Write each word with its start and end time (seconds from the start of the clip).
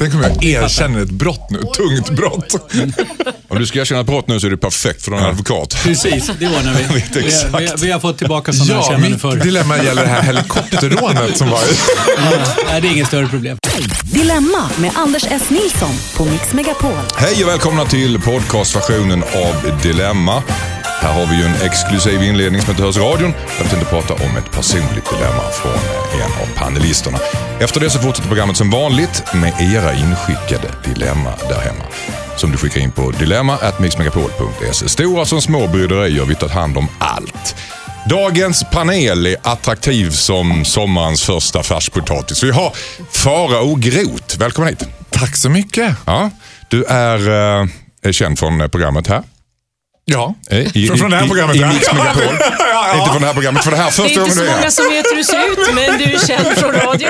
Tänk 0.00 0.14
om 0.14 0.22
jag 0.22 0.44
erkänner 0.44 1.00
ett 1.02 1.10
brott 1.10 1.50
nu, 1.50 1.58
ett 1.58 1.74
tungt 1.74 2.10
brott. 2.10 2.54
Om 3.48 3.58
du 3.58 3.66
ska 3.66 3.78
erkänna 3.78 4.00
ett 4.00 4.06
brott 4.06 4.28
nu 4.28 4.40
så 4.40 4.46
är 4.46 4.50
det 4.50 4.56
perfekt 4.56 5.04
för 5.04 5.12
en 5.12 5.24
advokat. 5.24 5.76
Precis, 5.82 6.30
det 6.38 6.46
ordnar 6.46 6.74
vi. 6.74 6.82
vet 6.94 7.16
Vi, 7.16 7.26
exakt. 7.26 7.54
vi, 7.60 7.86
vi 7.86 7.92
har 7.92 8.00
fått 8.00 8.18
tillbaka 8.18 8.52
sådana 8.52 8.72
Ja, 8.72 8.78
erkännanden 8.80 9.12
mitt 9.12 9.20
förr. 9.20 9.36
dilemma 9.36 9.76
gäller 9.76 10.02
det 10.02 10.08
här 10.08 10.22
helikopterrånet 10.22 11.36
som 11.38 11.50
var. 11.50 11.60
Ja, 12.16 12.30
nej, 12.66 12.80
det 12.80 12.88
är 12.88 12.92
inget 12.92 13.06
större 13.06 13.26
problem. 13.28 13.58
Dilemma 14.12 14.70
med 14.78 14.90
Anders 14.94 15.24
S. 15.30 15.42
Nilsson 15.50 15.94
på 16.16 16.24
Mix 16.24 16.52
Megapol. 16.52 16.92
Hej 17.16 17.44
och 17.44 17.50
välkomna 17.50 17.84
till 17.84 18.20
podcastversionen 18.20 19.22
av 19.22 19.80
Dilemma. 19.82 20.42
Här 21.02 21.12
har 21.12 21.26
vi 21.26 21.36
ju 21.36 21.44
en 21.44 21.62
exklusiv 21.62 22.22
inledning 22.22 22.60
som 22.60 22.70
inte 22.70 22.82
hörs 22.82 22.96
i 22.96 23.00
radion. 23.00 23.34
Jag 23.58 23.70
tänkte 23.70 23.88
prata 23.90 24.14
om 24.14 24.36
ett 24.36 24.50
personligt 24.52 25.10
dilemma 25.10 25.42
från 25.52 25.72
en 26.20 26.32
av 26.42 26.56
panelisterna. 26.56 27.18
Efter 27.60 27.80
det 27.80 27.90
så 27.90 27.98
fortsätter 27.98 28.28
programmet 28.28 28.56
som 28.56 28.70
vanligt 28.70 29.24
med 29.34 29.52
era 29.60 29.94
inskickade 29.94 30.68
dilemma 30.84 31.32
där 31.48 31.60
hemma. 31.60 31.84
Som 32.36 32.50
du 32.50 32.56
skickar 32.58 32.80
in 32.80 32.90
på 32.90 33.10
dilemma.mixmegapol.se. 33.10 34.88
Stora 34.88 35.24
som 35.24 35.42
små 35.42 35.66
bryderier, 35.66 36.24
vi 36.24 36.34
tar 36.34 36.48
hand 36.48 36.78
om 36.78 36.88
allt. 36.98 37.56
Dagens 38.08 38.64
panel 38.72 39.26
är 39.26 39.36
attraktiv 39.42 40.10
som 40.10 40.64
sommarens 40.64 41.22
första 41.22 41.62
färskpotatis. 41.62 42.42
Vi 42.42 42.50
har 42.50 42.72
Farao 43.12 43.74
Groth. 43.74 44.38
Välkommen 44.38 44.68
hit. 44.68 44.88
Tack 45.10 45.36
så 45.36 45.50
mycket. 45.50 45.94
Ja, 46.04 46.30
du 46.68 46.84
är, 46.84 47.28
eh, 47.28 47.68
är 48.02 48.12
känd 48.12 48.38
från 48.38 48.70
programmet 48.70 49.06
här. 49.06 49.22
Ja, 50.12 50.34
Eh, 50.50 50.76
I, 50.76 50.86
från, 50.86 50.98
från 50.98 51.10
det 51.10 51.16
här 51.16 51.26
programmet. 51.26 51.56
I, 51.56 51.58
i 51.58 51.62
ja. 51.62 51.72
Mix 51.72 51.86
Megapol. 51.92 52.22
Ja, 52.22 52.94
Inte 52.94 52.98
ja. 52.98 53.08
från 53.12 53.20
det 53.20 53.26
här 53.26 53.34
programmet, 53.34 53.64
för 53.64 53.70
det 53.70 53.76
här 53.76 53.84
Det 53.86 53.90
första 53.92 54.02
är 54.04 54.08
inte 54.08 54.20
gången 54.20 54.34
så 54.34 54.40
du 54.40 54.46
är 54.46 54.50
många 54.52 54.62
här. 54.62 54.70
som 54.70 54.84
vet 54.88 55.04
hur 55.10 55.16
du 55.16 55.24
ser 55.24 55.52
ut, 55.52 55.74
men 55.74 55.98
du 55.98 56.04
är 56.04 56.26
känd 56.26 56.58
från 56.58 56.72
radio. 56.72 57.08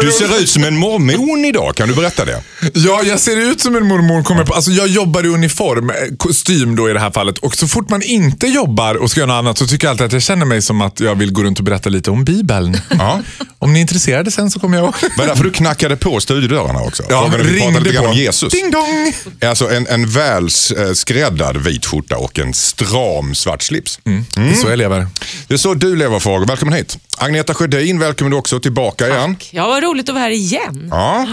Du 0.00 0.12
ser 0.12 0.40
ut 0.40 0.48
som 0.50 0.64
en 0.64 0.76
mormon 0.76 1.44
idag, 1.44 1.74
kan 1.76 1.88
du 1.88 1.94
berätta 1.94 2.24
det? 2.24 2.42
Ja, 2.74 3.02
jag 3.02 3.20
ser 3.20 3.36
ut 3.36 3.60
som 3.60 3.76
en 3.76 3.86
mormor. 3.86 4.22
Kommer 4.22 4.44
på. 4.44 4.54
Alltså, 4.54 4.70
jag 4.70 4.88
jobbar 4.88 5.24
i 5.24 5.28
uniform, 5.28 5.90
eh, 5.90 5.96
kostym 6.16 6.76
då 6.76 6.90
i 6.90 6.92
det 6.92 7.00
här 7.00 7.10
fallet. 7.10 7.38
Och 7.38 7.54
så 7.54 7.68
fort 7.68 7.90
man 7.90 8.02
inte 8.02 8.46
jobbar 8.46 8.94
och 8.94 9.10
ska 9.10 9.20
göra 9.20 9.32
något 9.32 9.38
annat 9.38 9.58
så 9.58 9.66
tycker 9.66 9.86
jag 9.86 9.90
alltid 9.92 10.06
att 10.06 10.12
jag 10.12 10.22
känner 10.22 10.46
mig 10.46 10.62
som 10.62 10.80
att 10.80 11.00
jag 11.00 11.14
vill 11.14 11.32
gå 11.32 11.42
runt 11.42 11.58
och 11.58 11.64
berätta 11.64 11.90
lite 11.90 12.10
om 12.10 12.24
Bibeln. 12.24 12.80
Ja. 12.98 13.20
Om 13.58 13.72
ni 13.72 13.78
är 13.78 13.80
intresserade 13.80 14.30
sen 14.30 14.50
så 14.50 14.60
kommer 14.60 14.76
jag 14.76 14.82
Var 14.82 14.92
det 15.16 15.26
därför 15.26 15.44
du 15.44 15.50
knackade 15.50 15.96
på 15.96 16.20
studiodörrarna 16.20 16.80
också? 16.80 17.02
Ja, 17.08 17.16
om 17.24 17.30
vi 17.30 17.36
pratade 17.36 17.54
ringde 17.54 17.80
lite 17.80 17.94
grann 17.94 18.04
på. 18.04 18.10
om 18.10 18.16
Jesus. 18.16 18.52
Ding 18.52 18.70
dong! 18.70 19.12
Alltså 19.50 19.70
en, 19.70 19.86
en 19.86 20.06
väl 20.08 20.44
eh, 20.44 20.92
skräddad 20.94 21.56
vit 21.56 21.86
skjorta 21.86 22.16
och 22.16 22.35
en 22.38 22.54
stram 22.54 23.34
svart 23.34 23.62
slips. 23.62 24.00
Det 24.04 24.40
är 24.40 24.54
så 24.54 24.68
jag 24.68 24.78
lever. 24.78 25.06
Det 25.48 25.54
är 25.54 25.58
så 25.58 25.74
du 25.74 25.96
lever 25.96 26.18
Farao. 26.18 26.44
Välkommen 26.44 26.74
hit. 26.74 26.98
Agneta 27.18 27.54
Sjödin, 27.54 27.98
välkommen 27.98 28.30
du 28.30 28.36
också 28.36 28.60
tillbaka 28.60 29.08
igen. 29.08 29.36
Ja, 29.50 29.66
vad 29.66 29.82
roligt 29.82 30.08
att 30.08 30.14
vara 30.14 30.22
här 30.24 30.30
igen. 30.30 30.88
Ja. 30.90 31.26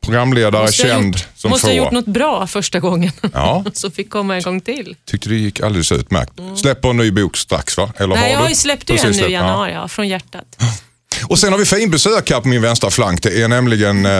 Programledare, 0.00 0.62
Måste 0.62 0.82
känd 0.82 1.14
gjort, 1.14 1.26
som 1.36 1.50
måste 1.50 1.66
få. 1.66 1.72
ha 1.72 1.76
gjort 1.76 1.90
något 1.90 2.06
bra 2.06 2.46
första 2.46 2.80
gången. 2.80 3.12
Ja. 3.32 3.64
Så 3.72 3.90
fick 3.90 4.10
komma 4.10 4.36
en 4.36 4.42
gång 4.42 4.60
till. 4.60 4.96
Tyckte 5.06 5.28
det 5.28 5.34
gick 5.34 5.60
alldeles 5.60 5.92
utmärkt. 5.92 6.32
Släpper 6.56 6.90
en 6.90 6.96
ny 6.96 7.10
bok 7.10 7.36
strax 7.36 7.76
va? 7.76 7.92
Eller 7.96 8.04
Mm. 8.04 8.18
Nej, 8.20 8.22
har 8.24 8.30
jag 8.32 8.38
har 8.40 8.48
ju 8.48 8.54
släppt 8.54 8.90
en 8.90 9.12
nu 9.12 9.28
i 9.28 9.32
januari, 9.32 9.72
ja, 9.72 9.88
från 9.88 10.08
hjärtat. 10.08 10.56
Och 11.24 11.38
sen 11.38 11.52
har 11.52 11.58
vi 11.58 11.64
finbesök 11.64 12.30
här 12.30 12.40
på 12.40 12.48
min 12.48 12.62
vänstra 12.62 12.90
flank. 12.90 13.22
Det 13.22 13.42
är 13.42 13.48
nämligen 13.48 14.06
eh, 14.06 14.12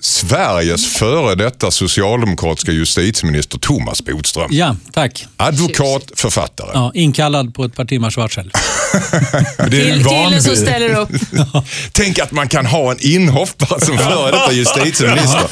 Sveriges 0.00 0.86
före 0.86 1.34
detta 1.34 1.70
socialdemokratiska 1.70 2.72
justitieminister 2.72 3.58
Thomas 3.58 4.04
Bodström. 4.04 4.48
Ja, 4.50 4.76
tack. 4.92 5.26
Advokat, 5.36 6.02
författare. 6.14 6.70
Ja, 6.74 6.90
inkallad 6.94 7.54
på 7.54 7.64
ett 7.64 7.76
par 7.76 7.84
timmars 7.84 8.16
varsel. 8.16 8.50
Till, 9.70 10.04
killen 10.04 10.42
som 10.42 10.56
ställer 10.56 10.94
upp. 10.98 11.08
Tänk 11.92 12.18
att 12.18 12.32
man 12.32 12.48
kan 12.48 12.66
ha 12.66 12.90
en 12.90 12.98
inhoppare 13.00 13.80
som 13.80 13.98
före 13.98 14.30
detta 14.30 14.52
justitieminister. 14.84 15.46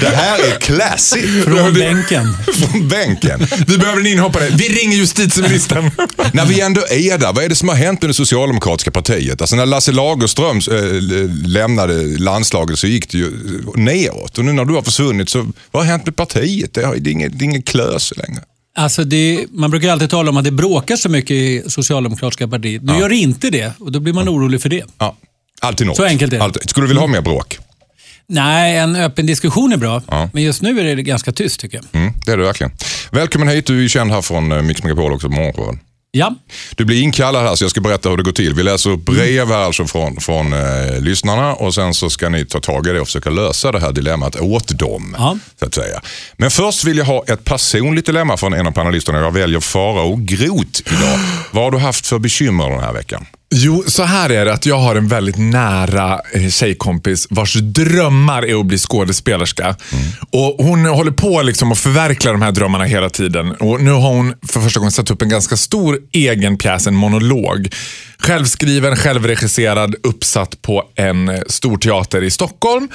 Det 0.00 0.08
här 0.08 0.38
är 0.38 0.60
classy. 0.60 1.42
Från 1.42 1.74
bänken. 1.74 2.36
Från 2.54 2.88
bänken. 2.88 3.46
Vi 3.66 3.78
behöver 3.78 4.00
en 4.00 4.06
inhoppare. 4.06 4.48
Vi 4.50 4.68
ringer 4.68 4.96
justitieministern. 4.96 5.90
När 6.32 6.44
vi 6.44 6.60
ändå 6.60 6.80
är 6.90 7.18
där, 7.18 7.32
vad 7.32 7.44
är 7.44 7.48
det 7.48 7.54
som 7.54 7.68
har 7.68 7.76
hänt 7.76 8.02
med 8.02 8.10
det 8.10 8.14
socialdemokratiska 8.14 8.90
partiet? 8.90 9.40
Alltså 9.40 9.56
när 9.56 9.66
Lasse 9.66 9.92
Lagerström 10.38 10.78
äh, 10.78 11.46
lämnade 11.46 12.02
landslaget 12.18 12.78
så 12.78 12.86
gick 12.86 13.08
det 13.10 13.18
ju 13.18 13.30
neråt. 13.74 14.38
Och 14.38 14.44
nu 14.44 14.52
när 14.52 14.64
du 14.64 14.74
har 14.74 14.82
försvunnit 14.82 15.28
så, 15.28 15.46
vad 15.70 15.82
har 15.82 15.90
hänt 15.90 16.06
med 16.06 16.16
partiet? 16.16 16.74
Det, 16.74 16.82
är, 16.82 17.08
inget, 17.08 17.38
det 17.38 17.42
är 17.42 17.46
inget 17.46 17.66
klös 17.66 18.12
längre. 18.16 18.42
Alltså 18.76 19.04
det, 19.04 19.46
man 19.50 19.70
brukar 19.70 19.88
alltid 19.88 20.10
tala 20.10 20.30
om 20.30 20.36
att 20.36 20.44
det 20.44 20.50
bråkar 20.50 20.96
så 20.96 21.08
mycket 21.08 21.30
i 21.30 21.62
socialdemokratiska 21.66 22.48
partiet. 22.48 22.82
Nu 22.82 22.98
gör 22.98 23.08
det 23.08 23.16
inte 23.16 23.50
det 23.50 23.72
och 23.78 23.92
då 23.92 24.00
blir 24.00 24.12
man 24.12 24.28
orolig 24.28 24.62
för 24.62 24.68
det. 24.68 24.84
Ja, 24.98 25.16
alltid 25.60 25.86
något. 25.86 25.96
Så 25.96 26.04
enkelt 26.04 26.32
är 26.32 26.38
det. 26.38 26.44
Alltid. 26.44 26.70
Skulle 26.70 26.84
du 26.84 26.88
vilja 26.88 27.00
ha 27.00 27.06
mer 27.06 27.20
bråk? 27.20 27.58
Nej, 28.26 28.78
en 28.78 28.96
öppen 28.96 29.26
diskussion 29.26 29.72
är 29.72 29.76
bra. 29.76 30.02
Ja. 30.10 30.30
Men 30.32 30.42
just 30.42 30.62
nu 30.62 30.80
är 30.80 30.96
det 30.96 31.02
ganska 31.02 31.32
tyst 31.32 31.60
tycker 31.60 31.78
jag. 31.78 32.00
Mm, 32.00 32.12
det 32.26 32.32
är 32.32 32.36
det 32.36 32.42
verkligen. 32.42 32.72
Välkommen 33.10 33.48
hit, 33.48 33.66
du 33.66 33.78
är 33.78 33.82
ju 33.82 33.88
känd 33.88 34.10
här 34.10 34.22
från 34.22 34.52
eh, 34.52 34.62
Mix 34.62 34.82
Megapol 34.82 35.12
också 35.12 35.28
på 35.28 35.34
morgonen. 35.34 35.80
Ja, 36.16 36.34
Du 36.76 36.84
blir 36.84 37.02
inkallad 37.02 37.42
här 37.42 37.54
så 37.54 37.64
jag 37.64 37.70
ska 37.70 37.80
berätta 37.80 38.08
hur 38.08 38.16
det 38.16 38.22
går 38.22 38.32
till. 38.32 38.54
Vi 38.54 38.62
läser 38.62 38.90
upp 38.90 39.04
brev 39.04 39.48
här 39.48 39.58
alltså 39.64 39.86
från, 39.86 40.20
från 40.20 40.52
eh, 40.52 41.00
lyssnarna 41.00 41.54
och 41.54 41.74
sen 41.74 41.94
så 41.94 42.10
ska 42.10 42.28
ni 42.28 42.44
ta 42.44 42.60
tag 42.60 42.86
i 42.86 42.90
det 42.90 43.00
och 43.00 43.06
försöka 43.06 43.30
lösa 43.30 43.72
det 43.72 43.80
här 43.80 43.92
dilemmat 43.92 44.36
åt 44.36 44.78
dem. 44.78 45.16
Ja. 45.18 45.38
Så 45.60 45.66
att 45.66 45.74
säga. 45.74 46.00
Men 46.36 46.50
först 46.50 46.84
vill 46.84 46.98
jag 46.98 47.04
ha 47.04 47.24
ett 47.26 47.44
personligt 47.44 48.06
dilemma 48.06 48.36
från 48.36 48.54
en 48.54 48.66
av 48.66 48.70
panelisterna. 48.72 49.18
Jag 49.18 49.32
väljer 49.32 49.60
Farao 49.60 50.16
Groth 50.16 50.80
idag. 50.86 51.18
Vad 51.50 51.64
har 51.64 51.70
du 51.70 51.78
haft 51.78 52.06
för 52.06 52.18
bekymmer 52.18 52.70
den 52.70 52.80
här 52.80 52.92
veckan? 52.92 53.26
Jo, 53.56 53.84
så 53.86 54.02
här 54.02 54.30
är 54.30 54.44
det 54.44 54.52
att 54.52 54.66
jag 54.66 54.78
har 54.78 54.96
en 54.96 55.08
väldigt 55.08 55.38
nära 55.38 56.20
eh, 56.32 56.48
tjejkompis 56.48 57.26
vars 57.30 57.54
drömmar 57.54 58.44
är 58.46 58.60
att 58.60 58.66
bli 58.66 58.78
skådespelerska. 58.78 59.76
Och 60.30 60.64
Hon 60.64 60.84
håller 60.84 61.10
på 61.10 61.42
liksom 61.42 61.72
att 61.72 61.78
förverkliga 61.78 62.32
de 62.32 62.42
här 62.42 62.52
drömmarna 62.52 62.84
hela 62.84 63.10
tiden. 63.10 63.52
Och 63.52 63.80
Nu 63.82 63.90
har 63.90 64.08
hon 64.08 64.34
för 64.48 64.60
första 64.60 64.80
gången 64.80 64.92
satt 64.92 65.10
upp 65.10 65.22
en 65.22 65.28
ganska 65.28 65.56
stor 65.56 65.98
egen 66.12 66.58
pjäs, 66.58 66.86
en 66.86 66.94
monolog. 66.94 67.68
Självskriven, 68.18 68.96
självregisserad, 68.96 69.94
uppsatt 70.02 70.62
på 70.62 70.82
en 70.94 71.28
eh, 71.28 71.40
stor 71.46 71.76
teater 71.76 72.22
i 72.24 72.30
Stockholm. 72.30 72.88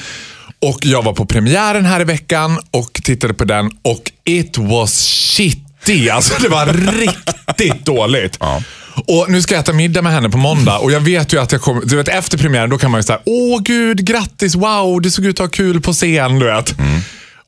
Och 0.62 0.86
Jag 0.86 1.03
var 1.03 1.14
på 1.14 1.26
premiären 1.26 1.86
här 1.86 2.02
i 2.02 2.03
veckan 2.03 2.59
och 2.72 2.94
tittade 2.94 3.34
på 3.34 3.44
den 3.46 3.72
och 3.81 4.12
it 4.26 4.58
was 4.58 5.08
shitty. 5.08 6.09
Alltså 6.09 6.41
det 6.41 6.50
var 6.50 6.66
riktigt 7.00 7.86
dåligt. 7.86 8.38
Ja. 8.40 8.64
Och 9.08 9.26
Nu 9.30 9.42
ska 9.42 9.56
jag 9.56 9.62
äta 9.62 9.74
middag 9.74 10.02
med 10.02 10.12
henne 10.12 10.30
på 10.30 10.38
måndag 10.38 10.78
och 10.78 10.92
jag 10.92 11.00
vet 11.00 11.34
ju 11.34 11.42
att 11.42 11.52
jag 11.52 11.62
kommer, 11.62 11.82
du 11.86 11.96
vet 11.96 12.08
efter 12.08 12.38
premiären 12.38 12.70
då 12.70 12.78
kan 12.78 12.92
man 12.92 13.00
ju 13.00 13.04
säga 13.04 13.20
åh 13.26 13.62
gud, 13.62 14.06
grattis, 14.06 14.56
wow, 14.56 15.02
du 15.02 15.12
såg 15.12 15.26
ut 15.26 15.40
att 15.40 15.46
ha 15.46 15.50
kul 15.50 15.82
på 15.82 15.94
scen. 15.94 16.40
Du 16.40 16.46
vet. 16.46 16.76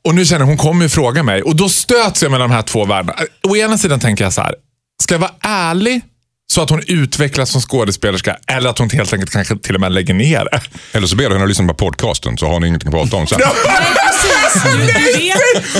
Och 0.04 0.14
nu 0.14 0.24
känner 0.24 0.44
hon 0.44 0.56
kommer 0.56 0.82
ju 0.82 0.88
fråga 0.88 1.22
mig 1.22 1.42
och 1.42 1.56
då 1.56 1.68
stöts 1.68 2.22
jag 2.22 2.30
mellan 2.30 2.50
de 2.50 2.54
här 2.54 2.62
två 2.62 2.84
världarna. 2.84 3.18
Å 3.48 3.56
ena 3.56 3.78
sidan 3.78 4.00
tänker 4.00 4.24
jag 4.24 4.32
så 4.32 4.40
här, 4.40 4.54
ska 5.02 5.14
jag 5.14 5.20
vara 5.20 5.30
ärlig 5.40 6.00
så 6.52 6.62
att 6.62 6.70
hon 6.70 6.82
utvecklas 6.86 7.50
som 7.50 7.60
skådespelerska 7.60 8.36
eller 8.46 8.70
att 8.70 8.78
hon 8.78 8.90
helt 8.90 9.12
enkelt 9.12 9.32
kanske 9.32 9.56
till 9.58 9.74
och 9.74 9.80
med 9.80 9.92
lägger 9.92 10.14
ner 10.14 10.48
det. 10.52 10.60
Eller 10.92 11.06
så 11.06 11.16
ber 11.16 11.24
du 11.24 11.30
henne 11.30 11.42
att 11.42 11.48
lyssna 11.48 11.66
på 11.66 11.74
podcasten 11.74 12.38
så 12.38 12.46
har 12.46 12.60
ni 12.60 12.66
ingenting 12.66 12.88
att 12.88 12.94
prata 12.94 13.16
om 13.16 13.26
sen. 13.26 13.40
Nej. 13.40 13.48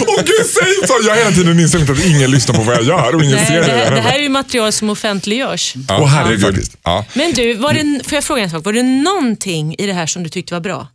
Åh 0.06 0.17
gud, 0.17 0.47
säg 0.47 0.87
så! 0.87 0.95
Jag 1.03 1.11
har 1.11 1.17
hela 1.17 1.31
tiden 1.31 1.61
inställt 1.61 1.91
att 1.91 2.05
ingen 2.05 2.31
lyssnar 2.31 2.55
på 2.55 2.62
vad 2.62 2.77
jag 2.77 2.84
gör 2.84 3.15
och 3.15 3.23
ingen 3.25 3.37
Nej, 3.37 3.47
ser 3.47 3.61
det, 3.61 3.73
här, 3.73 3.91
det 3.95 4.00
här 4.00 4.19
är 4.19 4.23
ju 4.23 4.28
material 4.28 4.73
som 4.73 4.91
offentliggörs. 4.91 5.75
Ja, 5.89 5.99
Åh, 6.00 6.06
herregud. 6.06 6.65
Ja. 6.83 7.05
Men 7.15 7.33
du, 7.33 7.55
var 7.55 7.73
det, 7.73 8.00
får 8.05 8.15
jag 8.15 8.25
fråga 8.25 8.43
en 8.43 8.50
sak? 8.50 8.65
Var 8.65 8.73
det 8.73 8.83
någonting 8.83 9.75
i 9.79 9.87
det 9.87 9.93
här 9.93 10.06
som 10.06 10.23
du 10.23 10.29
tyckte 10.29 10.55
var 10.55 10.61
bra? 10.61 10.89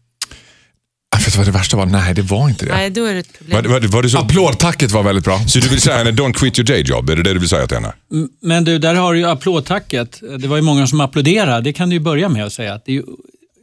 Vet 1.28 1.34
du 1.34 1.38
vad 1.38 1.48
det 1.48 1.52
värsta 1.52 1.78
var? 1.78 1.86
Nej, 1.86 2.14
det 2.14 2.22
var 2.22 2.50
inte 2.50 2.66
det. 2.66 2.72
Nej, 2.72 2.90
då 2.90 3.06
är 3.06 3.14
det 3.14 3.20
ett 3.20 3.38
problem. 3.38 3.64
Var, 3.64 3.70
var, 3.80 3.88
var 3.88 4.04
det 4.04 4.10
så, 4.10 4.18
Applådtacket 4.18 4.92
var 4.92 5.04
väldigt 5.04 5.26
bra. 5.26 5.40
så 5.48 5.60
du 5.60 5.68
vill 5.68 5.82
säga 5.82 5.98
henne, 5.98 6.12
don't 6.12 6.34
quit 6.34 6.60
your 6.60 6.68
day 6.68 6.82
job? 6.82 7.10
Är 7.10 7.16
det 7.16 7.24
det 7.24 7.34
du 7.34 7.40
vill 7.40 7.50
säga 7.50 7.68
till 7.68 7.78
henne? 7.78 7.94
Men 8.42 8.64
du, 8.64 8.80
där 8.80 8.94
har 8.96 9.14
du 9.14 9.20
ju 9.20 9.26
applådtacket. 9.26 10.20
Det 10.40 10.48
var 10.48 10.56
ju 10.56 10.62
många 10.62 10.88
som 10.88 11.02
applåderade. 11.02 11.62
Det 11.62 11.74
kan 11.74 11.90
du 11.90 11.96
ju 11.96 12.00
börja 12.00 12.30
med 12.30 12.46
att 12.46 12.54
säga. 12.54 12.74
Att 12.74 12.86
det 12.86 12.92
är 12.92 12.94
ju 12.94 13.04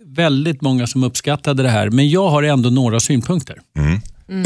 väldigt 0.07 0.61
många 0.61 0.87
som 0.87 1.05
uppskattade 1.05 1.63
det 1.63 1.69
här. 1.69 1.91
Men 1.91 2.11
jag 2.11 2.29
har 2.29 2.43
ändå 2.43 2.71
några 2.71 3.01
synpunkter. 3.01 3.57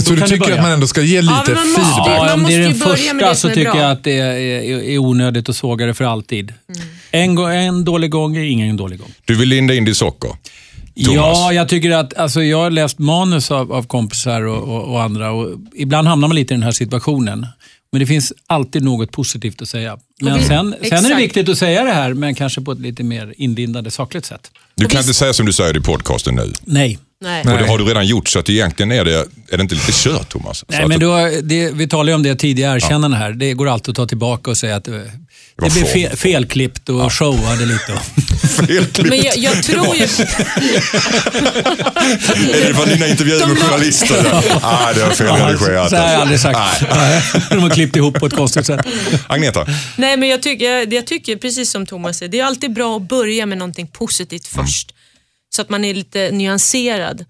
Så 0.03 0.11
du 0.13 0.17
kan 0.21 0.29
du 0.29 0.35
tycker 0.35 0.39
börja. 0.39 0.55
att 0.57 0.63
man 0.63 0.71
ändå 0.73 0.87
ska 0.87 1.03
ge 1.03 1.21
lite 1.23 1.35
man 1.35 1.39
måste- 1.47 1.55
feedback? 1.55 2.09
Ja, 2.09 2.21
om 2.35 2.41
det 2.41 2.43
måste 2.43 2.55
är 2.55 2.61
den 2.69 2.79
börja 2.79 3.15
med 3.15 3.23
första 3.23 3.29
det 3.29 3.35
så 3.37 3.49
tycker 3.49 3.73
bra. 3.73 3.81
jag 3.83 3.91
att 3.91 4.05
det 4.05 4.13
är, 4.19 4.33
är, 4.35 4.81
är 4.83 4.99
onödigt 4.99 5.49
att 5.49 5.57
såga 5.57 5.87
det 5.87 5.95
för 5.95 6.05
alltid. 6.05 6.53
En, 7.11 7.35
gå- 7.35 7.47
en 7.47 7.85
dålig 7.85 8.11
gång 8.11 8.37
är 8.37 8.43
ingen 8.45 8.77
dålig 8.77 8.99
gång. 8.99 9.13
Du 9.25 9.35
vill 9.35 9.49
linda 9.49 9.75
in 9.75 9.85
ditt 9.85 9.97
socker? 9.97 10.31
Thomas? 11.05 11.17
Ja, 11.39 11.53
jag 11.53 11.69
tycker 11.69 11.91
att 11.91 12.15
alltså, 12.17 12.43
jag 12.43 12.59
har 12.59 12.71
läst 12.71 12.99
manus 12.99 13.51
av, 13.51 13.73
av 13.73 13.83
kompisar 13.83 14.43
och, 14.43 14.63
och, 14.77 14.85
och 14.93 15.03
andra 15.03 15.31
och 15.31 15.51
ibland 15.75 16.09
hamnar 16.09 16.29
man 16.29 16.35
lite 16.37 16.55
i 16.55 16.57
den 16.57 16.63
här 16.63 16.73
situationen. 16.73 17.47
Men 17.93 18.01
det 18.01 18.07
finns 18.07 18.33
alltid 18.47 18.83
något 18.83 19.13
positivt 19.13 19.63
att 19.63 19.69
säga. 19.69 19.99
Men 20.21 20.45
sen, 20.45 20.75
sen 20.89 21.05
är 21.05 21.09
det 21.09 21.15
viktigt 21.15 21.49
att 21.49 21.59
säga 21.59 21.85
det 21.85 21.93
här, 21.93 22.15
men 22.15 22.35
kanske 22.35 22.61
på 22.61 22.73
ett 22.73 22.81
lite 22.81 23.03
mer 23.03 23.35
inlindande, 23.37 23.91
sakligt 23.91 24.25
sätt. 24.25 24.51
Du 24.75 24.87
kan 24.87 25.01
inte 25.01 25.15
säga 25.15 25.33
som 25.33 25.47
du 25.47 25.53
säger 25.53 25.77
i 25.77 25.81
podcasten 25.81 26.35
nu. 26.35 26.53
Nej. 26.65 26.99
Nej. 27.21 27.41
Och 27.41 27.59
det 27.59 27.69
har 27.69 27.79
du 27.79 27.85
redan 27.85 28.07
gjort 28.07 28.29
så 28.29 28.39
att 28.39 28.51
egentligen 28.51 28.93
är 28.93 29.05
det, 29.05 29.15
är 29.51 29.57
det 29.57 29.63
inte 29.63 29.75
lite 29.75 29.93
kört 29.93 30.29
Thomas? 30.29 30.65
Nej, 30.69 30.87
men 30.89 31.01
du- 31.01 31.07
då, 31.07 31.31
det, 31.43 31.71
vi 31.75 31.89
talade 31.89 32.11
ju 32.11 32.15
om 32.15 32.23
det 32.23 32.35
tidigare 32.35 32.77
erkännande 32.77 33.17
här. 33.17 33.33
Det 33.33 33.53
går 33.53 33.69
alltid 33.69 33.89
att 33.91 33.97
ta 33.97 34.07
tillbaka 34.07 34.51
och 34.51 34.57
säga 34.57 34.77
att 34.77 34.89
eh, 34.89 34.95
Det 35.63 35.73
blev 35.73 35.83
form. 35.85 35.93
fe, 36.11 36.17
felklippt 36.17 36.89
och 36.89 37.13
showade 37.13 37.67
lite. 37.67 37.93
Felklippt. 38.67 39.09
Men 39.09 39.23
jag, 39.23 39.37
jag 39.39 39.63
tror 39.63 39.97
ju... 39.97 40.03
Är 42.55 42.69
det 42.69 42.75
från 42.75 42.89
dina 42.89 43.07
intervjuer 43.09 43.47
med 43.47 43.59
journalister? 43.59 44.23
Nej, 44.63 44.95
det 44.95 45.01
var 45.05 45.11
felredigerat. 45.11 45.91
Så 45.91 45.97
har 45.97 46.11
jag 46.13 46.21
aldrig 46.21 46.41
sagt. 46.41 46.81
De 47.51 47.59
har 47.63 47.71
klippt 47.71 47.97
ihop 47.97 48.15
på 48.21 48.27
ett 48.27 48.33
konstigt 48.37 48.67
sätt. 48.67 48.81
Agneta, 49.27 49.67
Nej, 49.97 50.17
men 50.17 50.29
jag 50.29 50.43
tycker, 50.43 50.65
jag, 50.73 50.93
jag 50.93 51.07
tycker 51.07 51.37
precis 51.37 51.71
som 51.71 51.87
Thomas 51.87 52.19
säger, 52.19 52.33
det 52.33 52.41
är 52.41 52.45
alltid 52.45 52.73
bra 52.73 52.97
att 52.97 53.03
börja 53.09 53.47
med 53.47 53.59
någonting 53.59 53.87
positivt 53.87 54.49
Mm. 54.55 54.67
först. 54.67 54.95
Så 55.51 55.63
att 55.63 55.69
man 55.71 55.85
är 55.85 55.95
lite 55.95 56.31
nyanserad. 56.31 57.21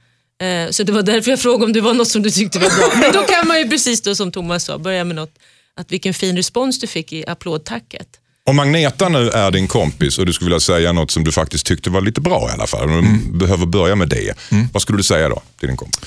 Eh, 0.42 0.70
Så 0.70 0.82
det 0.82 0.92
var 0.92 1.02
därför 1.02 1.30
jag 1.30 1.40
frågade 1.40 1.64
om 1.64 1.72
det 1.72 1.80
var 1.80 1.94
något 1.94 2.08
som 2.08 2.22
du 2.22 2.30
tyckte 2.30 2.58
var 2.58 2.68
bra. 2.78 2.92
Men 3.00 3.12
då 3.12 3.22
kan 3.22 3.48
man 3.48 3.58
ju 3.58 3.68
precis 3.68 4.00
då 4.02 4.14
som 4.14 4.32
Thomas 4.32 4.64
sa, 4.64 4.78
börja 4.78 5.04
med 5.04 5.16
något, 5.16 5.34
att 5.78 5.92
vilken 5.92 6.14
fin 6.14 6.36
respons 6.36 6.80
du 6.80 6.86
fick 6.86 7.12
i 7.12 7.24
applådtacket. 7.26 8.06
om 8.44 8.58
Agneta 8.58 9.08
nu 9.08 9.30
är 9.30 9.50
din 9.50 9.66
kompis 9.68 10.18
och 10.18 10.26
du 10.26 10.32
skulle 10.32 10.48
vilja 10.48 10.60
säga 10.60 10.92
något 10.92 11.10
som 11.10 11.24
du 11.24 11.32
faktiskt 11.32 11.66
tyckte 11.66 11.90
var 11.90 12.00
lite 12.00 12.20
bra 12.20 12.48
i 12.50 12.52
alla 12.52 12.66
fall. 12.66 12.88
Du 13.32 13.38
behöver 13.38 13.66
börja 13.66 13.94
med 13.96 14.08
det. 14.08 14.34
Vad 14.72 14.82
skulle 14.82 14.98
du 14.98 15.02
säga 15.02 15.28
då 15.28 15.42
till 15.58 15.68
din 15.68 15.76
kompis? 15.76 16.00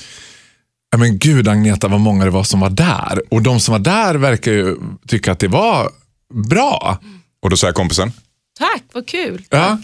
Ja, 0.90 0.98
men 0.98 1.18
gud 1.18 1.48
Agneta 1.48 1.88
vad 1.88 2.00
många 2.00 2.24
det 2.24 2.30
var 2.30 2.44
som 2.44 2.60
var 2.60 2.70
där. 2.70 3.22
Och 3.30 3.42
de 3.42 3.60
som 3.60 3.72
var 3.72 3.78
där 3.78 4.14
verkar 4.14 4.52
ju 4.52 4.76
tycka 5.08 5.32
att 5.32 5.38
det 5.38 5.48
var 5.48 5.90
bra. 6.34 6.98
Och 7.42 7.50
då 7.50 7.56
säger 7.56 7.72
kompisen, 7.72 8.12
Tack, 8.58 8.82
vad 8.92 9.06
kul. 9.08 9.44
Ja. 9.50 9.78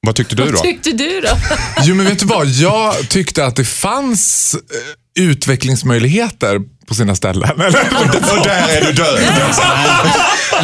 vad 0.00 0.14
tyckte 0.14 0.34
du 0.34 0.44
då? 0.44 0.52
Vad 0.52 0.62
tyckte 0.62 0.90
du 0.92 1.20
då? 1.20 1.28
Jo 1.82 1.94
men 1.94 2.06
vet 2.06 2.18
du 2.18 2.26
vad, 2.26 2.46
jag 2.48 3.08
tyckte 3.08 3.44
att 3.46 3.56
det 3.56 3.64
fanns 3.64 4.54
eh, 4.54 5.22
utvecklingsmöjligheter 5.24 6.60
på 6.90 6.94
sina 6.94 7.14
ställen. 7.14 7.50
Eller? 7.60 7.66
Och 8.38 8.44
där 8.44 8.76
är 8.76 8.86
du 8.86 8.92
död. 8.92 9.18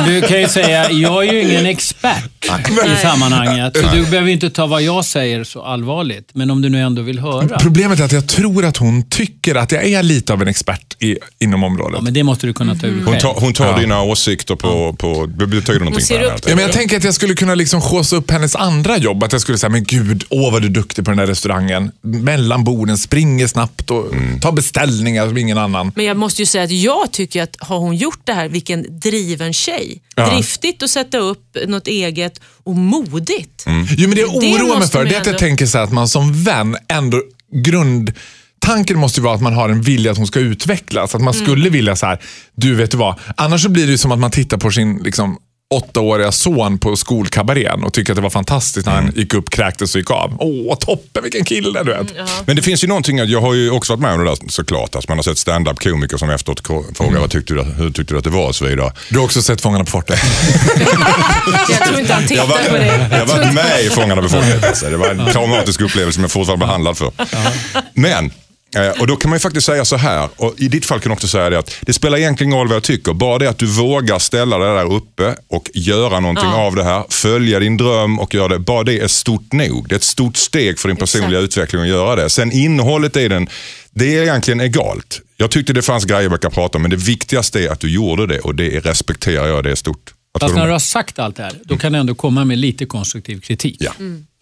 Du 0.07 0.23
kan 0.23 0.41
ju 0.41 0.49
säga, 0.49 0.91
jag 0.91 1.29
är 1.29 1.33
ju 1.33 1.43
ingen 1.43 1.67
expert 1.67 2.45
i 2.87 3.03
sammanhanget. 3.03 3.77
Så 3.77 3.83
du 3.97 4.03
behöver 4.07 4.27
ju 4.27 4.33
inte 4.33 4.51
ta 4.51 4.67
vad 4.67 4.83
jag 4.83 5.05
säger 5.05 5.45
så 5.45 5.63
allvarligt. 5.63 6.31
Men 6.33 6.51
om 6.51 6.63
du 6.63 6.69
nu 6.69 6.81
ändå 6.83 7.03
vill 7.03 7.19
höra. 7.19 7.59
Problemet 7.59 8.01
är 8.01 8.05
att 8.05 8.13
jag 8.13 8.29
tror 8.29 8.65
att 8.65 8.77
hon 8.77 9.09
tycker 9.09 9.55
att 9.55 9.73
jag 9.73 9.85
är 9.85 10.03
lite 10.03 10.33
av 10.33 10.43
en 10.43 10.49
expert 10.49 10.97
i, 11.03 11.17
inom 11.39 11.65
området. 11.65 11.95
Ja, 11.97 12.03
men 12.03 12.15
det 12.15 12.23
måste 12.23 12.47
du 12.47 12.53
kunna 12.53 12.75
ta 12.75 12.87
ur 12.87 12.95
Hon 12.97 13.05
själv. 13.07 13.21
tar, 13.21 13.35
hon 13.41 13.53
tar 13.53 13.79
dina 13.81 14.03
åsikter 14.03 14.55
på, 14.57 14.93
på, 14.99 15.27
betyder 15.27 15.79
någonting 15.79 16.17
henne. 16.17 16.25
upp 16.25 16.31
helt 16.31 16.43
till 16.43 16.51
Ja, 16.51 16.57
men 16.57 16.65
jag 16.65 16.73
tänker 16.73 16.97
att 16.97 17.05
jag 17.05 17.15
skulle 17.15 17.35
kunna 17.35 17.55
liksom 17.55 17.81
skåsa 17.81 18.17
upp 18.17 18.31
hennes 18.31 18.57
andra 18.57 18.97
jobb. 18.99 19.23
Att 19.23 19.33
jag 19.33 19.41
skulle 19.41 19.59
säga, 19.59 19.71
men 19.71 19.85
gud, 19.85 20.25
åh 20.31 20.53
vad 20.53 20.63
du 20.63 20.67
är 20.67 20.73
duktig 20.73 21.05
på 21.05 21.11
den 21.11 21.19
där 21.19 21.27
restaurangen. 21.27 21.91
Mellan 22.03 22.65
borden, 22.65 22.99
springer 22.99 23.47
snabbt 23.47 23.91
och 23.91 24.07
tar 24.41 24.53
beställningar 24.53 25.27
som 25.29 25.39
ingen 25.39 25.59
annan. 25.59 25.93
Men 25.95 26.05
jag 26.05 26.16
måste 26.17 26.43
ju 26.43 26.47
säga 26.47 26.65
att 26.65 26.71
jag 26.71 27.13
tycker 27.13 27.43
att 27.43 27.57
har 27.61 27.79
hon 27.79 27.97
gjort 27.97 28.21
det 28.25 28.33
här, 28.33 28.49
vilken 28.49 29.01
driven 29.01 29.53
tjej. 29.53 30.03
Ja. 30.17 30.31
Driftigt 30.31 30.83
att 30.83 30.91
sätta 30.91 31.19
upp 31.19 31.57
något 31.67 31.87
eget 31.87 32.41
och 32.65 32.77
modigt. 32.77 33.65
Jo, 33.97 34.09
men 34.09 34.11
det 34.11 34.21
jag 34.21 34.35
oroar 34.37 34.79
mig 34.79 34.89
för 34.89 35.05
det 35.05 35.15
är 35.15 35.21
att 35.21 35.27
jag 35.27 35.39
tänker 35.39 35.67
så 35.67 35.79
här 35.79 35.85
att 35.85 35.93
man 35.93 36.09
som 36.09 36.45
vän 36.45 36.77
ändå 36.89 37.23
grund... 37.53 38.13
Tanken 38.59 38.99
måste 38.99 39.21
ju 39.21 39.25
vara 39.25 39.35
att 39.35 39.43
man 39.43 39.53
har 39.53 39.69
en 39.69 39.83
vilja 39.83 40.11
att 40.11 40.17
hon 40.19 40.27
ska 40.27 40.41
utvecklas. 40.41 41.15
Att 41.15 41.21
man 41.23 41.35
Mm. 41.35 41.47
skulle 41.47 41.71
vilja 41.71 41.97
så 41.97 42.07
här, 42.07 42.19
du 42.55 42.75
vet 42.75 42.91
du 42.91 42.97
vad. 42.97 43.15
Annars 43.37 43.63
så 43.63 43.69
blir 43.69 43.87
det 43.87 43.99
som 43.99 44.13
att 44.13 44.19
man 44.19 44.31
tittar 44.31 44.57
på 44.57 44.71
sin 44.71 44.99
liksom, 45.05 45.37
åttaåriga 45.75 46.33
son 46.33 46.79
på 46.79 46.97
skolkabarén 46.97 47.85
och 47.85 47.93
tycker 47.93 48.13
att 48.13 48.17
det 48.17 48.23
var 48.23 48.31
fantastiskt 48.31 48.87
när 48.87 48.95
han 48.95 49.13
gick 49.17 49.35
upp, 49.35 49.51
kräktes 49.51 49.95
och 49.95 49.99
gick 49.99 50.11
av. 50.11 50.37
Åh, 50.39 50.77
toppen 50.79 51.23
vilken 51.23 51.45
kille 51.45 51.83
du 51.83 51.91
vet. 51.91 52.07
Men 52.47 52.57
det 52.57 52.63
finns 52.63 52.85
ju 52.85 52.89
någonting, 52.89 53.21
att 53.21 53.29
jag 53.29 53.41
har 53.41 53.55
ju 53.55 53.71
också 53.71 53.93
varit 53.93 54.01
med 54.01 54.13
om 54.13 54.19
det 54.19 54.31
där 54.31 54.39
såklart. 54.49 54.95
Alltså 54.95 55.11
man 55.11 55.19
har 55.19 55.23
sett 55.23 55.39
stand-up 55.39 55.79
komiker 55.79 56.17
som 56.17 56.31
efteråt 56.31 56.67
frågar 56.97 57.21
vad 57.21 57.31
tyckte 57.31 57.55
du, 57.55 57.63
hur 57.63 57.91
tyckte 57.91 58.15
du 58.15 58.19
att 58.19 58.25
det 58.25 58.31
var 58.31 58.47
och 58.47 58.55
så 58.57 58.65
vidare. 58.65 58.93
Du 59.11 59.19
har 59.19 59.25
också 59.25 59.43
sett 59.43 59.61
Fångarna 59.61 59.85
på 59.85 59.91
fortet. 59.91 60.19
Jag 61.71 61.89
tror 61.89 62.01
inte 62.01 62.13
han 62.13 62.27
tittar 62.27 62.43
på 62.43 62.49
var, 62.49 62.79
det. 62.79 63.09
jag 63.13 63.27
varit 63.27 63.55
med 63.55 63.85
i 63.87 63.91
Fångarna 63.91 64.23
på 64.23 64.29
fortet. 64.29 64.65
Alltså. 64.65 64.91
Det 64.91 64.97
var 64.97 65.09
en 65.09 65.33
traumatisk 65.33 65.81
upplevelse 65.81 66.15
som 66.15 66.23
jag 66.25 66.31
fortfarande 66.31 66.67
behandlad 66.67 66.99
för. 66.99 67.11
Men, 67.95 68.31
och 69.01 69.07
då 69.07 69.17
kan 69.17 69.29
man 69.31 69.37
ju 69.37 69.41
faktiskt 69.41 69.67
säga 69.67 69.85
så 69.85 69.97
här, 69.97 70.29
och 70.37 70.55
i 70.59 70.69
ditt 70.69 70.87
fall 70.87 71.01
kan 71.01 71.11
du 71.11 71.15
också 71.15 71.29
säga 71.29 71.51
det 71.51 71.59
att 71.59 71.75
det 71.81 71.93
spelar 71.93 72.19
egentligen 72.19 72.49
ingen 72.53 72.59
roll 72.59 72.69
vad 72.69 72.77
jag 72.77 72.83
tycker, 72.83 73.13
bara 73.13 73.39
det 73.39 73.49
att 73.49 73.59
du 73.59 73.67
vågar 73.67 74.19
ställa 74.19 74.59
dig 74.59 74.75
där 74.75 74.93
uppe 74.93 75.35
och 75.49 75.71
göra 75.75 76.21
någonting 76.21 76.49
av 76.49 76.75
det 76.75 76.85
här, 76.85 77.05
följa 77.09 77.59
din 77.61 77.77
dröm 77.77 78.19
och 78.19 78.35
göra 78.35 78.49
det, 78.49 78.59
bara 78.59 78.85
det 78.85 79.01
är 79.01 79.09
stort 79.09 79.53
nog. 79.53 79.89
Det 79.89 79.95
är 79.95 79.97
ett 79.97 80.03
stort 80.03 80.37
steg 80.37 80.79
för 80.79 80.89
din 80.89 80.97
personliga 80.97 81.41
utveckling 81.41 81.83
att 81.83 81.89
göra 81.89 82.17
det. 82.17 82.31
Sen 82.31 82.53
innehållet 82.53 83.17
i 83.17 83.29
den, 83.29 83.49
det 83.91 84.17
är 84.17 84.23
egentligen 84.23 84.61
egalt. 84.61 85.21
Jag 85.37 85.51
tyckte 85.51 85.73
det 85.73 85.83
fanns 85.83 86.05
grejer 86.05 86.29
vi 86.29 86.39
kan 86.39 86.51
prata 86.51 86.79
om, 86.79 86.83
men 86.83 86.91
det 86.91 86.97
viktigaste 86.97 87.61
är 87.65 87.69
att 87.69 87.81
du 87.81 87.91
gjorde 87.91 88.27
det 88.27 88.41
och 88.41 88.55
det 88.55 88.81
respekterar 88.81 89.47
jag, 89.49 89.65
det 89.65 89.71
är 89.71 89.75
stort. 89.75 90.15
Jag 90.33 90.41
Fast 90.41 90.55
när 90.55 90.67
du 90.67 90.73
har 90.73 90.79
sagt 90.79 91.19
allt 91.19 91.37
det 91.37 91.43
här, 91.43 91.53
då 91.65 91.77
kan 91.77 91.93
du 91.93 91.99
ändå 91.99 92.15
komma 92.15 92.45
med 92.45 92.59
lite 92.59 92.87
konstruktiv 92.87 93.41
kritik. 93.41 93.77
Ja. 93.81 93.93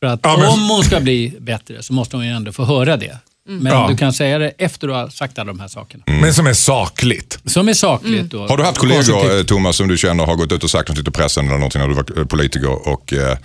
För 0.00 0.06
att 0.06 0.20
Ja, 0.22 0.36
men- 0.38 0.48
om 0.48 0.68
hon 0.68 0.84
ska 0.84 1.00
bli 1.00 1.32
bättre 1.40 1.82
så 1.82 1.92
måste 1.92 2.16
hon 2.16 2.26
ju 2.26 2.32
ändå 2.32 2.52
få 2.52 2.64
höra 2.64 2.96
det. 2.96 3.18
Men 3.48 3.72
Ja. 3.72 3.86
du 3.90 3.96
kan 3.96 4.12
säga 4.12 4.38
det 4.38 4.48
efter 4.58 4.86
du 4.86 4.92
har 4.92 5.08
sagt 5.08 5.38
alla 5.38 5.52
de 5.52 5.60
här 5.60 5.68
sakerna. 5.68 6.02
Men 6.06 6.34
som 6.34 6.46
är 6.46 6.52
sakligt. 6.52 7.38
Som 7.44 7.68
är 7.68 7.74
sakligt. 7.74 8.34
Och 8.34 8.48
Har 8.48 8.56
du 8.56 8.62
haft 8.64 8.78
kollegor, 8.78 9.36
eh, 9.38 9.42
Thomas, 9.42 9.76
som 9.76 9.88
du 9.88 9.96
känner 9.98 10.26
har 10.26 10.34
gått 10.36 10.52
ut 10.52 10.64
och 10.64 10.70
sagt 10.70 10.88
något 10.88 11.04
till 11.04 11.12
pressen 11.12 11.46
eller 11.46 11.54
någonting 11.56 11.80
när 11.80 11.88
du 11.88 11.94
var 11.94 12.18
eh, 12.18 12.24
politiker 12.26 12.88
och 12.88 13.12
eh, 13.12 13.38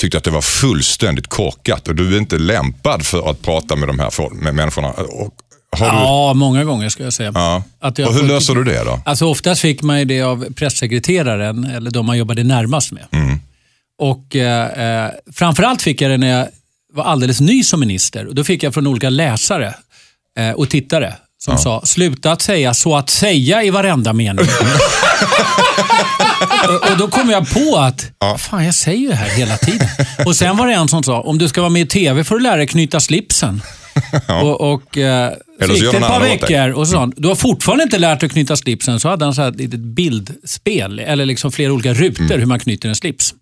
tyckte 0.00 0.18
att 0.18 0.24
det 0.24 0.30
var 0.30 0.40
fullständigt 0.42 1.26
korkat 1.26 1.88
och 1.88 1.94
du 1.94 2.14
är 2.14 2.18
inte 2.18 2.38
lämpad 2.38 3.06
för 3.06 3.30
att 3.30 3.42
prata 3.42 3.76
med 3.76 3.88
de 3.88 3.98
här 3.98 4.10
folk, 4.10 4.34
med 4.34 4.54
människorna? 4.54 4.88
Och, 4.90 5.34
har 5.76 5.86
du, 5.90 5.96
Ja, 5.96 6.34
många 6.34 6.64
gånger 6.64 6.88
ska 6.88 7.02
jag 7.04 7.12
säga. 7.12 7.32
ja. 7.34 7.62
Att 7.80 7.98
jag 7.98 8.08
Och 8.08 8.14
hur 8.14 8.20
får- 8.20 8.28
löser 8.28 8.54
du 8.54 8.64
det 8.64 8.84
då? 8.84 9.00
Alltså 9.04 9.26
oftast 9.26 9.60
fick 9.60 9.82
man 9.82 9.98
ju 9.98 10.04
det 10.04 10.22
av 10.22 10.46
pressekreteraren 10.54 11.64
eller 11.64 11.90
de 11.90 12.06
man 12.06 12.18
jobbade 12.18 12.44
närmast 12.44 12.92
med. 12.92 13.04
Mm. 13.10 13.40
Och 13.98 14.36
eh, 14.36 15.04
eh, 15.06 15.10
Framförallt 15.32 15.82
fick 15.82 16.00
jag 16.00 16.10
det 16.10 16.16
när 16.16 16.38
jag 16.38 16.48
var 16.96 17.04
alldeles 17.04 17.40
ny 17.40 17.62
som 17.62 17.80
minister. 17.80 18.26
Och 18.26 18.34
Då 18.34 18.44
fick 18.44 18.62
jag 18.62 18.74
från 18.74 18.86
olika 18.86 19.10
läsare 19.10 19.74
eh, 20.38 20.50
och 20.50 20.70
tittare 20.70 21.14
som 21.38 21.58
sa, 21.58 21.82
sluta 21.84 22.32
att 22.32 22.42
säga 22.42 22.74
så 22.74 22.96
att 22.96 23.10
säga 23.10 23.62
i 23.62 23.70
varenda 23.70 24.12
mening. 24.12 24.46
och, 26.68 26.90
och 26.90 26.98
Då 26.98 27.08
kom 27.08 27.30
jag 27.30 27.50
på 27.50 27.76
att, 27.76 28.10
fan 28.40 28.64
jag 28.64 28.74
säger 28.74 28.98
ju 28.98 29.08
det 29.08 29.14
här 29.14 29.28
hela 29.28 29.56
tiden. 29.56 29.88
Och 30.26 30.36
Sen 30.36 30.56
var 30.56 30.66
det 30.66 30.72
en 30.74 30.88
som 30.88 31.02
sa, 31.02 31.20
om 31.20 31.38
du 31.38 31.48
ska 31.48 31.60
vara 31.60 31.70
med 31.70 31.82
i 31.82 31.86
TV 31.86 32.24
får 32.24 32.34
du 32.36 32.42
lära 32.42 32.56
dig 32.56 32.66
knyta 32.66 33.00
slipsen. 33.00 33.62
Och, 34.42 34.60
och 34.72 34.98
eh, 34.98 35.32
så 35.66 35.72
gick 35.72 35.82
det 35.92 35.98
ett 35.98 36.06
par 36.06 36.20
veckor 36.20 36.70
och 36.70 36.88
så 36.88 37.12
du 37.16 37.28
har 37.28 37.34
fortfarande 37.34 37.82
inte 37.84 37.98
lärt 37.98 38.20
dig 38.20 38.26
att 38.26 38.32
knyta 38.32 38.56
slipsen. 38.56 39.00
Så 39.00 39.08
hade 39.08 39.24
han 39.24 39.34
så 39.34 39.42
här 39.42 39.48
ett 39.48 39.56
litet 39.56 39.80
bildspel, 39.80 40.98
eller 40.98 41.26
liksom 41.26 41.52
flera 41.52 41.72
olika 41.72 41.94
rutor 41.94 42.24
Mm. 42.24 42.38
hur 42.38 42.46
man 42.46 42.60
knyter 42.60 42.88
en 42.88 42.96
slips. 42.96 43.34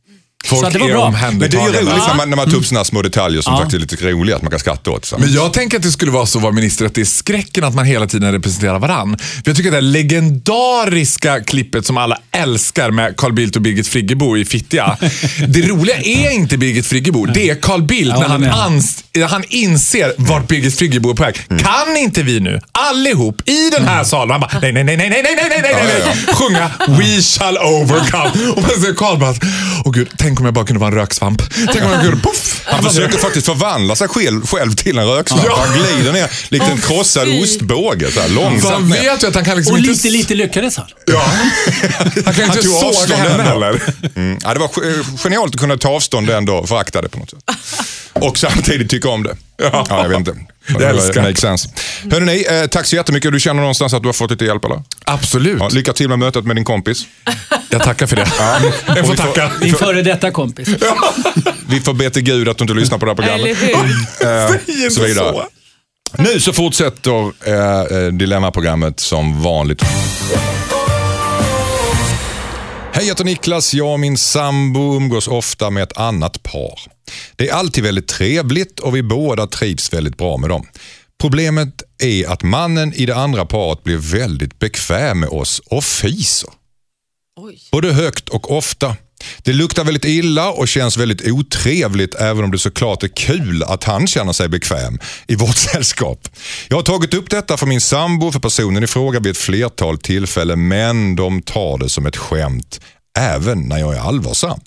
Folk 0.45 0.61
Så 0.61 0.67
att 0.67 0.73
det 0.73 0.79
var 0.79 0.87
Men 1.11 1.25
är 1.25 1.31
bra. 1.31 1.49
det 1.49 1.57
är 1.57 1.61
ju 1.61 1.67
roligt 1.69 2.07
när 2.09 2.15
man, 2.15 2.31
när 2.31 2.37
man 2.37 2.51
tar 2.51 2.57
upp 2.57 2.67
sådana 2.67 2.85
små 2.85 3.03
detaljer 3.03 3.43
som 3.43 3.53
Ja. 3.53 3.59
faktiskt 3.61 3.75
är 3.93 3.97
lite 3.97 4.11
roliga, 4.13 4.37
att 4.37 4.43
man 4.43 4.51
kan 4.51 4.61
skratta 4.61 4.91
åt. 4.91 5.03
tillsammans. 5.03 5.31
Men 5.31 5.35
jag 5.43 5.53
tänker 5.53 5.77
att 5.77 5.83
det 5.83 5.91
skulle 5.91 6.11
vara 6.11 6.27
så 6.27 6.39
att 6.39 6.43
vara 6.43 6.53
minister 6.53 6.87
att 6.87 6.95
det 6.95 7.01
är 7.01 7.05
skräcken 7.05 7.65
att 7.65 7.75
man 7.75 7.85
hela 7.85 8.07
tiden 8.07 8.33
representerar 8.33 8.79
varann. 8.79 9.19
För 9.19 9.43
jag 9.45 9.57
tycker 9.57 9.69
att 9.69 9.73
det 9.73 9.77
här 9.77 9.83
legendariska 9.83 11.41
klippet 11.41 11.87
som 11.87 11.97
alla 11.97 12.19
älskar 12.33 12.91
med 12.91 13.17
Carl 13.17 13.33
Bildt 13.33 13.57
och 13.57 13.63
Birgit 13.63 13.89
Friggebo 13.89 14.37
i 14.37 14.45
Fittja. 14.45 14.97
det 15.49 15.63
roliga 15.63 15.97
är 15.97 16.31
inte 16.31 16.57
Birgit 16.59 16.87
Friggebo, 16.87 17.27
det 17.27 17.51
är 17.51 17.55
Carl 17.55 17.83
Bildt 17.83 18.19
när 18.19 18.29
han, 18.29 18.45
ans- 18.45 19.27
han 19.29 19.45
inser 19.49 20.13
vart 20.19 20.49
Birgit 20.49 20.79
Friggebo 20.79 21.11
är 21.11 21.15
på 21.15 21.23
väg. 21.23 21.35
Mm. 21.51 21.63
Kan 21.63 21.97
inte 21.97 22.23
vi 22.23 22.41
nu, 22.41 22.61
allihop 22.73 23.49
i 23.49 23.71
den 23.71 23.85
här 23.89 24.05
salen, 24.05 24.31
han 24.31 24.41
bara 24.41 24.59
nej, 24.61 24.73
nej, 24.73 24.85
nej, 24.85 24.97
nej, 24.97 25.11
nej, 25.11 25.23
nej, 25.23 25.37
nej, 25.37 25.61
nej, 25.63 25.73
nej, 25.75 26.03
Ja, 26.05 26.13
nej, 26.27 26.35
sjunga 26.35 26.71
We 26.99 27.23
shall 27.23 27.59
overcome. 27.59 28.31
Och 28.57 28.63
man 28.63 28.71
ser 28.71 28.95
Carl 28.95 29.19
bara, 29.19 29.35
åh 29.85 29.93
gud, 29.93 30.09
tänk 30.19 30.34
om 30.41 30.45
jag 30.45 30.55
bara 30.55 30.65
kunde 30.67 30.81
vara 30.81 30.89
en 30.91 30.95
röksvamp. 30.95 31.43
Tänk 31.73 31.83
om 31.85 31.91
jag 31.93 32.01
kunde, 32.01 32.17
poff. 32.23 32.63
Han 32.65 32.85
försöker 32.85 33.19
faktiskt 33.19 33.47
förvandla 33.47 33.97
sig 33.97 34.09
själv, 34.09 34.47
själv 34.47 34.73
till 34.75 34.99
en 34.99 35.07
röksvamp. 35.07 35.43
Ja. 35.47 35.65
Han 35.67 35.79
glider 35.79 36.13
ner 36.13 36.31
likt 36.49 36.65
en 36.65 36.79
krossad 36.81 37.29
ostbåge. 37.43 38.11
Så 38.13 38.21
här, 38.21 38.29
långsamt 38.29 38.73
han 38.75 38.89
ner. 38.89 39.03
vet 39.03 39.23
ju 39.23 39.27
att 39.29 39.35
han 39.35 39.45
kan 39.45 39.57
liksom 39.57 39.73
Och 39.73 39.79
inte... 39.79 39.91
lite, 39.91 40.09
lite 40.09 40.35
lyckades 40.35 40.77
han. 40.77 40.87
Ja. 41.07 41.23
Han 42.25 42.35
kan 42.35 42.49
Han 42.49 42.57
inte 42.59 42.63
såga 42.69 42.87
avstånd 42.87 43.13
henne 43.21 43.31
ändå. 43.31 43.43
heller. 43.65 43.83
Mm. 44.15 44.39
Ja, 44.45 44.55
det 44.55 44.61
var 44.61 44.69
ge- 44.85 45.19
genialt 45.23 45.55
att 45.55 45.61
kunna 45.61 45.77
ta 45.77 45.89
avstånd 45.89 46.31
ändå 46.31 46.55
och 46.55 46.69
förakta 46.69 47.03
det 47.03 47.09
på 47.09 47.19
något 47.19 47.31
sätt. 47.31 47.39
Och 48.13 48.39
samtidigt 48.39 48.91
tycka 48.91 49.09
om 49.09 49.23
det. 49.23 49.37
Ja, 49.57 49.87
jag 49.89 50.09
vet 50.09 50.19
inte. 50.19 50.35
Det 50.79 50.87
älskar. 50.89 51.23
Makes 51.23 51.41
sense. 51.41 51.69
Hörrni, 52.11 52.45
eh, 52.51 52.67
tack 52.67 52.87
så 52.87 52.97
jättemycket. 52.97 53.33
Du 53.33 53.41
känner 53.41 53.61
någonstans 53.61 53.95
att 53.95 54.03
du 54.03 54.09
har 54.09 54.13
fått 54.13 54.31
lite 54.31 54.45
hjälp 54.45 54.65
eller? 54.65 54.83
Absolut. 55.05 55.57
Ja, 55.61 55.69
lycka 55.69 55.93
till 55.93 56.09
med 56.09 56.19
mötet 56.19 56.45
med 56.45 56.57
din 56.57 56.65
kompis. 56.65 57.07
Jag 57.71 57.83
tackar 57.83 58.07
för 58.07 58.17
det. 58.17 58.29
Jag 58.39 58.99
Och 58.99 59.07
får 59.07 59.13
vi 59.13 59.17
får- 59.17 59.17
tacka. 59.17 59.51
Din 59.61 59.75
före 59.75 60.03
detta 60.03 60.31
kompis. 60.31 60.69
Vi 61.69 61.81
får 61.81 61.93
be 61.95 62.11
till 62.11 62.23
Gud 62.23 62.49
att 62.49 62.59
du 62.59 62.65
inte 62.65 62.75
lyssnar 62.75 62.99
på 62.99 63.07
det 63.07 63.23
här 63.23 63.35
Eller 63.35 63.55
programmet. 63.55 63.91
hur? 64.21 64.85
Eh, 64.87 64.91
så 64.91 65.03
vidare. 65.03 65.33
så. 65.33 65.47
Nu 66.19 66.41
så 66.41 66.53
fortsätter 66.53 67.33
eh, 67.47 67.99
eh, 67.99 68.13
Dilemmaprogrammet 68.13 69.01
som 69.01 69.43
vanligt. 69.43 69.83
Hej, 72.93 73.03
jag 73.05 73.05
heter 73.05 73.25
Niklas. 73.25 73.75
Jag 73.75 73.89
och 73.93 74.01
min 74.01 74.19
sambo 74.19 74.97
umgås 74.97 75.29
ofta 75.29 75.71
med 75.71 75.83
ett 75.83 75.97
annat 75.99 76.43
par. 76.43 76.81
Det 77.37 77.49
är 77.49 77.55
alltid 77.55 77.85
väldigt 77.85 78.09
trevligt 78.09 78.81
och 78.81 78.97
vi 78.97 79.03
båda 79.03 79.47
trivs 79.47 79.93
väldigt 79.93 80.17
bra 80.17 80.37
med 80.37 80.51
dem. 80.51 80.67
Problemet 81.21 81.83
är 82.03 82.27
att 82.27 82.43
mannen 82.43 82.95
i 82.95 83.07
det 83.07 83.17
andra 83.17 83.45
paret 83.45 83.83
blir 83.85 83.97
väldigt 83.97 84.59
bekväm 84.59 85.21
med 85.21 85.29
oss 85.29 85.61
och 85.67 85.85
fiser. 85.85 86.51
Oj. 87.37 87.59
Både 87.73 87.93
högt 87.93 88.29
och 88.29 88.57
ofta. 88.57 88.97
Det 89.43 89.53
luktar 89.53 89.85
väldigt 89.85 90.05
illa 90.05 90.51
och 90.51 90.69
känns 90.69 90.97
väldigt 90.97 91.29
otrevligt 91.29 92.15
även 92.15 92.45
om 92.45 92.51
det 92.51 92.59
såklart 92.59 93.03
är 93.03 93.09
kul 93.09 93.63
att 93.63 93.85
han 93.85 94.07
känner 94.07 94.33
sig 94.33 94.49
bekväm 94.49 94.99
i 95.27 95.35
vårt 95.35 95.57
sällskap. 95.73 96.29
Jag 96.69 96.77
har 96.77 96.83
tagit 96.83 97.15
upp 97.15 97.31
detta 97.31 97.57
för 97.57 97.67
min 97.67 97.81
sambo 97.81 98.33
för 98.33 98.41
personen 98.41 98.85
i 98.85 98.87
fråga 98.87 99.21
vid 99.21 99.31
ett 99.31 99.37
flertal 99.37 99.99
tillfällen 99.99 100.69
men 100.69 101.17
de 101.17 101.43
tar 101.43 101.79
det 101.79 101.89
som 101.89 102.07
ett 102.07 102.17
skämt 102.17 102.81
även 103.19 103.61
när 103.69 103.79
jag 103.79 103.95
är 103.95 104.01
allvarsam. 104.01 104.61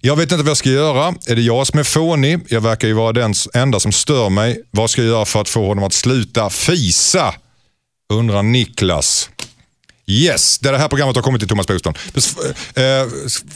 Jag 0.00 0.16
vet 0.16 0.32
inte 0.32 0.42
vad 0.44 0.50
jag 0.50 0.56
ska 0.56 0.70
göra. 0.70 1.14
Är 1.26 1.36
det 1.36 1.42
jag 1.42 1.66
som 1.66 1.78
är 1.78 1.84
fånig? 1.84 2.40
Jag 2.48 2.60
verkar 2.60 2.88
ju 2.88 2.94
vara 2.94 3.12
den 3.12 3.34
enda 3.54 3.80
som 3.80 3.92
stör 3.92 4.30
mig. 4.30 4.62
Vad 4.70 4.90
ska 4.90 5.02
jag 5.02 5.08
göra 5.08 5.24
för 5.24 5.40
att 5.40 5.48
få 5.48 5.66
honom 5.66 5.84
att 5.84 5.92
sluta 5.92 6.50
fisa? 6.50 7.34
Undrar 8.12 8.42
Niklas. 8.42 9.30
Yes, 10.06 10.58
det, 10.58 10.68
är 10.68 10.72
det 10.72 10.78
här 10.78 10.88
programmet 10.88 11.16
har 11.16 11.22
kommit 11.22 11.40
till 11.40 11.48
Thomas 11.48 11.66
Bodström. 11.66 11.94
Eh, 12.74 12.84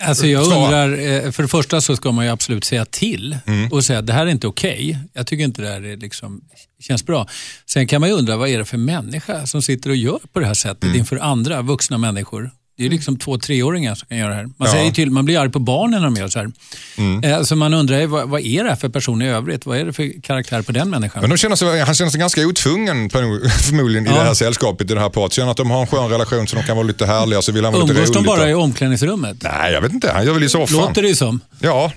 Alltså 0.08 0.26
jag 0.26 0.42
undrar, 0.46 0.92
eh, 1.26 1.30
för 1.30 1.42
det 1.42 1.48
första 1.48 1.80
så 1.80 1.96
ska 1.96 2.12
man 2.12 2.24
ju 2.24 2.30
absolut 2.30 2.64
säga 2.64 2.84
till 2.84 3.38
Mm. 3.46 3.72
och 3.72 3.84
säga 3.84 3.98
att 3.98 4.06
det 4.06 4.12
här 4.12 4.26
är 4.26 4.30
inte 4.30 4.46
okej. 4.46 4.98
Jag 5.12 5.26
tycker 5.26 5.44
inte 5.44 5.62
det 5.62 5.68
här 5.68 5.84
är 5.84 5.96
liksom, 5.96 6.40
känns 6.80 7.06
bra. 7.06 7.28
Sen 7.66 7.86
kan 7.86 8.00
man 8.00 8.08
ju 8.10 8.14
undra, 8.16 8.36
vad 8.36 8.48
är 8.48 8.58
det 8.58 8.64
för 8.64 8.76
människa 8.76 9.46
som 9.46 9.62
sitter 9.62 9.90
och 9.90 9.96
gör 9.96 10.20
på 10.32 10.40
det 10.40 10.46
här 10.46 10.54
sättet 10.54 10.84
Mm. 10.84 10.96
inför 10.96 11.16
andra 11.16 11.62
vuxna 11.62 11.98
människor? 11.98 12.50
Det 12.78 12.86
är 12.86 12.90
liksom 12.90 13.18
två, 13.18 13.38
treåringar 13.38 13.94
som 13.94 14.08
kan 14.08 14.18
göra 14.18 14.28
det 14.28 14.34
här. 14.34 14.48
Man, 14.56 14.68
säger 14.68 14.90
till, 14.92 15.10
man 15.10 15.24
blir 15.24 15.38
arg 15.38 15.50
på 15.50 15.58
barnen 15.58 16.00
när 16.00 16.06
de 16.08 16.16
gör 16.16 16.28
så 16.28 16.38
här. 16.38 16.50
Mm. 16.96 17.24
Eh, 17.24 17.42
Så 17.42 17.56
man 17.56 17.74
undrar, 17.74 18.06
vad, 18.06 18.28
vad 18.28 18.40
är 18.40 18.64
det 18.64 18.70
här 18.70 18.76
för 18.76 18.88
person 18.88 19.22
i 19.22 19.28
övrigt? 19.28 19.66
Vad 19.66 19.78
är 19.78 19.84
det 19.84 19.92
för 19.92 20.20
karaktär 20.22 20.62
på 20.62 20.72
den 20.72 20.90
människan? 20.90 21.20
Men 21.20 21.30
de 21.30 21.36
känner 21.36 21.56
sig, 21.56 21.80
han 21.80 21.94
känner 21.94 22.10
sig 22.10 22.20
ganska 22.20 22.46
otvungen 22.46 23.10
förmodligen 23.10 24.06
i 24.06 24.10
Ja. 24.10 24.16
det 24.16 24.22
här 24.22 24.34
sällskapet, 24.34 24.90
i 24.90 24.94
det 24.94 25.00
här 25.00 25.08
paret. 25.08 25.32
Känner 25.32 25.50
att 25.50 25.56
de 25.56 25.70
har 25.70 25.80
en 25.80 25.86
skön 25.86 26.10
relation 26.10 26.46
så 26.46 26.56
de 26.56 26.62
kan 26.62 26.76
vara 26.76 26.86
lite 26.86 27.06
härliga 27.06 27.42
så 27.42 27.52
vill 27.52 27.64
han 27.64 27.72
vara 27.72 27.82
lite 27.84 27.94
Umgås 27.94 28.08
roligt. 28.08 28.14
de 28.24 28.26
bara 28.26 28.42
och- 28.42 28.50
i 28.50 28.54
omklädningsrummet? 28.54 29.36
Nej, 29.42 29.72
jag 29.72 29.80
vet 29.80 29.92
inte. 29.92 30.12
Han 30.12 30.24
gör 30.26 30.32
väl 30.34 30.44
i 30.44 30.48
soffan. 30.48 30.76
Låter 30.76 31.02
det 31.02 31.08
ju 31.08 31.14
som. 31.14 31.40
Ja, 31.60 31.92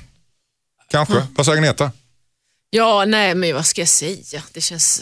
kanske. 0.92 1.24
Vad 1.36 1.46
säger 1.46 1.58
Agneta? 1.58 1.92
Ja, 2.70 3.06
nej 3.08 3.36
men 3.36 3.54
vad 3.56 3.66
ska 3.66 3.82
jag 3.82 3.88
säga? 3.88 4.42
Det 4.54 4.62
känns, 4.62 5.02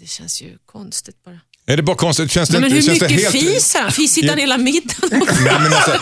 det 0.00 0.08
känns 0.08 0.42
ju 0.42 0.56
konstigt 0.66 1.24
bara. 1.24 1.40
Är 1.68 1.76
det 1.76 1.82
bara 1.82 1.96
konstigt? 1.96 2.30
Känns 2.30 2.48
det, 2.48 2.60
Nej, 2.60 2.70
men 2.70 2.72
hur 2.72 2.82
känns 2.82 3.00
mycket 3.00 3.16
det 3.32 3.38
helt... 3.38 3.54
fisar 3.54 3.80
han? 3.82 3.92
Fisit 3.92 4.30
han 4.30 4.38
hela 4.38 4.58
middagen? 4.58 5.08
Nej, 5.10 5.20
men 5.60 5.72
alltså, 5.72 5.98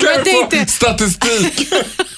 jag 0.00 0.24
tänkte, 0.24 0.66
Statistik. 0.72 1.68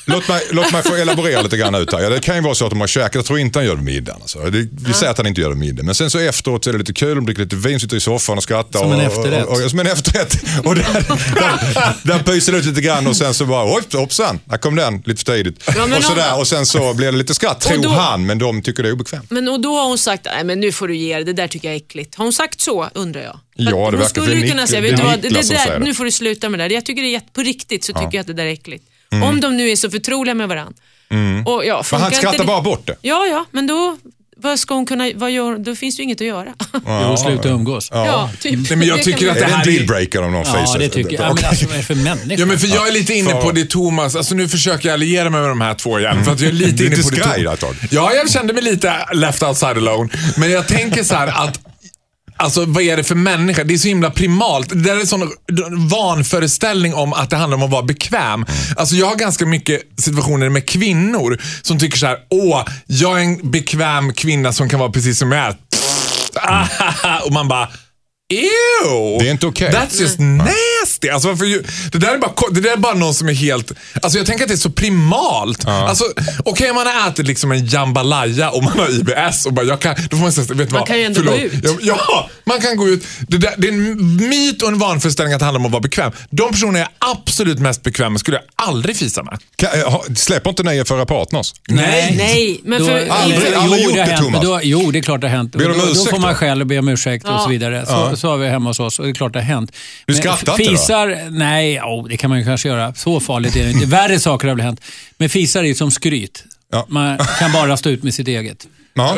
låt, 0.05 0.29
mig, 0.29 0.43
låt 0.51 0.73
mig 0.73 0.83
få 0.83 0.97
elaborera 0.97 1.43
lite 1.43 1.57
grann 1.57 1.75
ut 1.75 1.93
här. 1.93 2.01
Ja, 2.01 2.09
det 2.09 2.21
kan 2.21 2.35
ju 2.37 2.41
vara 2.43 2.55
så 2.55 2.65
att 2.65 2.71
de 2.71 2.81
har 2.81 2.87
käkat. 2.87 3.15
Jag 3.15 3.25
tror 3.25 3.39
inte 3.39 3.59
han 3.59 3.67
gör 3.67 3.77
det 3.77 3.83
middagen. 3.83 4.21
Alltså. 4.23 4.39
Det, 4.39 4.69
vi 4.87 4.93
säger 4.93 5.11
att 5.11 5.17
han 5.19 5.27
inte 5.27 5.41
gör 5.41 5.49
det 5.51 5.57
middagen. 5.57 5.87
Men 5.87 5.95
sen 5.95 6.11
så 6.11 6.19
efteråt 6.19 6.65
så 6.65 6.71
är 6.71 6.73
det 6.73 6.79
lite 6.79 6.93
kul. 6.93 7.15
De 7.15 7.27
dricker 7.27 7.43
lite 7.43 7.57
vin, 7.57 7.81
sitter 7.81 7.97
i 7.97 8.01
soffan 8.01 8.37
och 8.37 8.43
skrattar. 8.43 8.81
Som 8.81 8.93
en 8.93 8.99
och, 8.99 9.05
efterrätt. 9.05 9.47
Och, 9.47 9.63
och, 9.65 9.71
som 9.71 9.79
en 9.81 9.87
efterrätt. 9.87 10.37
Och 10.65 10.75
där, 10.75 10.85
där, 11.35 11.95
där 12.03 12.19
pyser 12.19 12.53
det 12.53 12.59
ut 12.59 12.65
lite 12.65 12.81
grann 12.81 13.07
och 13.07 13.17
sen 13.17 13.35
så 13.35 13.47
bara, 13.47 13.75
oj, 13.75 13.83
hoppsan, 13.93 14.41
där 14.45 14.57
kom 14.59 14.77
den 14.77 15.03
lite 15.07 15.25
för 15.25 15.33
tidigt. 15.37 15.63
Ja, 15.77 15.97
och, 15.97 16.05
sådär, 16.05 16.33
om- 16.35 16.41
och 16.41 16.49
sen 16.49 16.67
så 16.67 16.95
blir 16.95 17.13
det 17.13 17.19
lite 17.19 17.35
skratt, 17.35 17.61
tror 17.61 17.87
Och 17.87 17.93
han. 17.93 18.27
Men 18.27 18.39
de 18.39 18.63
tycker 18.63 18.83
det 18.83 18.89
är 18.89 18.93
obekvämt. 18.93 19.31
men 19.31 19.49
och 19.49 19.61
då 19.61 19.77
har 19.79 19.89
hon 19.89 19.99
sagt, 19.99 20.25
nej 20.25 20.45
men 20.45 20.61
nu 20.61 20.73
får 20.73 20.89
du 20.89 20.97
ge 20.97 21.15
dig, 21.15 21.25
det 21.25 21.33
där 21.33 21.49
tycker 21.49 21.69
jag 21.69 21.73
är 21.75 21.77
äckligt. 21.81 22.15
Har 22.15 22.25
hon 22.25 22.33
sagt 22.33 22.61
så 22.63 22.89
undrar 22.95 23.21
jag? 23.23 23.41
Ja, 23.57 23.71
det 23.91 23.97
verkar- 23.97 24.09
skulle 24.09 24.27
det 24.27 24.33
är 24.33 24.37
ju 24.45 24.49
kunna 24.51 24.67
säga, 24.67 24.81
vet 24.81 24.97
du 24.97 25.03
vad, 25.03 25.21
det 25.23 25.29
där, 25.29 25.43
säger 25.43 25.79
nu 25.79 25.95
får 25.95 26.05
du 26.05 26.11
sluta 26.11 26.49
med 26.49 26.61
det 26.61 26.69
där. 26.69 26.75
Jag 26.75 26.85
tycker 26.85 27.03
det 27.03 27.09
är 27.09 27.13
jätte, 27.13 27.33
på 27.33 27.41
riktigt 27.43 27.85
så 27.85 27.93
tycker 27.93 28.09
jag 28.13 28.21
att 28.21 28.27
det 28.27 28.33
där 28.33 28.47
är 28.47 28.53
äckligt. 28.53 28.85
Om 29.25 29.41
de 29.41 29.57
nu 29.57 29.71
är 29.71 29.77
så 29.77 29.91
förtroliga 29.91 30.35
med 30.35 30.49
varandra. 30.49 30.75
Och, 31.47 31.65
ja, 31.67 31.85
Men 31.93 32.01
han 32.01 32.13
skrattar 32.13 32.45
bara 32.45 32.61
bort 32.63 32.87
det. 32.87 32.97
Ja, 33.03 33.27
ja, 33.27 33.45
men 33.51 33.67
då, 33.67 33.97
vad 34.37 34.59
ska 34.59 34.75
hon 34.75 34.87
kunna, 34.87 35.11
vad 35.15 35.31
gör, 35.31 35.59
då 35.59 35.77
finns 35.77 35.97
det 35.97 36.01
ju 36.01 36.05
inget 36.05 36.21
att 36.21 36.27
göra. 36.27 36.55
Jo, 36.87 37.17
sluta 37.17 37.49
umgås. 37.49 37.89
Ja, 37.93 38.07
Ja, 38.07 38.31
typ. 38.41 38.69
Nej, 38.71 38.79
men 38.79 38.89
jag 38.89 39.03
tycker 39.03 39.29
att 39.31 39.35
det 39.35 39.45
en 39.45 39.51
här 39.53 39.69
är- 39.69 39.73
dealbreaker 39.73 40.23
om 40.23 40.33
någon 40.33 40.45
fiser? 40.45 40.79
det 40.79 40.89
tycker 40.89 41.13
jag. 41.13 41.23
Ja, 41.31 41.35
men 41.35 41.45
alltså, 41.45 41.67
vad 41.67 41.75
är 41.75 41.79
det 41.79 41.85
för 41.85 41.95
människa? 41.95 42.35
Ja, 42.41 42.47
men 42.47 42.59
för 42.59 42.67
jag 42.69 42.89
är 42.89 42.93
lite 42.93 43.15
inne 43.15 43.33
på 43.33 43.51
det 43.53 43.71
Thomas, 43.71 44.17
alltså 44.17 44.35
nu 44.35 44.49
försöker 44.49 44.89
jag 44.89 44.95
alliera 44.95 45.31
mig 45.31 45.41
med 45.41 45.51
de 45.51 45.61
här 45.61 45.75
två 45.75 45.99
igen. 45.99 46.25
För 46.25 46.33
att 46.33 46.41
jag 46.41 46.49
är 46.49 46.53
lite 46.53 46.85
inne 46.85 46.97
på 46.97 47.11
det 47.11 47.57
tag. 47.57 47.75
Ja, 47.91 48.13
jag 48.15 48.31
kände 48.31 48.53
mig 48.53 48.63
lite 48.63 48.93
left 49.15 49.43
outside 49.43 49.77
alone. 49.77 50.09
Men 50.37 50.51
jag 50.51 50.69
tänker 50.69 51.03
så 51.05 51.15
här 51.15 51.27
att 51.47 51.61
Alltså 52.43 52.65
vad 52.65 52.83
är 52.83 52.97
det 52.97 53.05
för 53.05 53.15
människa? 53.15 53.65
Det 53.65 53.75
är 53.75 53.79
så 53.79 53.89
himla 53.89 54.11
primalt. 54.11 54.69
Det 54.69 54.83
där 54.83 54.97
är 54.97 55.01
en 55.01 55.07
sån 55.07 55.31
vanföreställning 55.91 56.95
om 56.95 57.13
att 57.13 57.31
det 57.31 57.37
handlar 57.37 57.57
om 57.57 57.63
att 57.63 57.71
vara 57.71 57.83
bekväm. 57.83 58.47
Alltså 58.77 58.95
jag 58.95 59.07
har 59.07 59.17
ganska 59.17 59.47
mycket 59.47 59.83
situationer 59.99 60.49
med 60.49 60.69
kvinnor 60.69 61.39
som 61.63 61.79
tycker 61.79 61.99
så 61.99 62.07
här: 62.07 62.17
åh, 62.31 62.65
jag 62.87 63.21
är 63.21 63.25
en 63.25 63.51
bekväm 63.51 64.13
kvinna 64.13 64.53
som 64.53 64.69
kan 64.69 64.81
vara 64.81 64.91
precis 64.91 65.19
som 65.19 65.33
jag 65.33 65.47
är. 65.47 65.57
Och 67.27 67.33
man 67.33 67.49
bara, 67.49 67.69
Ew! 68.33 69.19
Det 69.19 69.27
är 69.29 69.31
inte 69.31 69.47
okej. 69.47 69.71
That's 69.73 70.01
just 70.01 70.19
nasty. 70.19 71.09
Alltså, 71.13 71.29
varför, 71.29 71.45
ju- 71.45 71.63
det, 71.93 71.99
där 71.99 72.15
är 72.15 72.19
bara, 72.19 72.33
det 72.51 72.61
där 72.61 72.73
är 72.73 72.77
bara 72.77 72.95
någon 72.95 73.15
som 73.15 73.29
är 73.29 73.33
helt... 73.33 73.73
Alltså, 74.03 74.19
jag 74.19 74.27
tänker 74.27 74.45
att 74.45 74.49
det 74.49 74.55
är 74.55 74.59
så 74.59 74.71
primalt. 74.71 75.67
Alltså, 75.69 76.05
Okej 76.45 76.71
om 76.71 76.77
man 76.77 76.87
har 76.87 77.09
ätit 77.09 77.27
liksom 77.27 77.53
en 77.53 77.67
jambalaya 77.67 78.51
och 78.51 78.63
man 78.65 78.79
har 78.79 78.89
IBS 78.91 79.47
och 79.47 79.53
bara, 79.53 79.67
jag 79.67 79.81
kan, 79.81 79.95
då 80.11 80.17
får 80.17 80.23
man 80.23 80.33
säga, 80.33 80.47
vet 80.55 80.69
du 80.71 80.75
vad? 80.75 80.87
kan 80.87 80.99
ju 80.99 81.05
ändå 81.05 81.21
Förlåt. 81.21 81.35
gå 81.41 81.41
ut. 81.47 81.53
Ja, 81.65 81.97
ja, 82.09 82.31
man 82.45 82.61
kan 82.61 82.77
gå 82.77 82.89
ut. 82.89 83.05
Det, 83.29 83.39
där, 83.39 83.55
det 83.59 83.69
är 83.69 83.73
en 83.73 84.17
myt 84.17 84.63
och 84.63 84.69
en 84.69 84.79
vanföreställning 84.79 85.35
att 85.35 85.39
det 85.39 85.45
handlar 85.45 85.61
om 85.61 85.67
att 85.67 85.73
vara 85.73 85.81
bekväm. 85.81 86.13
De 86.31 86.51
personer 86.51 86.81
jag 86.81 86.89
är 86.89 86.95
absolut 87.17 87.59
mest 87.59 87.83
bekväm 87.83 88.13
med 88.13 88.21
skulle 88.21 88.37
jag 88.37 88.45
aldrig 88.69 88.97
fisa 88.97 89.23
med. 89.23 89.39
Kan- 89.57 89.81
eh, 89.81 89.91
ha- 89.91 90.05
Släpper 90.17 90.51
inte 90.51 90.63
ni 90.63 90.77
er 90.77 90.85
förra 90.85 91.07
partners? 91.07 91.55
Nej. 91.69 92.15
Nej, 92.19 92.61
men 92.65 92.79
Då, 92.81 92.87
för, 92.87 92.93
eller- 92.97 93.11
Aldrig- 93.13 93.41
jo, 93.55 93.61
aldrig 93.61 93.83
gjort 93.85 93.93
har 93.93 93.99
det, 93.99 94.13
hänt, 94.13 94.23
men 94.31 94.41
Thomas. 94.41 94.45
Då, 94.45 94.61
jo, 94.63 94.91
det 94.91 94.99
är 94.99 95.03
klart 95.03 95.21
det 95.21 95.29
har 95.29 95.37
hänt. 95.37 95.53
Ber 95.53 95.69
de 95.69 95.79
då, 95.79 95.85
då 95.85 95.91
ursäkt 95.93 96.11
får 96.11 96.19
man 96.19 96.31
då? 96.31 96.37
själv 96.37 96.67
be 96.67 96.79
om 96.79 96.89
ursäkt 96.89 97.25
och 97.25 97.31
Ja. 97.31 97.39
så 97.39 97.49
vidare. 97.49 97.87
Så, 97.87 98.17
så 98.23 98.29
har 98.31 98.37
vi 98.39 98.49
hemma 98.49 98.71
hos 98.71 98.81
oss 98.81 98.99
och 98.99 99.05
det 99.05 99.11
är 99.11 99.15
klart 99.15 99.33
det 99.33 99.39
har 99.39 99.45
hänt. 99.47 99.73
Du 100.07 100.15
skrattar 100.15 100.53
inte 100.53 100.65
då? 100.65 100.71
Fisar, 100.71 101.31
nej, 101.31 101.81
oh, 101.81 102.09
det 102.09 102.17
kan 102.17 102.31
man 102.31 102.39
ju 102.39 102.45
kanske 102.45 102.69
göra. 102.69 102.95
Så 102.95 103.21
farligt 103.21 103.57
är 103.57 103.65
det 103.65 103.71
inte. 103.71 103.87
Värre 103.87 104.21
saker 104.21 104.49
har 104.49 104.55
väl 104.55 104.65
hänt. 104.65 104.81
Men 105.19 105.29
fisar 105.29 105.61
är 105.61 105.65
ju 105.69 105.75
som 105.75 105.91
skryt. 105.91 106.45
Ja. 106.73 106.87
Man 106.89 107.19
kan 107.39 107.53
bara 107.53 107.77
stå 107.77 107.91
ut 107.91 108.03
med 108.03 108.15
sitt 108.15 108.29
eget. 108.29 108.67
Ja. 108.95 109.17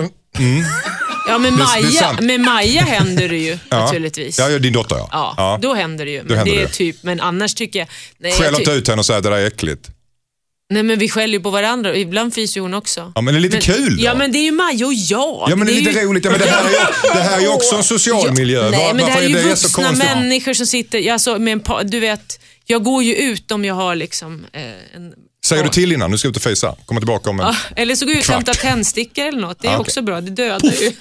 ja, 1.29 1.39
med, 1.39 1.53
det 1.53 1.63
är 1.63 1.83
Maja, 1.83 2.17
med 2.21 2.41
Maja 2.41 2.83
händer 2.83 3.29
det 3.29 3.37
ju 3.37 3.59
Ja. 3.71 3.79
naturligtvis. 3.85 4.39
Ja, 4.39 4.49
ja, 4.51 4.59
din 4.59 4.73
dotter 4.73 4.97
ja. 4.97 5.09
Ja, 5.13 5.35
ja. 5.37 5.59
då 5.63 5.75
händer 5.75 6.05
det 6.05 6.11
ju. 6.11 6.19
Då 6.23 6.25
Men, 6.29 6.37
händer 6.39 6.55
det 6.55 6.63
är 6.63 6.67
det. 6.67 6.73
typ, 6.73 6.97
men 7.03 7.21
annars 7.21 7.55
tycker 7.55 7.79
jag... 7.79 7.89
Nej, 8.19 8.31
jag 8.31 8.39
Skäller 8.41 8.57
ty- 8.57 8.63
inte 8.63 8.73
ut 8.73 8.89
henne 8.89 8.99
och 8.99 9.07
säger 9.07 9.19
att 9.19 9.25
det 9.25 9.31
där 9.31 9.37
är 9.37 9.47
äckligt. 9.47 9.91
Nej 10.71 10.83
men 10.83 10.99
vi 10.99 11.09
skäller 11.09 11.35
ju 11.35 11.41
på 11.41 11.51
varandra 11.51 11.91
och 11.91 11.97
ibland 11.99 12.35
fiser 12.35 12.61
hon 12.61 12.75
också. 12.75 13.13
Ja, 13.15 13.21
men 13.21 13.35
det 13.35 13.39
är 13.39 13.41
lite 13.41 13.61
kul 13.61 13.97
då. 13.97 14.03
Ja 14.05 14.15
men 14.15 14.33
det 14.33 14.39
är 14.39 14.45
ju 14.45 14.51
Maja 14.53 14.87
och 14.87 14.95
jag. 14.95 15.47
Ja, 15.51 15.57
men 15.57 15.67
det 15.67 15.73
är 15.73 15.81
lite 15.81 15.91
ju- 16.01 16.07
roligt. 16.07 16.25
Ja, 16.25 16.31
men 16.31 16.41
det, 16.41 16.47
här 16.47 16.65
är 16.65 16.69
ju, 16.71 16.77
det 17.15 17.21
här 17.23 17.37
är 17.37 17.41
ju 17.41 17.49
också 17.49 17.77
en 17.77 17.85
social 17.85 18.33
miljö. 18.33 18.71
Nej, 18.71 18.79
Var, 18.87 18.95
men 18.95 19.05
det 19.07 19.11
här 19.13 19.23
är 19.23 19.29
ju 19.29 19.35
det 19.35 19.43
vuxna 19.43 19.93
människor 19.93 20.55
som 20.55 20.67
sitter, 20.67 21.13
alltså, 21.13 21.39
med 21.39 21.53
en 21.53 21.61
pa, 21.61 21.83
du 21.83 22.01
vet, 22.01 22.41
jag 22.67 22.83
går 22.83 23.03
ju 23.03 23.15
ut 23.15 23.51
om 23.53 23.65
jag 23.65 23.75
har 23.75 23.95
liksom 23.95 24.47
eh, 24.53 24.63
en... 24.97 25.13
Säger 25.47 25.63
du 25.63 25.69
Ja. 25.69 25.73
till 25.73 25.93
innan? 25.93 26.11
Nu 26.11 26.19
ska 26.19 26.27
jag 26.29 26.31
ut 26.31 26.37
och 26.37 26.43
fisa. 26.43 26.75
Kommer 26.87 27.01
tillbaka 27.01 27.31
om 27.31 27.41
en... 27.41 27.47
Ja, 27.47 27.57
eller 27.77 27.95
så 27.97 28.05
går 28.05 28.15
jag 28.15 28.21
ut 28.23 28.29
och 28.29 28.35
hämtar 28.35 28.55
tändstickor 28.55 29.25
eller 29.27 29.41
något. 29.41 29.59
Det 29.63 29.69
är 29.69 29.73
Ah, 29.73 29.75
okej. 29.75 29.81
också 29.81 30.03
bra, 30.03 30.21
det 30.21 30.31
dödar 30.31 30.73
ju. 30.81 30.93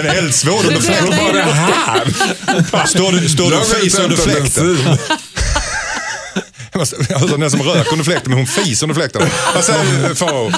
en 0.00 0.06
eldsvåd 0.06 0.58
under 0.66 0.74
Det 0.74 0.80
fläkten. 0.82 1.10
det 1.34 1.42
här? 1.42 2.86
Står 2.86 3.12
du, 3.12 3.28
står 3.28 3.50
du 3.50 3.56
och 3.56 3.66
fiser 3.66 4.02
under 4.04 4.16
fläkten? 4.16 4.78
Alltså, 6.72 6.96
den 7.36 7.50
som 7.50 7.62
röker 7.62 7.92
under 7.92 8.04
fläkten, 8.04 8.30
men 8.30 8.38
hon 8.38 8.46
fiser 8.46 8.84
under 8.86 8.94
fläkten. 8.94 9.22
Vad 9.54 9.64
säger 9.64 10.08
du, 10.08 10.14
Farao? 10.14 10.50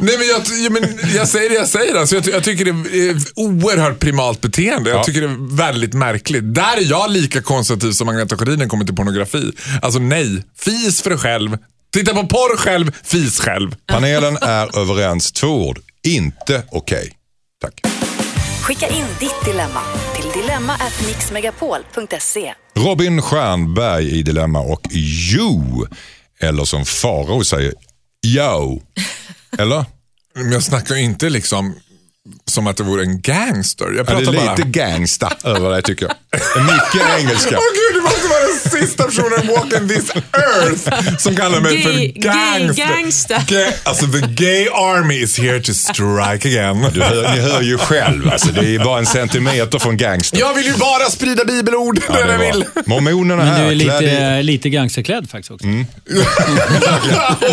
Nej, 0.00 0.18
men 0.18 0.28
jag, 0.28 0.42
ja, 0.64 0.70
men 0.70 0.98
jag 1.14 1.28
säger 1.28 1.48
det 1.48 1.54
jag 1.54 1.68
säger. 1.68 1.94
Alltså, 1.94 2.14
jag, 2.14 2.28
jag 2.28 2.44
tycker 2.44 2.64
det 2.64 2.70
är 2.70 3.16
oerhört 3.36 3.98
primalt 3.98 4.40
beteende. 4.40 4.90
Jag 4.90 4.98
Ja. 4.98 5.04
tycker 5.04 5.20
det 5.20 5.26
är 5.26 5.56
väldigt 5.56 5.94
märkligt. 5.94 6.54
Där 6.54 6.76
är 6.76 6.90
jag 6.90 7.10
lika 7.10 7.42
konservativ 7.42 7.92
som 7.92 8.08
Agneta 8.08 8.36
Sjödin 8.36 8.68
kommer 8.68 8.84
till 8.84 8.96
pornografi. 8.96 9.52
Alltså 9.82 9.98
nej, 10.00 10.44
fis 10.58 11.02
för 11.02 11.10
dig 11.10 11.18
själv. 11.18 11.58
Titta 11.92 12.14
på 12.14 12.26
porr 12.26 12.56
själv, 12.56 12.92
fis 13.04 13.40
själv. 13.40 13.74
Panelen 13.86 14.36
är 14.40 14.78
överens. 14.78 15.32
Två 15.32 15.68
ord. 15.68 15.78
Inte 16.06 16.62
okej. 16.70 17.12
Tack. 17.62 17.80
Skicka 18.62 18.88
in 18.88 19.04
ditt 19.20 19.44
dilemma 19.44 19.80
till 20.16 20.42
dilemma@mixmegapol.se. 20.42 22.54
Robin 22.84 23.22
Stjernberg 23.22 24.08
i 24.18 24.22
Dilemma 24.22 24.60
och 24.60 24.80
Jo. 24.90 25.86
Eller 26.40 26.64
som 26.64 26.84
Farao 26.84 27.44
säger, 27.44 27.72
Yo. 28.26 28.82
Eller? 29.58 29.84
Men 30.34 30.52
jag 30.52 30.62
snackar 30.62 30.96
inte 30.96 31.28
liksom 31.30 31.74
som 32.44 32.66
att 32.66 32.76
det 32.76 32.82
vore 32.82 33.02
en 33.02 33.20
gangster. 33.20 33.84
Jag 33.84 33.94
Ja, 33.96 34.04
pratar 34.04 34.32
det 34.32 34.38
är 34.38 34.46
bara... 34.46 34.54
lite 34.56 34.68
gangsta 34.68 35.32
över 35.44 35.70
det 35.70 35.82
tycker 35.82 36.06
jag. 36.06 36.14
Mycket 36.64 37.08
engelska. 37.18 37.56
Åh 37.56 37.62
gud, 37.74 37.94
det 37.94 38.02
måste 38.02 38.28
vara 38.28 38.37
sista 38.80 39.04
personen 39.04 39.46
walking 39.48 39.88
this 39.88 40.10
earth 40.32 41.18
som 41.18 41.36
kallar 41.36 41.60
mig 41.60 41.82
för 41.82 41.92
Gay- 41.92 42.12
gangster. 42.14 42.84
gay 42.86 42.94
gangsta. 43.02 43.42
Gay, 43.48 43.72
alltså 43.84 44.06
the 44.06 44.20
gay 44.20 44.68
army 44.68 45.14
is 45.22 45.38
here 45.38 45.60
to 45.60 45.72
strike 45.74 46.48
again. 46.48 46.86
Du 46.94 47.02
hör, 47.02 47.34
ni 47.34 47.40
hör 47.40 47.62
ju 47.62 47.78
själv, 47.78 48.28
alltså, 48.32 48.48
det 48.52 48.74
är 48.74 48.84
bara 48.84 48.98
en 48.98 49.06
centimeter 49.06 49.78
från 49.78 49.96
gangster. 49.96 50.38
Jag 50.38 50.54
vill 50.54 50.66
ju 50.66 50.74
bara 50.74 51.10
sprida 51.10 51.44
bibelord 51.44 52.00
Ja, 52.08 52.14
det 52.14 52.20
jag 52.32 52.38
var- 52.38 52.52
vill. 52.52 52.64
Mormonerna 52.86 53.44
Men 53.44 53.46
du 53.46 53.52
här 53.52 53.72
är 53.72 53.78
klädda 53.78 54.02
i 54.02 54.04
lite, 54.04 54.42
lite 54.42 54.68
gangsterklädd 54.70 55.30
faktiskt 55.30 55.50
också. 55.50 55.66
Mm. 55.66 55.86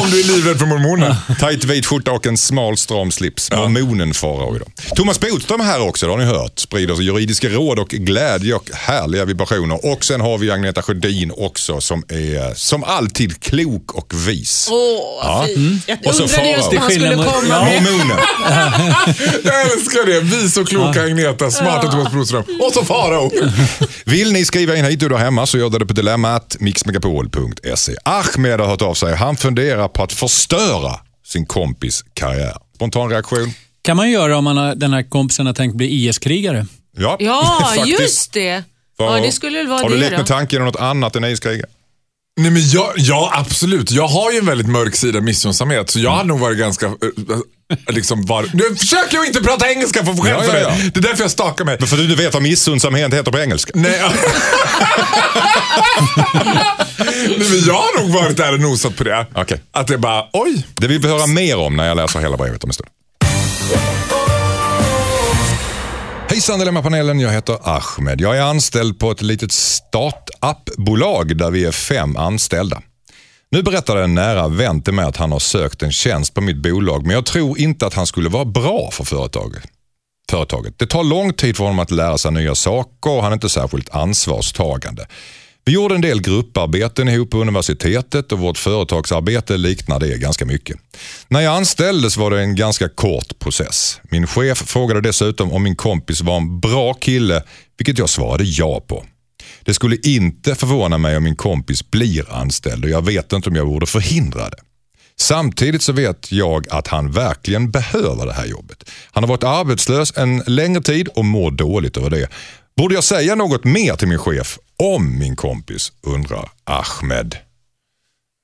Om 0.02 0.12
du 0.12 0.20
är 0.20 0.24
livrädd 0.36 0.60
för 0.60 0.66
mormoner. 0.66 1.16
Tajt 1.40 1.64
vit 1.64 1.86
skjorta 1.86 2.12
och 2.12 2.26
en 2.28 2.38
smal 2.38 2.78
stram 2.78 3.12
slips. 3.12 3.52
Mormonen 3.52 4.14
Farao 4.14 4.56
idag. 4.56 4.68
Thomas 4.96 5.20
Bodström 5.20 5.62
är 5.62 5.66
här 5.66 5.82
också, 5.82 6.06
det 6.06 6.12
har 6.12 6.18
ni 6.20 6.26
hört. 6.26 6.60
Sprider 6.60 7.02
juridiska 7.02 7.50
råd 7.50 7.80
och 7.80 7.90
glädje 7.90 8.54
och 8.56 8.70
härliga 8.74 9.26
vibrationer. 9.26 9.86
Och 9.86 10.06
sen 10.06 10.22
har 10.22 10.38
vi 10.38 10.52
Agneta 10.52 10.82
Sjödin 10.82 11.15
fin 11.16 11.32
också 11.38 11.82
som 11.82 12.04
är 12.10 12.54
som 12.54 12.84
alltid 12.84 13.40
klok 13.40 13.92
och 13.94 14.14
vis. 14.28 14.68
Åh, 14.72 15.28
vad 15.28 15.46
fint. 15.48 15.84
Jag 15.88 15.98
Och 16.08 16.16
så 16.16 16.24
undrade 16.24 16.50
just 16.52 16.68
vad 16.74 16.78
han 16.82 16.92
skulle 16.92 17.16
komma 17.16 17.32
Ja. 17.50 17.64
med. 17.64 17.84
Hormoner. 17.84 18.20
Jag 19.44 19.62
älskar 19.72 20.06
det. 20.06 20.20
Vis 20.20 20.58
och 20.58 20.68
kloka 20.68 21.02
Agneta, 21.04 21.52
smarta 21.52 21.92
Thomas 21.92 22.12
Broström 22.12 22.44
och 22.62 22.74
så 22.74 22.86
Farao. 22.86 23.32
Vill 24.06 24.32
ni 24.34 24.46
skriva 24.46 24.76
in 24.76 24.86
hit 24.86 25.00
du 25.00 25.10
där 25.10 25.18
hemma 25.18 25.46
så 25.46 25.58
gör 25.58 25.70
det 25.70 25.86
på 25.86 25.94
dilemmat 25.94 26.56
mixmegapol.se. 26.60 27.96
Ahmed 28.06 28.60
har 28.60 28.68
hört 28.68 28.82
av 28.82 28.94
sig. 28.94 29.16
Han 29.16 29.38
funderar 29.38 29.88
på 29.88 30.04
att 30.04 30.14
förstöra 30.14 31.00
sin 31.28 31.46
kompis 31.46 32.04
karriär. 32.14 32.58
Spontan 32.76 33.10
reaktion? 33.10 33.54
kan 33.82 33.98
man 33.98 34.12
göra 34.12 34.38
om 34.38 34.44
man 34.44 34.58
har, 34.58 34.76
den 34.76 34.94
här 34.94 35.10
kompisen 35.10 35.46
har 35.46 35.54
tänkt 35.54 35.76
bli 35.76 35.88
IS-krigare. 35.88 36.66
Ja, 36.98 37.18
Ja, 37.20 37.74
just 37.86 38.34
det. 38.34 38.64
Vad- 38.98 39.18
Ja, 39.20 39.24
det 39.26 39.32
skulle 39.32 39.58
väl 39.58 39.68
vara 39.68 39.82
Har 39.82 39.90
du 39.90 39.96
det 39.96 40.02
lekt 40.02 40.18
med 40.18 40.26
tanken 40.28 40.62
om 40.62 40.66
något 40.66 40.76
annat 40.76 41.16
än 41.16 41.24
iskriget? 41.26 41.70
Nej, 42.42 42.52
men 42.52 42.70
jag, 42.70 42.94
ja, 42.96 43.32
absolut. 43.34 43.92
Jag 43.92 44.08
har 44.08 44.32
ju 44.32 44.38
en 44.38 44.46
väldigt 44.46 44.68
mörk 44.68 44.96
sida 44.96 45.22
missunnsamhet, 45.22 45.90
så 45.90 46.00
jag 46.00 46.12
hade 46.12 46.28
nog 46.28 46.40
varit 46.40 46.58
ganska... 46.58 46.86
eh, 46.86 46.92
liksom 47.90 48.26
var, 48.26 48.46
nu 48.54 48.76
försöker 48.76 49.18
jag 49.18 49.26
inte 49.28 49.44
prata 49.44 49.70
engelska 49.72 50.04
för 50.06 50.12
att 50.12 50.18
få 50.18 50.24
skämt 50.24 50.38
Ja, 50.46 50.52
för 50.52 50.60
ja, 50.60 50.70
det. 50.70 50.76
ja. 50.84 50.90
Det 50.94 51.00
är 51.00 51.02
därför 51.04 51.24
jag 51.24 51.32
stakar 51.32 51.66
mig. 51.66 51.78
Men 51.80 51.88
för 51.88 51.96
att 51.96 52.00
du 52.08 52.12
inte 52.12 52.24
vet 52.24 52.34
vad 52.34 52.44
missundsamhet 52.44 53.14
heter 53.14 53.32
på 53.32 53.40
engelska. 53.40 53.72
Nej. 53.76 54.02
Nej, 56.98 57.50
men 57.50 57.60
jag 57.68 57.74
har 57.74 58.02
nog 58.02 58.12
varit 58.14 58.38
där 58.38 58.54
och 58.54 58.60
nosat 58.60 58.96
på 58.96 59.04
det. 59.04 59.26
Okej. 59.36 59.62
Att 59.72 59.88
det 59.88 59.98
bara, 59.98 60.26
oj. 60.34 60.66
Det 60.76 60.88
vill 60.88 61.02
vi 61.02 61.08
höra 61.08 61.28
mer 61.28 61.58
om 61.58 61.76
när 61.76 61.88
jag 61.88 61.98
läser 61.98 62.20
hela 62.20 62.38
brevet 62.38 62.64
om 62.64 62.70
en 62.70 62.74
stund. 62.74 62.90
Hejsan 66.30 66.60
Dilemmapanelen, 66.60 67.20
jag 67.20 67.32
heter 67.32 67.58
Ahmed. 67.64 68.22
Jag 68.22 68.38
är 68.38 68.42
anställd 68.42 69.00
på 69.00 69.12
ett 69.12 69.22
litet 69.22 69.52
startup-bolag 69.52 71.38
där 71.38 71.52
vi 71.52 71.66
är 71.66 71.72
fem 71.72 72.18
anställda. 72.18 72.82
Nu 73.52 73.64
berättade 73.64 74.04
en 74.04 74.16
nära 74.16 74.48
vän 74.48 74.82
till 74.82 74.94
mig 74.94 75.06
att 75.06 75.18
han 75.18 75.32
har 75.32 75.40
sökt 75.40 75.84
en 75.84 75.92
tjänst 75.92 76.34
på 76.34 76.42
mitt 76.42 76.58
bolag 76.58 77.06
men 77.06 77.16
jag 77.16 77.26
tror 77.26 77.60
inte 77.60 77.88
att 77.88 77.94
han 77.94 78.08
skulle 78.08 78.30
vara 78.30 78.46
bra 78.46 78.90
för 78.92 79.04
företaget. 79.04 79.64
företaget. 80.32 80.80
Det 80.80 80.86
tar 80.88 81.04
lång 81.04 81.34
tid 81.34 81.58
för 81.58 81.64
honom 81.64 81.80
att 81.80 81.92
lära 81.92 82.18
sig 82.18 82.32
nya 82.32 82.56
saker 82.56 83.12
och 83.12 83.24
han 83.24 83.32
är 83.32 83.34
inte 83.34 83.50
särskilt 83.50 83.90
ansvarstagande. 83.90 85.06
Vi 85.68 85.74
gjorde 85.74 85.96
en 85.96 86.02
del 86.02 86.22
grupparbeten 86.22 87.08
ihop 87.10 87.30
på 87.30 87.38
universitetet 87.38 88.32
och 88.32 88.40
vårt 88.40 88.58
företagsarbete 88.58 89.58
liknar 89.58 90.00
det 90.00 90.18
ganska 90.18 90.46
mycket. 90.46 90.78
När 91.28 91.42
jag 91.42 91.56
anställdes 91.56 92.18
var 92.18 92.32
det 92.32 92.40
en 92.40 92.56
ganska 92.56 92.90
kort 92.90 93.40
process. 93.40 94.00
Min 94.04 94.28
chef 94.28 94.58
frågade 94.58 95.02
dessutom 95.02 95.52
om 95.52 95.64
min 95.64 95.76
kompis 95.76 96.22
var 96.22 96.38
en 96.38 96.60
bra 96.60 96.94
kille, 96.94 97.44
vilket 97.78 97.98
jag 97.98 98.10
svarade 98.10 98.44
ja 98.44 98.80
på. 98.88 99.06
Det 99.64 99.74
skulle 99.74 99.98
inte 100.04 100.56
förvåna 100.56 100.98
mig 100.98 101.18
om 101.18 101.24
min 101.24 101.36
kompis 101.36 101.92
blir 101.92 102.34
anställd 102.34 102.84
och 102.86 102.92
jag 102.92 103.06
vet 103.06 103.34
inte 103.34 103.50
om 103.50 103.56
jag 103.56 103.68
borde 103.68 103.86
förhindra 103.86 104.50
det. 104.50 104.58
Samtidigt 105.20 105.82
så 105.82 105.94
vet 105.94 106.32
jag 106.32 106.68
att 106.70 106.88
han 106.88 107.12
verkligen 107.12 107.72
behöver 107.72 108.26
det 108.26 108.34
här 108.34 108.46
jobbet. 108.46 108.90
Han 109.12 109.24
har 109.24 109.30
varit 109.30 109.44
arbetslös 109.44 110.14
en 110.18 110.44
längre 110.48 110.82
tid 110.82 111.08
och 111.08 111.26
mår 111.26 111.52
dåligt 111.52 111.98
över 111.98 112.10
det. 112.10 112.28
Borde 112.78 112.96
jag 112.96 113.04
säga 113.04 113.36
något 113.36 113.64
mer 113.64 113.96
till 113.96 114.08
min 114.08 114.20
chef 114.20 114.60
om 114.80 115.20
min 115.20 115.36
kompis, 115.36 115.92
undrar 116.08 116.50
Ahmed. 116.64 117.36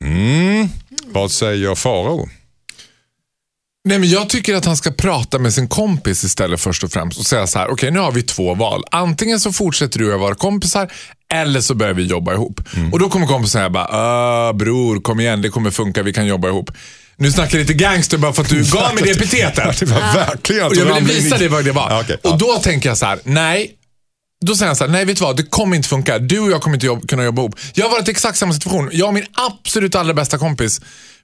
Mm. 0.05 0.69
Vad 1.05 1.31
säger 1.31 1.75
Farao? 1.75 2.29
Nej, 3.83 3.99
men 3.99 4.09
jag 4.09 4.29
tycker 4.29 4.55
att 4.55 4.65
han 4.65 4.77
ska 4.77 4.91
prata 4.91 5.39
med 5.39 5.53
sin 5.53 5.67
kompis 5.67 6.23
istället 6.23 6.61
först 6.61 6.83
och 6.83 6.91
främst 6.91 7.19
och 7.19 7.25
säga 7.25 7.47
så 7.47 7.59
här, 7.59 7.69
okej 7.71 7.91
nu 7.91 7.99
har 7.99 8.11
vi 8.11 8.23
två 8.23 8.53
val. 8.55 8.83
Antingen 8.91 9.39
så 9.39 9.53
fortsätter 9.53 9.99
du 9.99 10.05
och 10.07 10.13
jag 10.13 10.17
vara 10.19 10.35
kompisar 10.35 10.91
eller 11.33 11.61
så 11.61 11.75
börjar 11.75 11.93
vi 11.93 12.03
jobba 12.03 12.33
ihop. 12.33 12.61
Och 12.91 12.99
då 12.99 13.09
kommer 13.09 13.27
kompisen 13.27 13.51
säga 13.59 13.69
bara, 13.69 13.87
"Ah, 13.89 14.53
bror 14.53 15.01
kom 15.01 15.19
igen, 15.19 15.41
det 15.41 15.49
kommer 15.49 15.71
funka, 15.71 16.03
vi 16.03 16.13
kan 16.13 16.25
jobba 16.27 16.47
ihop. 16.47 16.71
Nu 17.15 17.31
snackar 17.31 17.57
jag 17.57 17.61
lite 17.67 17.73
gangster 17.73 18.17
bara 18.17 18.33
för 18.33 18.41
att 18.41 18.49
du 18.49 18.63
gav 18.71 18.95
mig 18.95 19.03
det 19.03 19.11
epitetet. 19.11 19.79
Det 19.79 19.85
var 19.85 20.13
verkligen 20.13 20.65
Och 20.67 20.75
jag 20.75 20.85
ville 20.85 20.99
visa 21.13 21.37
det 21.37 21.47
vad 21.47 21.65
det 21.65 21.71
var. 21.71 21.91
Ja. 21.91 21.99
Och 21.99 22.19
Ja. 22.23 22.35
då 22.39 22.57
tänker 22.57 22.89
jag 22.89 22.97
så 22.97 23.05
här, 23.05 23.19
nej. 23.23 23.71
Då 24.45 24.55
säger 24.55 24.67
han 24.67 24.75
så 24.75 24.83
här, 24.83 24.91
nej 24.91 25.05
vet 25.05 25.17
du 25.17 25.23
vad, 25.23 25.37
det 25.37 25.43
kommer 25.43 25.75
inte 25.75 25.87
funka. 25.87 26.19
Du 26.19 26.39
och 26.39 26.51
jag 26.51 26.61
kommer 26.61 26.75
inte 26.75 26.85
jobb, 26.85 27.09
kunna 27.09 27.23
jobba 27.23 27.41
ihop. 27.41 27.55
Jag 27.73 27.85
har 27.85 27.91
varit 27.91 28.07
i 28.07 28.11
exakt 28.11 28.37
samma 28.37 28.53
situation. 28.53 28.89
Jag 28.91 29.07
och 29.07 29.13
min 29.13 29.25
absolut 29.33 29.95
allra 29.95 30.13
bästa 30.13 30.37
kompis 30.37 30.81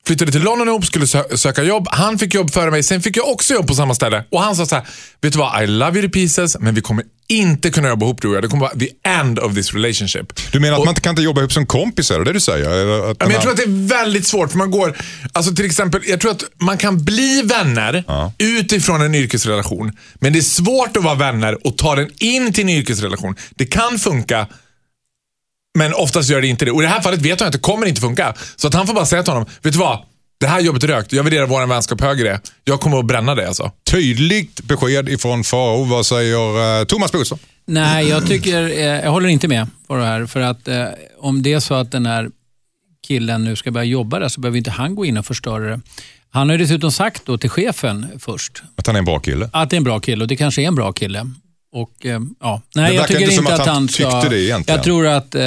flyttade 0.08 0.32
till 0.32 0.42
London 0.42 0.68
ihop, 0.68 0.86
skulle 0.86 1.08
sö 1.08 1.38
söka 1.38 1.64
jobb. 1.64 1.88
Han 1.92 2.18
fick 2.18 2.34
jobb 2.34 2.52
före 2.52 2.72
mig, 2.72 2.84
sen 2.84 3.02
fick 3.02 3.18
jag 3.18 3.28
också 3.28 3.54
jobb 3.54 3.68
på 3.68 3.76
samma 3.76 3.96
ställe. 3.96 4.24
Och 4.32 4.42
han 4.42 4.56
sa 4.56 4.66
så 4.66 4.76
här, 4.76 4.88
vet 5.22 5.34
du 5.34 5.40
vad, 5.40 5.64
I 5.64 5.68
love 5.68 6.00
you 6.00 6.08
to 6.08 6.14
pieces, 6.14 6.58
men 6.60 6.76
vi 6.76 6.82
kommer 6.82 7.04
inte 7.30 7.70
kunna 7.70 7.88
jobba 7.90 8.06
ihop 8.06 8.22
du 8.22 8.28
och 8.28 8.36
jag. 8.36 8.44
Det 8.44 8.48
kommer 8.48 8.62
vara 8.62 8.76
the 8.80 8.90
end 9.04 9.40
of 9.40 9.54
this 9.56 9.74
relationship. 9.74 10.52
Du 10.52 10.60
menar 10.60 10.74
att 10.74 10.80
Och- 10.80 10.86
man 10.86 10.92
inte 10.92 11.02
kan 11.02 11.10
inte 11.10 11.22
jobba 11.22 11.42
ihop 11.42 11.54
som 11.54 11.66
kompisar? 11.66 12.20
Är 12.20 12.26
det 12.26 12.34
du 12.34 12.40
säger? 12.40 12.66
Att 13.12 13.18
Ja, 13.20 13.26
men 13.26 13.32
jag 13.32 13.42
tror 13.42 13.52
att 13.52 13.58
det 13.58 13.64
är 13.64 13.88
väldigt 13.88 14.28
svårt 14.28 14.52
för 14.52 14.58
man 14.58 14.72
går, 14.72 14.98
alltså 15.32 15.56
till 15.56 15.66
exempel, 15.66 16.02
jag 16.06 16.20
tror 16.22 16.32
att 16.32 16.44
man 16.62 16.78
kan 16.78 17.04
bli 17.04 17.42
vänner 17.46 18.04
utifrån 18.38 19.02
en 19.02 19.16
yrkesrelation. 19.16 19.92
Men 20.16 20.34
det 20.34 20.40
är 20.40 20.44
svårt 20.44 20.98
att 20.98 21.04
vara 21.04 21.16
vänner 21.16 21.68
och 21.68 21.78
ta 21.78 21.96
den 21.96 22.10
in 22.20 22.54
till 22.54 22.64
en 22.64 22.70
yrkesrelation. 22.70 23.36
Det 23.56 23.66
kan 23.66 24.00
funka, 24.00 24.48
men 25.78 25.94
oftast 25.94 26.30
gör 26.30 26.42
det 26.42 26.48
inte 26.48 26.66
det. 26.66 26.72
Och 26.72 26.82
i 26.82 26.86
det 26.86 26.92
här 26.92 27.02
fallet 27.02 27.22
vet 27.22 27.40
han 27.40 27.48
att 27.48 27.54
det 27.54 27.60
kommer 27.60 27.86
inte 27.86 28.02
funka. 28.02 28.34
Så 28.56 28.68
att 28.68 28.74
han 28.74 28.88
får 28.88 28.94
bara 28.94 29.06
säga 29.06 29.24
till 29.24 29.34
honom, 29.34 29.50
vet 29.62 29.74
du 29.74 29.80
vad? 29.80 30.00
Det 30.40 30.48
här 30.48 30.60
jobbet 30.62 30.84
är 30.84 30.88
rökt. 30.88 31.14
Jag 31.14 31.24
värderar 31.24 31.48
vår 31.48 31.68
vänskap 31.68 32.02
högre. 32.02 32.40
Jag 32.64 32.80
kommer 32.80 33.00
att 33.00 33.06
bränna 33.06 33.36
det 33.36 33.48
alltså. 33.48 33.72
Tydligt 33.92 34.62
besked 34.64 35.10
ifrån 35.10 35.44
Farao. 35.44 35.84
Vad 35.84 36.06
säger 36.06 36.80
eh, 36.80 36.86
Thomas 36.86 37.12
Bodström? 37.12 37.40
Nej, 37.66 38.08
jag 38.10 38.28
tycker, 38.28 38.64
eh, 38.70 38.80
jag 38.86 39.12
håller 39.12 39.30
inte 39.30 39.48
med 39.48 39.68
på 39.88 39.96
det 39.96 40.06
här. 40.06 40.26
För 40.26 40.40
att 40.42 40.68
eh, 40.68 40.86
om 41.20 41.44
det 41.44 41.54
är 41.54 41.60
så 41.60 41.74
att 41.74 41.92
den 41.92 42.06
här 42.06 42.30
killen 43.08 43.44
nu 43.44 43.56
ska 43.56 43.72
börja 43.72 43.86
jobba 43.86 44.20
där 44.20 44.28
så 44.30 44.42
behöver 44.42 44.58
inte 44.58 44.72
han 44.72 44.96
gå 44.96 45.06
in 45.06 45.18
och 45.18 45.26
förstöra 45.26 45.70
det. 45.70 45.82
Han 46.30 46.50
har 46.50 46.58
dessutom 46.58 46.92
sagt 46.92 47.26
då 47.26 47.38
till 47.38 47.50
chefen 47.50 48.06
först 48.20 48.64
Att 48.76 48.88
han 48.88 48.96
är 48.96 49.00
en 49.00 49.06
bra 49.06 49.20
kille. 49.20 49.50
att 49.54 49.70
det 49.70 49.76
är 49.76 49.78
en 49.78 49.84
bra 49.84 50.00
kille 50.00 50.22
och 50.24 50.28
det 50.28 50.36
kanske 50.36 50.62
är 50.62 50.68
en 50.68 50.76
bra 50.76 50.92
kille. 50.94 51.32
Och, 51.74 52.06
eh, 52.06 52.20
ja. 52.42 52.62
Nej, 52.76 52.96
jag 52.96 53.08
tycker 53.08 53.22
inte 53.22 53.36
som 53.36 53.48
att 53.48 53.54
att 53.54 53.60
han 53.60 53.76
han 53.76 53.88
ska, 53.90 54.12
tyckte 54.22 54.36
det 54.36 54.42
egentligen. 54.44 54.78
Jag 54.78 54.84
tror 54.84 55.08
att 55.08 55.36
eh, 55.36 55.44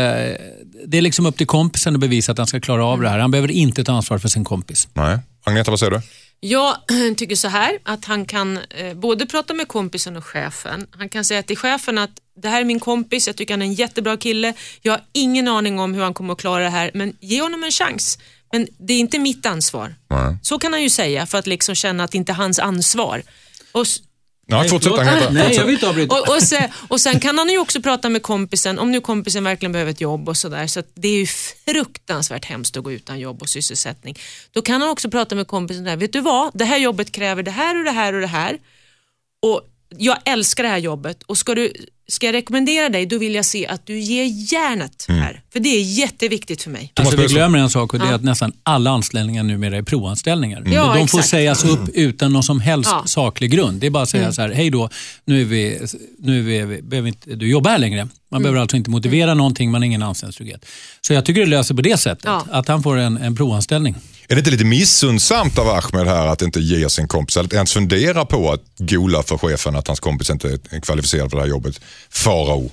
det 0.86 0.98
är 0.98 1.02
liksom 1.02 1.26
upp 1.26 1.36
till 1.36 1.46
kompisen 1.46 1.94
att 1.94 2.00
bevisa 2.00 2.32
att 2.32 2.38
han 2.38 2.46
ska 2.46 2.60
klara 2.60 2.84
av 2.84 3.00
det 3.00 3.08
här. 3.08 3.18
Han 3.18 3.30
behöver 3.30 3.50
inte 3.50 3.84
ta 3.84 3.92
ansvar 3.92 4.18
för 4.18 4.28
sin 4.28 4.44
kompis. 4.44 4.88
Nej. 4.92 5.18
Agneta, 5.44 5.70
vad 5.70 5.80
säger 5.80 5.90
du? 5.90 6.00
Jag 6.40 6.76
tycker 7.16 7.36
så 7.36 7.48
här 7.48 7.78
att 7.82 8.04
han 8.04 8.24
kan 8.24 8.56
eh, 8.56 8.94
både 8.94 9.26
prata 9.26 9.54
med 9.54 9.68
kompisen 9.68 10.16
och 10.16 10.24
chefen. 10.24 10.86
Han 10.90 11.08
kan 11.08 11.24
säga 11.24 11.42
till 11.42 11.56
chefen 11.56 11.98
att 11.98 12.10
det 12.42 12.48
här 12.48 12.60
är 12.60 12.64
min 12.64 12.80
kompis, 12.80 13.26
jag 13.26 13.36
tycker 13.36 13.54
han 13.54 13.62
är 13.62 13.66
en 13.66 13.74
jättebra 13.74 14.16
kille. 14.16 14.54
Jag 14.82 14.92
har 14.92 15.00
ingen 15.12 15.48
aning 15.48 15.78
om 15.78 15.94
hur 15.94 16.02
han 16.02 16.14
kommer 16.14 16.32
att 16.32 16.40
klara 16.40 16.64
det 16.64 16.70
här 16.70 16.90
men 16.94 17.16
ge 17.20 17.42
honom 17.42 17.64
en 17.64 17.70
chans. 17.70 18.18
Men 18.52 18.66
det 18.78 18.92
är 18.92 18.98
inte 18.98 19.18
mitt 19.18 19.46
ansvar. 19.46 19.94
Nej. 20.10 20.36
Så 20.42 20.58
kan 20.58 20.72
han 20.72 20.82
ju 20.82 20.90
säga 20.90 21.26
för 21.26 21.38
att 21.38 21.46
liksom 21.46 21.74
känna 21.74 22.04
att 22.04 22.10
det 22.10 22.18
inte 22.18 22.32
är 22.32 22.36
hans 22.36 22.58
ansvar. 22.58 23.22
Och, 23.72 23.86
Ja, 24.50 24.64
fortsätt 24.64 24.92
Agneta. 24.92 25.30
Nej, 25.30 25.54
jag 25.54 25.64
vill 25.64 25.74
inte 25.74 25.88
avbryta. 25.88 26.14
och, 26.14 26.28
och, 26.36 26.42
sen, 26.42 26.70
och 26.88 27.00
sen 27.00 27.20
kan 27.20 27.38
han 27.38 27.48
ju 27.48 27.58
också 27.58 27.82
prata 27.82 28.08
med 28.08 28.22
kompisen 28.22 28.78
om 28.78 28.92
nu 28.92 29.00
kompisen 29.00 29.44
verkligen 29.44 29.72
behöver 29.72 29.90
ett 29.90 30.00
jobb 30.00 30.28
och 30.28 30.36
sådär. 30.36 30.66
Så 30.66 30.80
att 30.80 30.86
det 30.94 31.08
är 31.08 31.18
ju 31.18 31.26
fruktansvärt 31.66 32.44
hemskt 32.44 32.76
att 32.76 32.84
gå 32.84 32.92
utan 32.92 33.18
jobb 33.18 33.42
och 33.42 33.48
sysselsättning. 33.48 34.18
Då 34.50 34.62
kan 34.62 34.80
han 34.80 34.90
också 34.90 35.10
prata 35.10 35.34
med 35.34 35.46
kompisen 35.46 35.84
där, 35.84 35.96
vet 35.96 36.12
du 36.12 36.20
vad, 36.20 36.50
det 36.54 36.64
här 36.64 36.78
jobbet 36.78 37.12
kräver 37.12 37.42
det 37.42 37.50
här 37.50 37.78
och 37.78 37.84
det 37.84 37.90
här 37.90 38.12
och 38.12 38.20
det 38.20 38.26
här. 38.26 38.58
Och 39.42 39.62
jag 39.98 40.18
älskar 40.24 40.62
det 40.62 40.68
här 40.68 40.78
jobbet 40.78 41.22
och 41.22 41.38
ska, 41.38 41.54
du, 41.54 41.72
ska 42.08 42.26
jag 42.26 42.32
rekommendera 42.32 42.88
dig 42.88 43.06
då 43.06 43.18
vill 43.18 43.34
jag 43.34 43.44
se 43.44 43.66
att 43.66 43.86
du 43.86 43.98
ger 43.98 44.52
järnet 44.52 45.04
här. 45.08 45.42
För 45.52 45.60
det 45.60 45.68
är 45.68 45.82
jätteviktigt 45.82 46.62
för 46.62 46.70
mig. 46.70 46.92
Alltså, 46.96 47.16
vi 47.16 47.26
glömmer 47.26 47.58
en 47.58 47.70
sak 47.70 47.92
och 47.94 48.00
det 48.00 48.06
är 48.06 48.12
att 48.12 48.24
nästan 48.24 48.52
alla 48.62 48.90
anställningar 48.90 49.42
numera 49.42 49.76
är 49.76 49.82
provanställningar. 49.82 50.62
Ja, 50.66 50.88
och 50.90 50.94
de 50.96 51.08
får 51.08 51.18
exakt. 51.18 51.28
sägas 51.28 51.64
upp 51.64 51.88
utan 51.94 52.32
någon 52.32 52.42
som 52.42 52.60
helst 52.60 52.90
Ja. 52.92 53.02
saklig 53.06 53.50
grund. 53.50 53.80
Det 53.80 53.86
är 53.86 53.90
bara 53.90 54.02
att 54.02 54.08
säga 54.08 54.32
så 54.32 54.42
här, 54.42 54.52
hej 54.52 54.70
då, 54.70 54.88
nu, 55.24 55.40
är 55.40 55.44
vi, 55.44 55.78
nu 56.18 56.56
är 56.56 56.66
vi, 56.66 56.82
behöver 56.82 57.08
inte 57.08 57.34
du 57.34 57.50
jobba 57.50 57.70
här 57.70 57.78
längre. 57.78 58.08
Man 58.30 58.42
behöver 58.42 58.60
alltså 58.60 58.76
inte 58.76 58.90
motivera 58.90 59.34
någonting, 59.34 59.70
man 59.70 59.80
har 59.82 59.86
ingen 59.86 60.02
anställningstrygghet. 60.02 60.64
Så 61.00 61.12
jag 61.12 61.24
tycker 61.24 61.40
det 61.40 61.46
löser 61.46 61.74
på 61.74 61.82
det 61.82 62.00
sättet, 62.00 62.24
Ja. 62.24 62.46
att 62.50 62.68
han 62.68 62.82
får 62.82 62.96
en, 62.96 63.16
en 63.16 63.36
provanställning. 63.36 63.94
Är 64.28 64.34
det 64.34 64.38
inte 64.38 64.50
lite 64.50 64.64
missundsamt 64.64 65.58
av 65.58 65.68
Ahmed 65.68 66.06
här 66.06 66.26
att 66.26 66.42
inte 66.42 66.60
ge 66.60 66.90
sin 66.90 67.08
kompis, 67.08 67.36
eller 67.36 67.54
ens 67.54 67.72
fundera 67.72 68.24
på 68.24 68.52
att 68.52 68.60
gola 68.78 69.22
för 69.22 69.38
chefen 69.38 69.76
att 69.76 69.86
hans 69.86 70.00
kompis 70.00 70.30
inte 70.30 70.48
är 70.70 70.80
kvalificerad 70.80 71.30
för 71.30 71.36
det 71.36 71.42
här 71.42 71.50
jobbet? 71.50 71.80
Farao. 72.10 72.70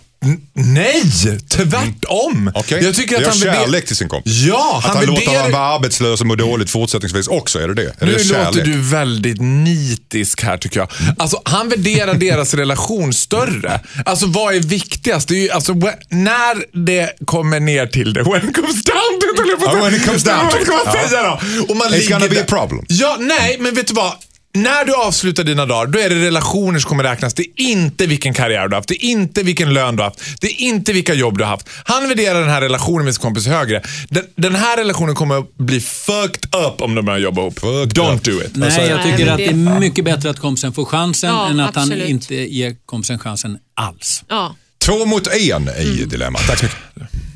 Nej, 0.54 1.04
tvärtom. 1.50 2.52
Okej? 2.56 2.84
Jag 2.84 2.96
tycker 2.96 3.16
att 3.16 3.22
det 3.42 3.48
är 3.48 3.54
han 3.56 3.66
kärlek 3.66 3.86
till 3.86 3.96
sin 3.96 4.10
kompis. 4.10 4.34
Ja, 4.34 4.78
Att 4.78 4.84
han 4.86 4.98
han 4.98 5.06
låter 5.06 5.28
honom 5.38 5.52
vara 5.52 5.64
arbetslös 5.76 6.22
och 6.22 6.28
må 6.28 6.36
dåligt 6.36 6.70
fortsättningsvis 6.70 7.28
också, 7.28 7.60
är 7.60 7.68
det 7.68 7.74
det? 7.74 7.82
Är 8.00 8.06
Nu 8.06 8.12
det 8.16 8.24
låter 8.24 8.44
kärlek? 8.44 8.66
du 8.66 8.82
väldigt 8.82 9.42
nitisk 9.42 10.44
här 10.44 10.58
tycker 10.58 10.80
jag. 10.80 10.90
Alltså, 11.18 11.42
han 11.46 11.70
värderar 11.70 12.14
deras 12.28 12.54
relation 12.54 13.14
större. 13.14 13.80
Alltså 14.06 14.26
vad 14.26 14.56
är 14.56 14.60
viktigast? 14.60 15.28
Det 15.28 15.36
är 15.36 15.40
ju, 15.42 15.50
alltså, 15.50 15.74
när 16.10 16.86
det 16.86 17.14
kommer 17.26 17.60
ner 17.60 17.88
till 17.88 18.14
det, 18.14 18.24
when 18.24 18.50
it 18.50 18.56
comes 18.56 18.84
down 18.84 19.20
to 19.22 19.44
it, 19.54 19.60
Ja, 19.66 19.76
when 19.84 19.96
it 19.96 20.06
comes 20.06 20.24
down 20.24 20.50
to 20.50 20.58
it. 20.62 20.68
Ja. 21.12 21.40
Och 21.70 21.78
man 21.78 21.88
It's 21.88 22.10
gonna 22.10 22.28
be 22.28 22.36
där. 22.36 22.42
a 22.42 22.46
problem. 22.48 22.86
Ja, 22.90 23.18
nej, 23.20 23.58
men 23.60 23.76
vet 23.76 23.88
du 23.88 23.94
vad? 23.94 24.14
När 24.54 24.86
du 24.86 24.94
avslutar 24.96 25.44
dina 25.44 25.66
dagar, 25.66 25.92
då 25.92 26.00
är 26.00 26.10
det 26.10 26.16
relationer 26.16 26.80
som 26.80 26.90
kommer 26.90 27.04
räknas. 27.04 27.34
Det 27.34 27.42
är 27.44 27.62
inte 27.62 28.06
vilken 28.08 28.34
karriär 28.34 28.68
du 28.68 28.76
har 28.76 28.76
haft. 28.76 28.90
Det 28.90 29.06
är 29.06 29.10
inte 29.10 29.44
vilken 29.44 29.74
lön 29.74 29.96
du 29.96 30.02
har 30.04 30.10
haft. 30.10 30.42
Det 30.42 30.48
är 30.48 30.62
inte 30.62 30.94
vilka 30.94 31.14
jobb 31.14 31.38
du 31.38 31.44
har 31.44 31.52
haft. 31.52 31.70
Han 31.84 32.08
värderar 32.08 32.40
den 32.40 32.50
här 32.50 32.62
relationen 32.62 33.06
med 33.06 33.16
sin 33.16 33.22
kompis 33.22 33.48
högre. 33.48 33.82
Den, 34.10 34.24
den 34.36 34.56
här 34.56 34.78
relationen 34.78 35.16
kommer 35.16 35.64
bli 35.64 35.80
fucked 35.82 36.56
up 36.56 36.82
om 36.82 36.96
de 36.96 37.06
börjar 37.06 37.20
jobba 37.20 37.42
ihop. 37.42 37.60
Fucked 37.60 37.94
Don't 38.04 38.16
up. 38.16 38.24
do 38.24 38.32
it. 38.46 38.56
Nej, 38.56 38.88
jag 38.90 39.04
tycker 39.04 39.32
att 39.32 39.38
det 39.38 39.48
är 39.48 39.80
mycket 39.80 40.06
bättre 40.06 40.30
att 40.30 40.40
kompisen 40.40 40.74
får 40.74 40.86
chansen 40.86 41.30
Ja, 41.30 41.50
än 41.50 41.60
att 41.60 41.76
han 41.76 41.84
absolut. 41.84 42.10
inte 42.10 42.36
ger 42.36 42.76
kompisen 42.86 43.20
chansen 43.20 43.58
alls. 43.76 44.24
Ja. 44.28 44.56
Två 44.86 45.06
mot 45.06 45.28
en 45.28 45.70
i 45.70 46.06
Dilemma. 46.06 46.40
Tack 46.40 46.60
så 46.60 46.66
mycket. 46.66 46.80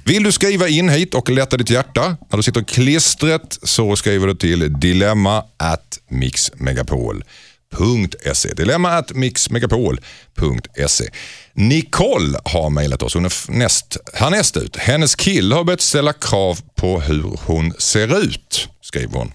Vill 0.06 0.24
du 0.24 0.32
skriva 0.32 0.68
in 0.68 0.90
hit 0.90 1.14
och 1.14 1.30
lätta 1.30 1.58
ditt 1.58 1.70
hjärta? 1.70 2.18
När 2.30 2.38
du 2.38 2.44
sitter 2.44 2.64
klistret 2.64 3.60
så 3.64 3.96
skriver 3.96 4.28
du 4.28 4.36
till 4.36 4.80
dilemma 4.80 5.44
at 5.58 6.00
mixmegapol.se. 6.10 8.54
Dilemma 8.54 8.98
at 8.98 9.14
mixmegapol.se. 9.14 11.10
Nicole 11.54 12.40
har 12.46 12.70
mejlat 12.70 13.04
oss. 13.04 13.14
Hon 13.14 13.26
är 13.26 13.52
näst, 13.52 13.98
härnäst 14.14 14.58
ut. 14.58 14.78
Hennes 14.78 15.16
kille 15.16 15.56
har 15.56 15.64
börjat 15.64 15.82
ställa 15.82 16.14
krav 16.14 16.60
på 16.76 17.02
hur 17.02 17.38
hon 17.46 17.74
ser 17.78 18.24
ut, 18.24 18.68
skriver 18.82 19.18
hon. 19.18 19.32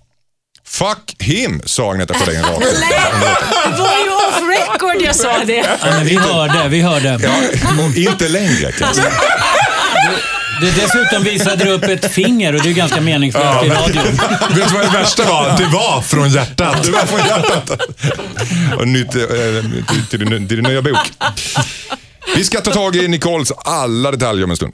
Fuck 0.67 1.17
him, 1.19 1.63
sa 1.65 1.91
Agneta 1.93 2.15
Sjödin 2.15 2.43
rakt 2.43 2.67
ut. 2.67 2.71
Det 2.71 2.77
var 3.79 3.99
ju 4.05 4.11
off 4.11 4.41
record 4.59 5.03
jag 5.03 5.17
sa 5.17 5.45
det. 5.45 5.53
Ja, 5.53 5.77
men 5.83 6.07
vi 6.07 6.17
hörde, 6.17 6.69
vi 6.69 6.81
hörde. 6.81 7.19
Ja, 7.23 7.43
inte 7.97 8.29
längre 8.29 8.73
kan 8.73 8.95
Det, 10.61 10.71
dessutom 10.71 11.23
visade 11.23 11.65
du 11.65 11.71
upp 11.71 11.85
ett 11.85 12.13
finger 12.13 12.55
och 12.55 12.63
det 12.63 12.69
är 12.69 12.75
ganska 12.75 13.01
meningslöst 13.01 13.65
i 13.65 13.69
radion. 13.69 14.05
Vet 14.55 14.69
du 14.69 14.75
vad 14.75 14.85
det 14.85 14.99
värsta 14.99 15.25
var? 15.25 15.59
Det 15.59 15.67
var 15.67 16.03
från 16.03 16.31
hjärtat. 16.31 16.83
Det 16.85 16.91
var 16.91 17.07
från 17.07 17.19
hjärtat. 17.19 17.71
Och 18.79 18.89
nytt 18.89 19.15
eh, 19.17 19.23
till, 19.89 20.07
till, 20.11 20.19
din, 20.19 20.49
till 20.49 20.63
din 20.63 20.73
nya 20.73 20.83
bok. 20.83 20.99
Vi 22.37 22.45
ska 22.45 22.61
ta 22.61 22.71
tag 22.71 22.97
i 22.97 23.09
Nicoles 23.09 23.53
alla 23.57 24.11
detaljer 24.11 24.45
om 24.45 24.51
en 24.51 24.57
stund. 24.57 24.73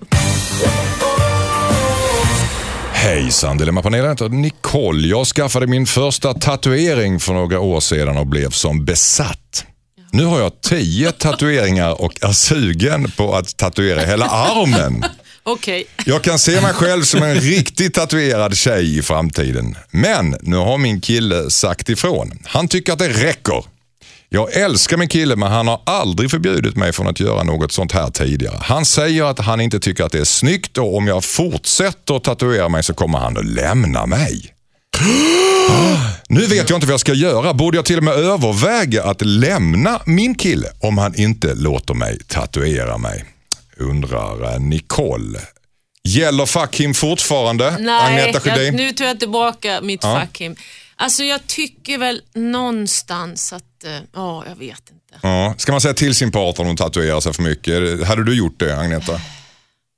Hejsan 2.92 3.58
Dilemmapanelen, 3.58 4.04
jag 4.04 4.12
heter 4.12 4.28
Nicole. 4.28 5.08
Jag 5.08 5.26
skaffade 5.26 5.66
min 5.66 5.86
första 5.86 6.34
tatuering 6.34 7.20
för 7.20 7.32
några 7.32 7.60
år 7.60 7.80
sedan 7.80 8.16
och 8.16 8.26
blev 8.26 8.50
som 8.50 8.84
besatt. 8.84 9.64
Nu 10.10 10.24
har 10.24 10.40
jag 10.40 10.60
tio 10.60 11.12
tatueringar 11.12 12.02
och 12.02 12.24
är 12.24 12.32
sugen 12.32 13.10
på 13.10 13.34
att 13.34 13.56
tatuera 13.56 14.00
hela 14.00 14.26
armen. 14.26 15.04
Okej. 15.44 15.84
Jag 16.06 16.22
kan 16.22 16.38
se 16.38 16.60
mig 16.60 16.72
själv 16.72 17.02
som 17.02 17.22
en 17.22 17.34
riktigt 17.34 17.94
tatuerad 17.94 18.56
tjej 18.56 18.98
i 18.98 19.02
framtiden. 19.02 19.76
Men 19.90 20.36
nu 20.40 20.56
har 20.56 20.78
min 20.78 21.00
kille 21.00 21.50
sagt 21.50 21.88
ifrån. 21.88 22.38
Han 22.44 22.68
tycker 22.68 22.92
att 22.92 22.98
det 22.98 23.08
räcker. 23.08 23.64
Jag 24.28 24.52
älskar 24.52 24.96
min 24.96 25.08
kille 25.08 25.36
men 25.36 25.52
han 25.52 25.68
har 25.68 25.80
aldrig 25.86 26.30
förbjudit 26.30 26.76
mig 26.76 26.92
från 26.92 27.06
att 27.06 27.20
göra 27.20 27.42
något 27.42 27.72
sånt 27.72 27.92
här 27.92 28.10
tidigare. 28.10 28.58
Han 28.62 28.84
säger 28.84 29.24
att 29.24 29.38
han 29.38 29.60
inte 29.60 29.80
tycker 29.80 30.04
att 30.04 30.12
det 30.12 30.18
är 30.18 30.24
snyggt 30.24 30.78
och 30.78 30.96
om 30.96 31.06
jag 31.06 31.24
fortsätter 31.24 32.16
att 32.16 32.24
tatuera 32.24 32.68
mig 32.68 32.82
så 32.82 32.94
kommer 32.94 33.18
han 33.18 33.36
att 33.38 33.46
lämna 33.46 34.06
mig. 34.06 34.54
Ah, 35.70 35.96
nu 36.28 36.46
vet 36.46 36.70
jag 36.70 36.76
inte 36.76 36.86
vad 36.86 36.92
jag 36.92 37.00
ska 37.00 37.14
göra. 37.14 37.54
Borde 37.54 37.78
jag 37.78 37.84
till 37.84 37.98
och 37.98 38.04
med 38.04 38.14
överväga 38.14 39.04
att 39.04 39.22
lämna 39.22 40.00
min 40.06 40.34
kille 40.34 40.68
om 40.80 40.98
han 40.98 41.14
inte 41.14 41.54
låter 41.54 41.94
mig 41.94 42.18
tatuera 42.26 42.98
mig? 42.98 43.31
Undrar 43.76 44.52
eh, 44.54 44.60
Nicole. 44.60 45.40
Gäller 46.04 46.46
fuck 46.46 46.80
him 46.80 46.94
fortfarande? 46.94 47.76
Nej, 47.80 48.20
Agneta 48.20 48.40
Sjödin? 48.40 48.64
jag, 48.64 48.74
nu 48.74 48.92
tar 48.92 49.04
jag 49.04 49.20
tillbaka 49.20 49.80
mitt 49.80 50.00
Ja. 50.04 50.20
fuck 50.20 50.40
him. 50.40 50.56
Alltså 50.96 51.24
jag 51.24 51.46
tycker 51.46 51.98
väl 51.98 52.22
någonstans 52.34 53.52
att, 53.52 53.84
eh, 53.84 53.90
ja 54.14 54.44
jag 54.48 54.56
vet 54.56 54.90
inte. 54.90 55.18
Ja. 55.22 55.54
Ska 55.58 55.72
man 55.72 55.80
säga 55.80 55.94
till 55.94 56.14
sin 56.14 56.32
partner 56.32 56.60
om 56.60 56.66
hon 56.66 56.76
tatuerar 56.76 57.20
sig 57.20 57.32
för 57.32 57.42
mycket? 57.42 58.06
Hade 58.06 58.24
du 58.24 58.36
gjort 58.36 58.58
det 58.60 58.78
Agneta? 58.78 59.20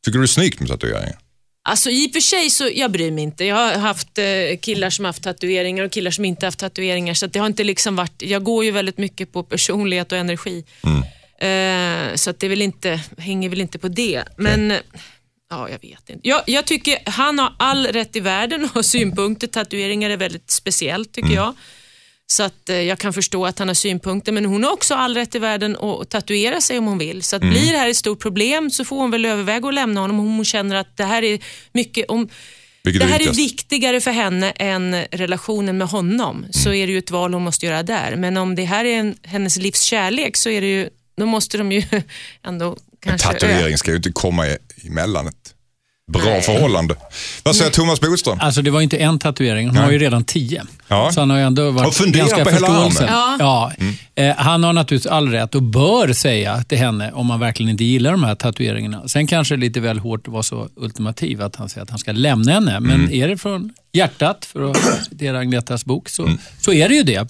Tycker 0.04 0.18
du 0.18 0.18
det 0.18 0.24
är 0.24 0.26
snyggt 0.26 0.60
med 0.60 0.68
tatueringar? 0.68 1.18
Alltså 1.68 1.90
i 1.90 2.08
och 2.08 2.12
för 2.12 2.20
sig 2.20 2.50
så, 2.50 2.70
jag 2.74 2.90
bryr 2.90 3.10
mig 3.10 3.24
inte. 3.24 3.44
Jag 3.44 3.56
har 3.56 3.72
haft 3.78 4.18
eh, 4.18 4.24
killar 4.60 4.90
som 4.90 5.04
haft 5.04 5.22
tatueringar 5.22 5.84
och 5.84 5.92
killar 5.92 6.10
som 6.10 6.24
inte 6.24 6.46
haft 6.46 6.58
tatueringar. 6.58 7.14
Så 7.14 7.26
det 7.26 7.38
har 7.38 7.46
inte 7.46 7.64
liksom 7.64 7.96
varit, 7.96 8.22
jag 8.22 8.44
går 8.44 8.64
ju 8.64 8.70
väldigt 8.70 8.98
mycket 8.98 9.32
på 9.32 9.42
personlighet 9.42 10.12
och 10.12 10.18
energi. 10.18 10.64
Eh, 11.44 12.14
så 12.14 12.30
att 12.30 12.40
det 12.40 12.48
väl 12.48 12.62
inte, 12.62 13.00
hänger 13.18 13.48
väl 13.48 13.60
inte 13.60 13.78
på 13.78 13.88
det. 13.88 14.24
Men 14.36 14.70
eh, 14.70 14.78
ja, 15.50 15.68
jag 15.68 15.78
vet 15.82 16.10
inte. 16.10 16.28
Jag, 16.28 16.42
jag 16.46 16.64
tycker 16.64 16.98
han 17.06 17.38
har 17.38 17.54
all 17.58 17.86
rätt 17.86 18.16
i 18.16 18.20
världen 18.20 18.64
att 18.64 18.74
ha 18.74 18.82
synpunkter. 18.82 19.46
Tatueringar 19.46 20.10
är 20.10 20.16
väldigt 20.16 20.50
speciellt 20.50 21.12
tycker 21.12 21.34
jag. 21.34 21.54
Så 22.26 22.42
att 22.42 22.68
eh, 22.68 22.80
jag 22.80 22.98
kan 22.98 23.12
förstå 23.12 23.46
att 23.46 23.58
han 23.58 23.68
har 23.68 23.74
synpunkter, 23.74 24.32
men 24.32 24.44
hon 24.44 24.64
har 24.64 24.72
också 24.72 24.94
all 24.94 25.14
rätt 25.14 25.34
i 25.34 25.38
världen 25.38 25.76
att 25.76 26.10
tatuera 26.10 26.60
sig 26.60 26.78
om 26.78 26.86
hon 26.86 26.98
vill. 26.98 27.22
Så 27.22 27.36
att 27.36 27.42
blir 27.42 27.72
det 27.72 27.78
här 27.78 27.88
ett 27.88 27.96
stort 27.96 28.20
problem 28.20 28.70
så 28.70 28.84
får 28.84 28.96
hon 28.96 29.10
väl 29.10 29.24
överväga 29.24 29.68
att 29.68 29.74
lämna 29.74 30.00
honom 30.00 30.20
om 30.20 30.36
hon 30.36 30.44
känner 30.44 30.76
att 30.76 30.96
det 30.96 31.04
här 31.04 31.22
är 31.22 31.38
mycket 31.72 32.06
om 32.08 32.28
Vilket 32.84 33.02
det 33.02 33.08
är 33.08 33.10
här 33.10 33.28
är 33.28 33.32
viktigare 33.32 34.00
för 34.00 34.10
henne 34.10 34.50
än 34.50 35.04
relationen 35.10 35.78
med 35.78 35.88
honom, 35.88 36.46
så 36.50 36.72
är 36.72 36.86
det 36.86 36.92
ju 36.92 36.98
ett 36.98 37.10
val 37.10 37.34
hon 37.34 37.42
måste 37.42 37.66
göra 37.66 37.82
där. 37.82 38.16
Men 38.16 38.36
om 38.36 38.54
det 38.54 38.64
här 38.64 38.84
är 38.84 38.98
en, 38.98 39.16
hennes 39.22 39.56
livs 39.56 39.82
kärlek 39.82 40.36
så 40.36 40.50
är 40.50 40.60
det 40.60 40.66
ju, 40.66 40.88
då 41.16 41.26
måste 41.26 41.58
de 41.58 41.72
ju 41.72 41.82
ändå 42.42 42.76
kanske... 43.00 43.28
Tatuering 43.28 43.78
ska 43.78 43.90
ju 43.90 43.96
inte 43.96 44.12
komma 44.12 44.46
emellan 44.86 45.28
ett 45.28 45.54
bra 46.12 46.24
Nej. 46.24 46.42
förhållande. 46.42 46.94
Vad 47.42 47.56
säger 47.56 47.70
Thomas 47.70 48.00
Bodström? 48.00 48.38
Alltså 48.40 48.62
det 48.62 48.70
var 48.70 48.80
inte 48.80 48.96
en 48.96 49.18
tatuering, 49.18 49.68
hon 49.68 49.76
har 49.76 49.90
ju 49.90 49.98
redan 49.98 50.24
tio. 50.24 50.62
Ja. 50.88 51.10
Så 51.12 51.20
han 51.20 51.30
har 51.30 51.36
ju 51.36 51.44
ändå 51.44 51.70
varit 51.70 52.00
Och 52.00 52.06
ganska 52.06 52.44
på 52.44 52.50
hela 52.50 52.68
armen. 52.68 53.36
Ja. 53.38 53.72
Eh, 54.14 54.36
han 54.36 54.64
har 54.64 54.72
naturligtvis 54.72 55.12
all 55.12 55.28
rätt 55.28 55.54
och 55.54 55.62
bör 55.62 56.12
säga 56.12 56.64
till 56.64 56.78
henne 56.78 57.12
om 57.12 57.26
man 57.26 57.40
verkligen 57.40 57.70
inte 57.70 57.84
gillar 57.84 58.10
de 58.10 58.24
här 58.24 58.34
tatueringarna. 58.34 59.08
Sen 59.08 59.26
kanske 59.26 59.56
det 59.56 59.58
är 59.58 59.60
lite 59.60 59.80
väl 59.80 59.98
hårt 59.98 60.26
att 60.26 60.32
vara 60.32 60.42
så 60.42 60.68
ultimativ 60.76 61.42
att 61.42 61.56
han 61.56 61.68
säger 61.68 61.82
att 61.82 61.90
han 61.90 61.98
ska 61.98 62.12
lämna 62.12 62.52
henne. 62.52 62.80
Men 62.80 63.12
är 63.12 63.28
det 63.28 63.36
från 63.36 63.72
hjärtat, 63.92 64.44
för 64.44 64.70
att 64.70 65.04
citera 65.10 65.38
Agnetas 65.38 65.84
bok, 65.84 66.08
så, 66.08 66.30
så 66.60 66.72
är 66.72 66.88
det 66.88 66.94
ju 66.94 67.02
det. 67.02 67.28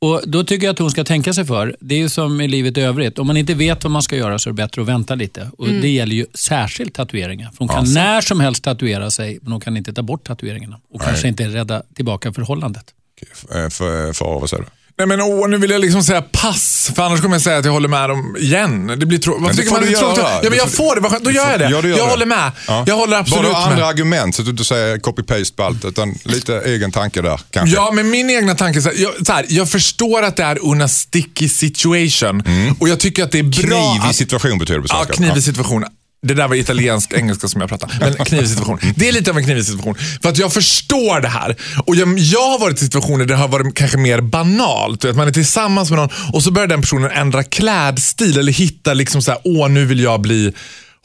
Och 0.00 0.22
Då 0.26 0.44
tycker 0.44 0.66
jag 0.66 0.72
att 0.72 0.78
hon 0.78 0.90
ska 0.90 1.04
tänka 1.04 1.32
sig 1.32 1.44
för. 1.44 1.76
Det 1.80 1.94
är 1.94 1.98
ju 1.98 2.08
som 2.08 2.40
i 2.40 2.48
livet 2.48 2.78
i 2.78 2.80
övrigt. 2.80 3.18
Om 3.18 3.26
man 3.26 3.36
inte 3.36 3.54
vet 3.54 3.84
vad 3.84 3.90
man 3.90 4.02
ska 4.02 4.16
göra 4.16 4.38
så 4.38 4.48
är 4.48 4.52
det 4.52 4.56
bättre 4.56 4.82
att 4.82 4.88
vänta 4.88 5.14
lite. 5.14 5.50
Och 5.58 5.68
Det 5.68 5.88
gäller 5.88 6.14
ju 6.14 6.26
särskilt 6.34 6.94
tatueringar. 6.94 7.50
För 7.50 7.58
hon 7.58 7.68
kan 7.68 7.92
när 7.94 8.20
som 8.20 8.40
helst 8.40 8.64
tatuera 8.64 9.10
sig, 9.10 9.38
men 9.42 9.52
hon 9.52 9.60
kan 9.60 9.76
inte 9.76 9.92
ta 9.92 10.02
bort 10.02 10.24
tatueringarna. 10.26 10.80
Och 10.90 11.02
kanske 11.02 11.28
inte 11.28 11.48
rädda 11.48 11.82
tillbaka 11.94 12.32
förhållandet. 12.32 12.84
Eh, 13.22 13.68
För, 13.68 14.12
för 14.12 14.40
vad 14.40 14.50
säger 14.50 14.62
du? 14.62 14.68
Nej 15.00 15.06
men 15.06 15.20
åh, 15.20 15.48
nu 15.48 15.56
vill 15.56 15.70
jag 15.70 15.80
liksom 15.80 16.02
säga 16.02 16.22
pass, 16.22 16.90
för 16.96 17.02
annars 17.02 17.20
kommer 17.20 17.34
jag 17.34 17.42
säga 17.42 17.58
att 17.58 17.64
jag 17.64 17.72
håller 17.72 17.88
med 17.88 18.08
dem 18.08 18.36
igen. 18.40 18.86
Det 19.00 19.06
blir 19.06 19.18
trå- 19.18 19.38
Varför 19.38 19.56
det 19.56 19.62
tycker 19.62 19.72
man 19.72 19.82
det 19.82 19.92
är 19.92 19.96
tråkigt? 19.96 20.24
Ja 20.42 20.50
men 20.50 20.58
jag 20.58 20.70
får 20.72 20.94
det, 20.94 21.00
vad 21.00 21.10
skönt. 21.12 21.24
då 21.24 21.30
gör 21.30 21.50
jag 21.50 21.58
det. 21.60 21.64
Ja, 21.64 21.70
jag 21.70 21.84
det. 21.84 22.00
håller 22.02 22.26
med. 22.26 22.52
Ja. 22.66 22.84
Jag 22.86 22.94
håller 22.96 23.16
absolut 23.16 23.42
Bara 23.42 23.48
du 23.50 23.54
har 23.54 23.62
andra 23.62 23.76
med. 23.76 23.84
argument 23.84 24.34
så 24.34 24.42
att 24.42 24.46
du 24.46 24.50
inte 24.50 24.64
säger 24.64 24.96
copy-paste 24.98 25.56
på 25.56 25.62
allt, 25.62 25.84
utan 25.84 26.14
lite 26.24 26.60
egen 26.66 26.92
tanke 26.92 27.22
där 27.22 27.40
kanske. 27.50 27.76
Ja, 27.76 27.90
men 27.94 28.10
min 28.10 28.30
egna 28.30 28.54
tanke 28.54 28.82
så 28.82 28.88
här, 28.88 28.96
jag, 29.00 29.26
så 29.26 29.32
här, 29.32 29.46
jag 29.48 29.70
förstår 29.70 30.22
att 30.22 30.36
det 30.36 30.42
är 30.42 30.58
una 30.62 30.88
sticky 30.88 31.48
situation 31.48 32.42
och 32.80 32.88
jag 32.88 33.00
tycker 33.00 33.24
att 33.24 33.30
det 33.32 33.38
är 33.38 33.42
bra 33.42 33.80
Mm. 33.80 33.98
Knivig 34.00 34.14
situation 34.16 34.58
betyder 34.58 34.80
det 34.80 34.88
på 34.88 34.94
Ja, 34.94 35.04
svenska. 35.04 35.24
knivig 35.24 35.42
situation. 35.44 35.84
Det 36.22 36.34
där 36.34 36.48
var 36.48 36.56
italiensk 36.56 37.12
engelska 37.12 37.48
som 37.48 37.60
jag 37.60 37.70
pratade. 37.70 37.92
Men 38.00 38.14
knivig 38.14 38.48
situation. 38.48 38.78
Det 38.96 39.08
är 39.08 39.12
lite 39.12 39.30
av 39.30 39.38
en 39.38 39.44
knivig 39.44 39.64
situation. 39.64 39.94
För 40.22 40.28
att 40.28 40.38
jag 40.38 40.52
förstår 40.52 41.20
det 41.20 41.28
här. 41.28 41.56
Och 41.86 41.96
jag, 41.96 42.18
jag 42.18 42.50
har 42.50 42.58
varit 42.58 42.76
i 42.76 42.84
situationer 42.84 43.18
där 43.18 43.26
det 43.26 43.34
har 43.34 43.48
varit 43.48 43.74
kanske 43.74 43.98
mer 43.98 44.20
banalt. 44.20 45.04
Att 45.04 45.16
man 45.16 45.28
är 45.28 45.32
tillsammans 45.32 45.90
med 45.90 45.98
någon 45.98 46.08
och 46.32 46.42
så 46.42 46.50
börjar 46.50 46.68
den 46.68 46.80
personen 46.80 47.10
ändra 47.10 47.42
klädstil 47.42 48.38
eller 48.38 48.52
hitta 48.52 48.94
liksom 48.94 49.22
så 49.22 49.30
här, 49.30 49.40
åh 49.44 49.68
nu 49.68 49.84
vill 49.84 50.00
jag 50.00 50.20
bli 50.20 50.52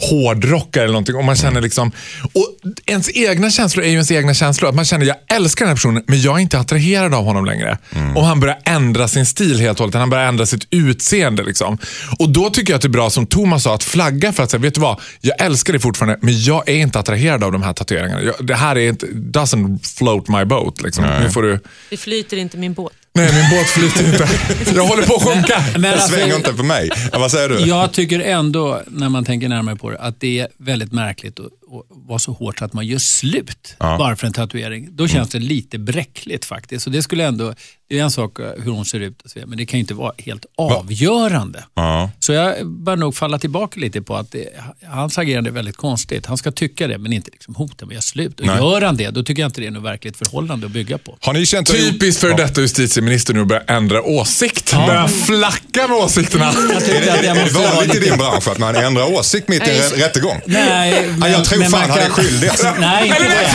hårdrockare 0.01 0.83
eller 0.83 0.93
någonting. 0.93 1.15
Och 1.15 1.23
man 1.23 1.35
känner 1.35 1.61
liksom, 1.61 1.91
och 2.33 2.57
ens 2.85 3.09
egna 3.13 3.51
känslor 3.51 3.85
är 3.85 3.87
ju 3.89 3.93
ens 3.93 4.11
egna 4.11 4.33
känslor. 4.33 4.69
Att 4.69 4.75
man 4.75 4.85
känner, 4.85 5.05
jag 5.05 5.17
älskar 5.27 5.65
den 5.65 5.69
här 5.69 5.75
personen, 5.75 6.03
men 6.07 6.21
jag 6.21 6.35
är 6.35 6.39
inte 6.39 6.59
attraherad 6.59 7.13
av 7.13 7.23
honom 7.23 7.45
längre. 7.45 7.77
Och 8.15 8.25
han 8.25 8.39
börjar 8.39 8.59
ändra 8.65 9.07
sin 9.07 9.25
stil 9.25 9.59
helt 9.59 9.79
och 9.79 9.83
hållet. 9.83 9.95
Han 9.95 10.09
börjar 10.09 10.25
ändra 10.25 10.45
sitt 10.45 10.67
utseende. 10.69 11.43
Liksom. 11.43 11.77
Och 12.19 12.29
då 12.29 12.49
tycker 12.49 12.73
jag 12.73 12.75
att 12.75 12.81
det 12.81 12.87
är 12.87 12.89
bra, 12.89 13.09
som 13.09 13.25
Thomas 13.25 13.63
sa, 13.63 13.75
att 13.75 13.83
flagga 13.83 14.33
för 14.33 14.43
att 14.43 14.51
säga, 14.51 14.61
vet 14.61 14.73
du 14.73 14.81
vad? 14.81 15.01
Jag 15.21 15.41
älskar 15.41 15.73
dig 15.73 15.79
fortfarande, 15.79 16.19
men 16.21 16.41
jag 16.41 16.69
är 16.69 16.75
inte 16.75 16.99
attraherad 16.99 17.43
av 17.43 17.51
de 17.51 17.63
här 17.63 17.73
tatueringarna. 17.73 18.21
Jag, 18.21 18.45
det 18.45 18.55
här 18.55 18.77
är 18.77 18.89
inte, 18.89 19.05
doesn't 19.05 19.97
float 19.97 20.27
my 20.27 20.45
boat. 20.45 20.81
Liksom. 20.81 21.05
Nu 21.23 21.29
får 21.29 21.41
du, 21.43 21.59
Det 21.89 21.97
flyter 21.97 22.37
inte 22.37 22.57
min 22.57 22.73
båt. 22.73 22.93
Nej 23.15 23.33
min 23.33 23.49
båt 23.49 23.67
flyter 23.69 24.05
inte. 24.13 24.27
Jag 24.75 24.85
håller 24.85 25.03
på 25.03 25.15
att 25.15 25.23
sjunka. 25.23 25.63
Men 25.79 25.93
alltså, 25.93 26.07
svänger 26.07 26.35
inte 26.35 26.53
för 26.53 26.63
mig. 26.63 26.89
Ja, 27.11 27.19
vad 27.19 27.31
säger 27.31 27.49
du? 27.49 27.59
jag 27.59 27.91
tycker 27.91 28.19
ändå, 28.19 28.81
när 28.87 29.09
man 29.09 29.25
tänker 29.25 29.49
närmare 29.49 29.75
på 29.75 29.89
det, 29.89 29.97
att 29.97 30.19
det 30.19 30.39
är 30.39 30.47
väldigt 30.57 30.91
märkligt 30.91 31.39
att, 31.39 31.45
att 31.45 31.51
vara 31.89 32.19
så 32.19 32.31
hårt 32.31 32.59
så 32.59 32.65
att 32.65 32.73
man 32.73 32.87
gör 32.87 32.97
slut 32.97 33.75
bara 33.79 34.15
för 34.15 34.27
en 34.27 34.33
tatuering. 34.33 34.87
Då 34.91 35.07
känns 35.07 35.29
det 35.29 35.39
lite 35.39 35.79
bräckligt 35.79 36.45
faktiskt. 36.45 36.83
Så 36.83 36.89
det 36.89 37.03
skulle 37.03 37.23
ändå, 37.25 37.53
Det 37.89 37.99
är 37.99 38.03
en 38.03 38.11
sak 38.11 38.39
eh, 38.39 38.45
hur 38.63 38.71
hon 38.71 38.85
ser 38.85 38.99
ut, 38.99 39.21
och 39.21 39.29
så 39.29 39.35
vidare, 39.35 39.49
men 39.49 39.57
det 39.57 39.65
kan 39.65 39.77
ju 39.77 39.81
inte 39.81 39.93
vara 39.93 40.13
helt 40.17 40.45
avgörande. 40.57 41.63
Ja. 41.75 42.09
Så 42.19 42.33
jag 42.33 42.67
bör 42.67 42.95
nog 42.95 43.15
falla 43.15 43.39
tillbaka 43.39 43.79
lite 43.79 44.01
på 44.01 44.15
att 44.15 44.31
det, 44.31 44.47
hans 44.87 45.17
agerande 45.17 45.49
är 45.49 45.51
väldigt 45.51 45.77
konstigt. 45.77 46.25
Han 46.25 46.37
ska 46.37 46.51
tycka 46.51 46.87
det, 46.87 46.97
men 46.97 47.13
inte 47.13 47.31
liksom 47.31 47.55
hota 47.55 47.85
med 47.85 47.97
att 47.97 48.03
slut. 48.03 48.39
Och 48.39 48.45
Nej. 48.45 48.57
gör 48.57 48.81
han 48.81 48.97
det, 48.97 49.09
då 49.09 49.23
tycker 49.23 49.41
jag 49.41 49.47
inte 49.47 49.61
det 49.61 49.67
är 49.67 49.71
något 49.71 49.83
verkligt 49.83 50.17
förhållande 50.17 50.65
att 50.65 50.71
bygga 50.71 50.97
på. 50.97 51.17
Har 51.21 51.33
ni 51.33 51.45
känt 51.45 51.67
Typiskt 51.67 52.21
för 52.21 52.37
detta 52.37 52.61
justitieminister 52.61 53.33
nu 53.33 53.41
att 53.41 53.47
börja 53.47 53.63
ändra 53.67 54.01
åsikt. 54.01 54.73
Börja 54.73 55.07
flacka 55.07 55.87
med 55.87 55.97
åsikterna. 55.97 56.45
Jag 56.45 56.75
Är 56.75 56.79
tyckte 56.79 57.21
det, 57.21 57.27
är 57.27 57.73
vanligt 57.73 57.95
i 57.95 57.99
din 57.99 58.17
bransch 58.17 58.47
att 58.47 58.57
man 58.57 58.75
ändrar 58.75 59.13
åsikt 59.13 59.47
mitt 59.47 59.67
i 59.67 59.71
en 59.71 59.99
rättegång? 59.99 60.41
Nej, 60.45 61.09
men, 61.17 61.31
jag 61.31 61.45
tror 61.45 61.59
men 61.59 61.71
fan 61.71 61.89
han 61.89 61.99
är 61.99 62.09
skyldig. 62.09 62.49
Nej, 62.79 63.07
inte 63.07 63.23
det. 63.23 63.47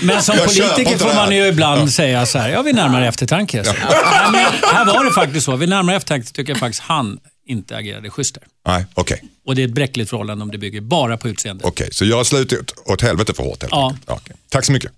Men 0.00 0.22
som 0.22 0.36
Jag 0.36 0.46
politiker 0.46 0.98
får 0.98 1.14
man 1.14 1.36
ju 1.36 1.46
ibland 1.46 1.92
säga 1.92 2.26
så 2.26 2.38
här, 2.38 2.48
ja 2.48 2.62
vid 2.70 2.76
närmare 2.82 3.08
eftertanke. 3.08 3.64
Så. 3.64 3.72
Nej, 3.72 3.80
men 4.32 4.40
här 4.74 4.84
var 4.84 5.04
det 5.04 5.12
faktiskt 5.12 5.46
så. 5.46 5.56
Vid 5.56 5.68
närmare 5.68 5.96
eftertanke 5.96 6.32
tycker 6.32 6.52
jag 6.52 6.58
faktiskt 6.58 6.82
han 6.82 7.18
inte 7.46 7.76
agerade 7.76 8.10
schysst 8.10 8.34
där. 8.34 8.44
Nej, 8.66 8.86
okej. 8.94 9.22
Och 9.46 9.54
det 9.54 9.62
är 9.62 9.66
ett 9.68 9.74
bräckligt 9.74 10.10
förhållande 10.10 10.42
om 10.44 10.50
det 10.50 10.58
bygger 10.58 10.80
bara 10.80 11.16
på 11.16 11.28
utseende. 11.28 11.64
Okej, 11.64 11.88
så 11.92 12.04
göra 12.04 12.24
slut 12.24 12.52
åt, 12.52 12.72
åt 12.86 13.02
helvete 13.02 13.34
för 13.34 13.42
hårt 13.42 13.62
helt 13.62 13.72
Ja. 13.72 13.88
enkelt. 13.88 14.10
Okej. 14.10 14.36
Tack 14.48 14.64
så 14.64 14.72
mycket. 14.72 14.92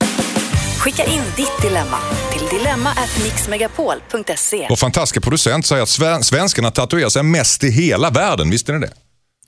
Skicka 0.79 1.05
in 1.05 1.23
ditt 1.37 1.63
dilemma 1.63 1.99
till 2.33 2.59
dilemma@mixmegapol.se. 2.59 4.67
Vår 4.69 4.77
fantastiska 4.77 5.21
producent 5.21 5.67
säger 5.67 5.83
att 5.83 5.89
sven- 5.89 6.25
svenskarna 6.25 6.71
tatuerar 6.71 7.09
sig 7.09 7.23
mest 7.23 7.65
i 7.65 7.71
hela 7.71 8.11
världen. 8.11 8.51
Visste 8.51 8.73
ni 8.73 8.79
det? 8.79 8.91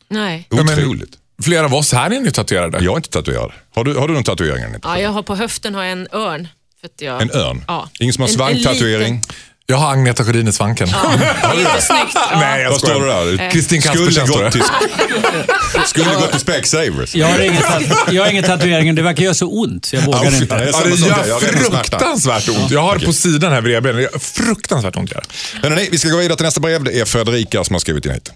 Nej. 0.08 0.46
Ja, 0.50 0.56
men- 0.62 0.78
Otroligt. 0.78 1.10
Flera 1.42 1.64
av 1.64 1.74
oss 1.74 1.92
här 1.92 2.10
är 2.10 2.20
ju 2.24 2.30
tatuerade. 2.30 2.78
Jag 2.84 2.92
är 2.92 2.96
inte 2.96 3.08
tatuerad. 3.08 3.52
Har 3.74 3.84
du, 3.84 3.94
har 3.94 4.08
du 4.08 4.14
någon 4.14 4.24
tatuering? 4.24 4.64
Anita? 4.64 4.88
Ja, 4.88 4.98
jag 5.00 5.10
har 5.10 5.22
på 5.22 5.34
höften 5.36 5.74
har 5.74 5.82
jag 5.82 5.92
en 5.92 6.08
örn. 6.12 6.48
För 6.84 6.88
att 6.88 7.00
jag, 7.00 7.22
En 7.22 7.30
örn? 7.30 7.64
Ja. 7.66 7.88
Ingen 8.00 8.14
som 8.14 8.20
har 8.22 8.28
svanktatuering? 8.28 9.22
Jag 9.66 9.76
har 9.76 9.92
Agneta 9.92 10.24
Sjödin 10.24 10.48
i 10.48 10.52
svanken. 10.52 10.88
Jättesnyggt. 10.88 12.12
Ja. 12.14 12.28
Nej, 12.40 12.62
jag 12.62 12.70
Vad 12.70 12.80
står 12.80 13.00
det 13.00 13.36
där? 13.36 13.50
Kristin 13.50 13.82
Skulle 13.82 13.94
Kaspersen 14.06 14.26
står 14.28 14.44
det. 14.44 14.50
till, 14.50 14.62
skulle 15.86 16.14
gått 16.14 16.30
till 16.30 16.40
Specsavers. 16.40 17.14
Jag 17.14 17.26
har 17.26 17.38
ingen, 17.40 17.62
tat- 17.62 18.12
jag 18.12 18.22
har 18.24 18.30
ingen 18.30 18.44
tatuering 18.44 18.94
det 18.94 19.02
verkar 19.02 19.22
göra 19.24 19.34
så 19.34 19.46
ont 19.46 19.84
så 19.84 19.96
jag 19.96 20.02
vågar 20.02 20.24
Ja, 20.24 20.36
inte. 20.36 20.56
det 20.58 20.70
Ja, 20.70 20.80
det 20.84 20.90
gör 21.06 21.26
Jag 21.28 21.40
fruktansvärt 21.42 22.48
ont. 22.48 22.70
Jag 22.70 22.80
har 22.80 22.98
det 22.98 23.06
på 23.06 23.12
sidan 23.12 23.52
här 23.52 23.60
vid 23.60 23.72
revbenen. 23.72 24.08
Fruktansvärt 24.20 24.96
ont. 24.96 25.10
Gör. 25.12 25.24
Hörrni, 25.62 25.88
vi 25.90 25.98
ska 25.98 26.08
gå 26.08 26.16
vidare 26.16 26.36
till 26.36 26.44
nästa 26.46 26.60
brev. 26.60 26.84
Det 26.84 27.00
är 27.00 27.04
Fredrika 27.04 27.64
som 27.64 27.74
har 27.74 27.80
skrivit 27.80 28.06
in 28.06 28.12
hit. 28.12 28.32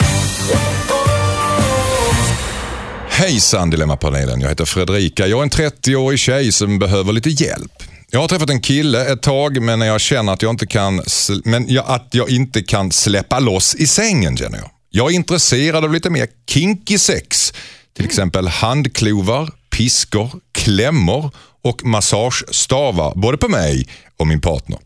Hejsan 3.08 3.70
Dilemmapanelen, 3.70 4.40
jag 4.40 4.48
heter 4.48 4.64
Fredrika. 4.64 5.26
Jag 5.26 5.38
är 5.38 5.42
en 5.42 5.50
30-årig 5.50 6.18
tjej 6.18 6.52
som 6.52 6.78
behöver 6.78 7.12
lite 7.12 7.30
hjälp. 7.30 7.72
Jag 8.10 8.20
har 8.20 8.28
träffat 8.28 8.50
en 8.50 8.60
kille 8.60 9.12
ett 9.12 9.22
tag 9.22 9.62
men 9.62 9.80
jag 9.80 10.00
känner 10.00 10.32
att 10.32 10.42
jag 10.42 10.50
inte 10.52 10.66
kan, 10.66 11.02
men 11.44 11.68
jag, 11.68 11.84
att 11.88 12.08
jag 12.10 12.30
inte 12.30 12.62
kan 12.62 12.92
släppa 12.92 13.38
loss 13.40 13.74
i 13.74 13.86
sängen 13.86 14.36
känner 14.36 14.58
jag. 14.58 14.70
Jag 14.90 15.10
är 15.10 15.14
intresserad 15.14 15.84
av 15.84 15.92
lite 15.92 16.10
mer 16.10 16.26
kinky 16.50 16.98
sex. 16.98 17.52
Till 17.96 18.04
exempel 18.04 18.48
handklovar, 18.48 19.50
piskor, 19.70 20.30
klämmor 20.52 21.30
och 21.64 21.84
massagestavar 21.84 23.12
både 23.16 23.38
på 23.38 23.48
mig 23.48 23.88
och 24.18 24.26
min 24.26 24.40
partner. 24.40 24.78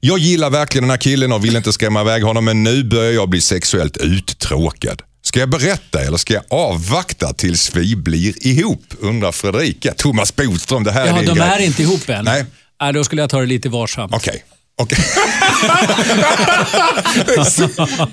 Jag 0.00 0.18
gillar 0.18 0.50
verkligen 0.50 0.82
den 0.82 0.90
här 0.90 0.98
killen 0.98 1.32
och 1.32 1.44
vill 1.44 1.56
inte 1.56 1.72
skrämma 1.72 2.00
iväg 2.00 2.22
honom 2.24 2.44
men 2.44 2.62
nu 2.62 2.84
börjar 2.84 3.12
jag 3.12 3.28
bli 3.28 3.40
sexuellt 3.40 3.96
uttråkad. 3.96 5.02
Ska 5.22 5.40
jag 5.40 5.48
berätta 5.50 6.00
eller 6.00 6.16
ska 6.16 6.34
jag 6.34 6.42
avvakta 6.50 7.32
tills 7.32 7.74
vi 7.76 7.96
blir 7.96 8.46
ihop? 8.46 8.84
Undrar 9.00 9.32
Fredrika. 9.32 9.94
Thomas 9.96 10.36
Bodström, 10.36 10.84
det 10.84 10.92
här 10.92 11.06
Ja, 11.06 11.12
är 11.12 11.16
din 11.18 11.26
de 11.26 11.34
grej. 11.34 11.48
är 11.48 11.58
inte 11.58 11.82
ihop 11.82 12.08
än. 12.08 12.24
Nej. 12.24 12.44
Nej, 12.82 12.92
då 12.92 13.04
skulle 13.04 13.22
jag 13.22 13.30
ta 13.30 13.40
det 13.40 13.46
lite 13.46 13.68
varsamt. 13.68 14.14
Okej. 14.14 14.44
Okej. 14.78 14.98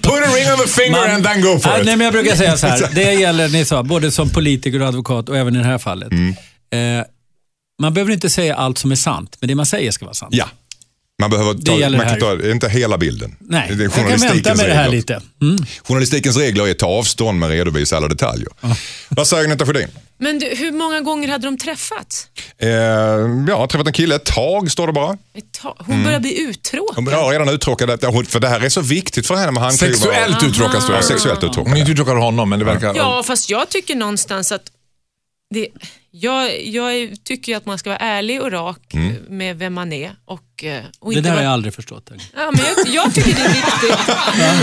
Put 0.02 0.13
a 0.13 0.30
ring 0.36 0.52
on 0.52 0.58
the 0.58 0.67
finger 0.67 0.91
Man- 0.91 1.10
and 1.15 1.23
then 1.26 1.41
go 1.41 1.60
for 1.60 1.69
nej, 1.69 1.80
it. 1.80 1.86
nej, 1.86 1.95
men 1.95 2.06
jag 2.06 2.13
brukar 2.13 2.36
säga 2.36 2.58
så 2.58 2.67
här. 2.67 2.89
Det 2.95 3.13
gäller, 3.13 3.49
ni 3.49 3.65
sa, 3.65 3.84
både 3.84 4.12
som 4.12 4.30
politiker 4.30 4.82
och 4.82 4.88
advokat 4.88 5.30
och 5.30 5.38
även 5.38 5.56
i 5.56 5.58
det 5.58 5.63
här 5.65 5.78
fallet. 5.78 6.12
Mm. 6.12 6.99
Eh, 6.99 7.06
man 7.82 7.93
behöver 7.93 8.13
inte 8.13 8.30
säga 8.30 8.56
allt 8.56 8.78
som 8.78 8.91
är 8.91 8.95
sant, 8.95 9.38
men 9.39 9.47
det 9.47 9.56
man 9.56 9.65
säger 9.65 9.91
ska 9.91 10.06
vara 10.06 10.13
sant. 10.15 10.36
Ja. 10.36 10.45
Man 11.24 11.30
behöver 11.30 11.54
Det 11.54 11.66
ta, 11.66 11.80
gäller 11.80 11.98
man 11.98 12.08
det 12.08 12.20
kan 12.20 12.40
ta, 12.40 12.50
inte 12.52 12.70
hela 12.70 12.98
bilden. 12.98 13.36
Nej, 13.40 13.68
Det 13.72 13.74
är 13.74 13.84
jag 13.84 13.94
kan 13.94 14.04
vänta 14.04 14.18
journalistikens 14.18 14.58
med 14.62 14.70
det 14.70 14.74
här 14.74 14.84
regler. 14.84 14.98
lite. 14.98 15.22
Mm. 15.42 15.58
Journalistikens 15.84 16.38
regler 16.38 16.68
är 16.68 16.72
att 16.72 16.80
ta 16.80 16.88
avstånd 16.88 17.40
men 17.40 17.50
redovisa 17.50 17.98
alla 17.98 18.08
detaljer. 18.08 18.48
Vad 19.10 19.28
säger 19.28 19.44
Agneta 19.44 19.66
Sjödin? 19.66 19.88
Men 20.18 20.40
du, 20.40 20.46
hur 20.56 20.72
många 20.72 21.02
gånger 21.02 21.28
hade 21.28 21.48
de 21.48 21.58
träffats? 21.58 22.28
Eh, 22.58 22.70
har 23.58 23.68
träffat 23.68 23.88
en 23.88 23.94
kille 23.94 24.16
ett 24.16 24.26
tag, 24.26 24.72
står 24.72 24.88
det 24.88 24.94
bara. 24.94 25.18
Tag. 25.62 25.76
Hon 25.80 26.04
börjar 26.04 26.20
bli 26.20 26.42
uttråkad. 26.42 26.96
Hon 26.96 27.08
är 27.08 27.32
redan 27.32 27.50
uttråkad, 27.50 27.90
för 28.28 28.40
det 28.40 28.48
här 28.48 28.62
är 28.66 28.70
så 28.70 28.82
viktigt 28.82 29.28
för 29.28 29.36
henne 29.36 29.52
med 29.52 29.64
handklovar. 29.64 29.94
Sexuellt 29.94 30.44
uttråkas 30.44 30.88
du. 30.88 30.94
Ja, 30.94 31.02
sexuellt 31.02 31.40
Hon 31.42 31.48
är 31.50 31.52
uttråkad. 31.52 31.78
inte 31.78 31.92
uttråkad 31.92 32.14
av 32.18 32.24
honom, 32.24 32.50
men 32.50 32.60
det 32.60 32.66
verkar... 32.66 32.96
Ja, 32.96 33.24
fast 33.24 33.50
jag 33.50 33.70
tycker 33.70 33.96
någonstans 33.96 34.52
att 34.52 34.62
det, 35.54 35.68
jag, 36.12 36.63
jag 36.66 37.10
tycker 37.24 37.52
ju 37.52 37.58
att 37.58 37.66
man 37.66 37.78
ska 37.78 37.89
vara 37.89 38.00
ärlig 38.00 38.42
och 38.42 38.52
rak 38.52 38.94
Mm. 38.94 39.16
med 39.30 39.58
vem 39.58 39.74
man 39.74 39.94
är. 39.94 40.12
Och, 40.26 40.63
eh, 40.63 40.84
och 41.00 41.13
Det 41.13 41.22
där 41.22 41.30
har 41.30 41.36
vara- 41.36 41.44
jag 41.46 41.54
aldrig 41.54 41.74
förstått. 41.74 42.12
ja, 42.36 42.52
men 42.52 42.62
jag, 42.66 42.88
jag 42.96 43.13
tycker 43.16 43.34
det 43.36 43.42
är 43.42 43.50
viktigt. 43.50 44.00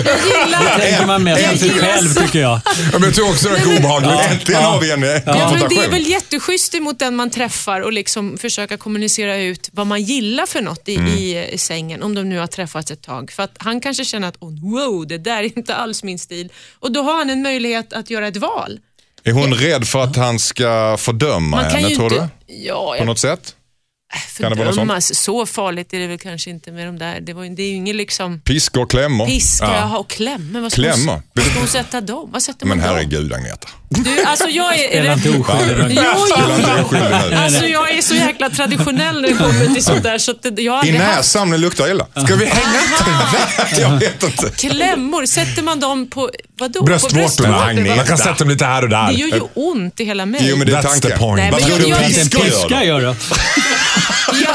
Jag 0.06 0.44
gillar 0.46 0.78
tänker 0.78 1.06
man 1.06 1.22
mest 1.24 1.52
om 1.52 1.58
sig 1.58 1.68
gillar- 1.68 1.86
själv 1.86 2.14
tycker 2.14 2.40
jag. 2.40 2.60
Ja, 2.66 2.92
men 2.92 3.02
jag 3.02 3.14
tror 3.14 3.30
också 3.30 3.48
det 3.48 3.54
verkar 3.54 3.76
obehagligt. 3.78 4.30
Äntligen 4.30 4.62
har 4.62 4.80
vi 4.80 4.90
en 4.90 5.02
eh, 5.02 5.08
Ja, 5.26 5.50
men 5.60 5.68
det 5.68 5.74
är 5.76 5.90
väl 5.90 6.06
jätteschysst 6.06 6.74
emot 6.74 6.98
den 6.98 7.16
man 7.16 7.30
träffar 7.30 7.80
och 7.80 7.92
liksom 7.92 8.38
försöka 8.38 8.76
kommunicera 8.76 9.36
ut 9.36 9.68
vad 9.72 9.86
man 9.86 10.02
gillar 10.02 10.46
för 10.46 10.60
något 10.60 10.88
i, 10.88 10.92
i, 10.94 11.48
i 11.52 11.58
sängen, 11.58 12.02
om 12.02 12.14
de 12.14 12.28
nu 12.28 12.38
har 12.38 12.46
träffats 12.46 12.90
ett 12.90 13.02
tag. 13.02 13.30
För 13.30 13.42
att 13.42 13.54
han 13.58 13.80
kanske 13.80 14.04
känner 14.04 14.28
att 14.28 14.36
oh, 14.40 14.72
wow, 14.72 15.06
det 15.06 15.18
där 15.18 15.38
är 15.42 15.58
inte 15.58 15.74
alls 15.74 16.02
min 16.02 16.18
stil. 16.18 16.52
Och 16.78 16.92
då 16.92 17.02
har 17.02 17.16
han 17.16 17.30
en 17.30 17.42
möjlighet 17.42 17.92
att 17.92 18.10
göra 18.10 18.28
ett 18.28 18.36
val. 18.36 18.80
Är 19.24 19.32
hon 19.32 19.54
rädd 19.54 19.86
för 19.88 20.04
att 20.04 20.16
han 20.16 20.38
ska 20.38 20.96
fördöma 20.98 21.56
Man 21.56 21.64
kan 21.64 21.72
henne, 21.74 21.88
ju 21.88 21.96
tror 21.96 22.12
inte... 22.12 22.28
du? 22.46 22.54
Ja, 22.54 22.90
På 22.90 22.96
jag 22.96 23.06
något 23.06 23.18
sätt? 23.18 23.54
Kan 24.38 24.50
det 24.50 24.56
vara 24.56 24.66
något 24.66 24.74
fördömas. 24.74 25.14
Så 25.14 25.46
farligt 25.46 25.94
är 25.94 25.98
det 25.98 26.06
väl 26.06 26.18
kanske 26.18 26.50
inte 26.50 26.72
med 26.72 26.86
de 26.86 26.98
där. 26.98 27.20
Det, 27.20 27.32
var, 27.32 27.44
det 27.56 27.62
är 27.62 27.66
ju 27.68 27.74
ingen 27.74 27.96
liksom 27.96 28.40
Piskor, 28.40 28.86
klämmor? 28.86 29.26
piska 29.26 29.64
Ja. 29.64 29.74
jaha, 29.76 29.98
och 29.98 30.10
klämmor. 30.10 30.60
Vad 30.60 30.72
ska, 30.72 30.82
Klämmor? 30.82 31.12
Hon, 31.12 31.22
vad 31.34 31.44
ska 31.44 31.58
hon 31.58 31.68
sätta 31.68 32.00
dem? 32.00 32.28
Vad 32.32 32.42
sätter 32.42 32.66
Men 32.66 32.78
man 32.78 32.86
dem? 32.86 32.96
herregud 32.96 33.32
Agneta. 33.32 33.68
Du, 33.88 34.22
alltså 34.22 34.48
jag 34.48 34.78
är... 34.78 34.84
är 34.84 34.88
Spela 34.88 35.12
inte 35.12 35.30
oskyldig. 35.30 35.96
Nu. 37.30 37.36
Alltså 37.36 37.66
jag 37.66 37.90
är 37.90 38.02
så 38.02 38.14
jäkla 38.14 38.50
traditionell 38.50 39.20
när 39.22 39.28
det 39.28 39.34
kommer 39.34 39.74
till 39.74 39.84
sånt 39.84 40.02
där 40.02 40.18
så 40.18 40.30
att 40.30 40.42
det, 40.42 40.62
jag 40.62 40.72
har 40.72 40.78
I 40.78 40.88
aldrig 40.88 41.00
haft 41.00 41.16
näsan, 41.16 41.50
det 41.50 41.58
luktar 41.58 41.90
illa. 41.90 42.06
Ska 42.24 42.34
vi 42.36 42.46
hänga 42.46 42.80
Jag 43.80 43.98
vet 43.98 44.22
inte. 44.22 44.50
klämmor. 44.56 45.26
Sätter 45.26 45.62
man 45.62 45.80
dem 45.80 46.10
på, 46.10 46.30
vadå? 46.60 46.82
Bröstvårtorna? 46.82 47.20
bröstvårtorna? 47.58 47.96
Man 47.96 48.06
kan 48.06 48.18
sätta 48.18 48.34
dem 48.34 48.48
lite 48.48 48.64
här 48.64 48.82
och 48.82 48.88
Det 48.88 48.96
där. 48.96 49.10
gör 49.10 49.26
ju 49.26 49.40
ont 49.54 50.00
i 50.00 50.04
hela 50.04 50.26
mig. 50.26 50.40
Jo 50.44 50.56
men 50.56 50.66
det 50.66 50.72
är 50.72 50.82
That's 50.82 51.00
the 51.00 51.18
point. 51.18 51.36
Nej, 51.36 51.50
Vad 51.50 51.60
men 51.60 51.70
tror 51.70 51.78
du 51.78 51.88
gör 51.88 51.98
piska 52.44 52.84
gör 52.84 53.00
då. 53.00 53.14
Ja, 54.44 54.54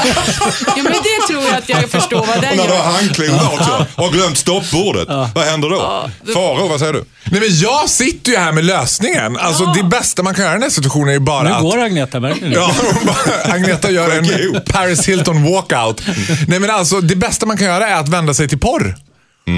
ja, 0.76 0.82
men 0.82 0.92
det 0.92 1.26
tror 1.28 1.44
jag 1.44 1.54
att 1.54 1.68
jag 1.68 1.90
förstår 1.90 2.18
vad 2.26 2.36
Och 2.36 2.42
den 2.42 2.56
när 2.56 2.64
du 2.66 2.72
har 2.72 2.78
gör. 2.78 2.84
handklovar 2.92 3.44
också 3.54 3.86
och 3.94 4.12
glömt 4.12 4.38
stoppbordet, 4.38 5.08
vad 5.08 5.44
händer 5.44 5.70
då? 5.70 6.10
Faro, 6.34 6.68
vad 6.68 6.78
säger 6.80 6.92
du? 6.92 7.04
Nej, 7.24 7.40
men 7.40 7.58
jag 7.58 7.90
sitter 7.90 8.30
ju 8.32 8.38
här 8.38 8.52
med 8.52 8.64
lösningen. 8.64 9.36
Alltså, 9.36 9.62
Ja. 9.64 9.74
Det 9.76 9.82
bästa 9.82 10.22
man 10.22 10.34
kan 10.34 10.44
göra 10.44 10.52
i 10.54 10.56
den 10.56 10.62
här 10.62 10.70
situationen 10.70 11.08
är 11.08 11.12
ju 11.12 11.18
bara 11.18 11.42
Nu 11.42 11.50
att... 11.50 11.62
går 11.62 11.78
Agneta 11.78 12.20
verkligen. 12.20 12.52
Ja, 12.52 12.70
hon 12.94 13.06
bara- 13.06 13.52
Agneta 13.54 13.90
gör 13.90 14.10
Sjönk 14.10 14.30
en 14.32 14.40
ihop. 14.40 14.72
Paris 14.72 15.08
Hilton 15.08 15.52
walkout. 15.52 16.02
Nej 16.48 16.58
men 16.58 16.70
alltså 16.70 17.00
det 17.00 17.16
bästa 17.16 17.46
man 17.46 17.56
kan 17.56 17.66
göra 17.66 17.88
är 17.88 17.94
att 17.94 18.08
vända 18.08 18.34
sig 18.34 18.48
till 18.48 18.58
porr. 18.58 18.96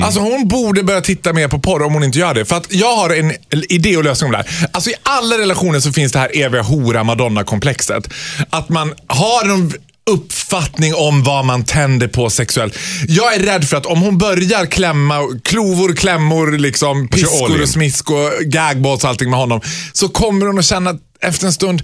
Alltså 0.04 0.20
hon 0.20 0.48
borde 0.48 0.82
börja 0.82 1.00
titta 1.00 1.32
mer 1.32 1.48
på 1.48 1.58
porr 1.58 1.82
om 1.82 1.94
hon 1.94 2.04
inte 2.04 2.18
gör 2.18 2.34
det. 2.34 2.44
För 2.44 2.56
att 2.56 2.66
jag 2.70 2.96
har 2.96 3.10
en 3.10 3.32
idé 3.68 3.96
och 3.96 4.04
lösning 4.04 4.26
om 4.26 4.32
det 4.32 4.38
här. 4.38 4.68
Alltså 4.72 4.90
i 4.90 4.94
alla 5.02 5.38
relationer 5.38 5.80
så 5.80 5.92
finns 5.92 6.12
det 6.12 6.18
här 6.18 6.36
eviga 6.36 6.62
hora 6.62 7.04
madonna-komplexet. 7.04 8.10
Att 8.50 8.68
man 8.68 8.94
har 9.06 9.44
en 9.44 9.72
uppfattning 10.10 10.94
om 10.94 11.22
vad 11.22 11.44
man 11.44 11.64
tänder 11.64 12.08
på 12.08 12.30
sexuellt. 12.30 12.78
Jag 13.08 13.34
är 13.34 13.40
rädd 13.40 13.68
för 13.68 13.76
att 13.76 13.86
om 13.86 14.00
hon 14.00 14.18
börjar 14.18 14.66
klämma, 14.66 15.18
klovor, 15.44 15.94
klämmor, 15.94 16.58
liksom, 16.58 17.08
piskor 17.08 17.62
och 17.62 17.68
smisk 17.68 18.10
och 18.10 18.32
gagballs 18.40 19.04
och 19.04 19.10
allting 19.10 19.30
med 19.30 19.38
honom. 19.38 19.60
Så 19.92 20.08
kommer 20.08 20.46
hon 20.46 20.58
att 20.58 20.64
känna 20.64 20.94
efter 21.20 21.46
en 21.46 21.52
stund 21.52 21.82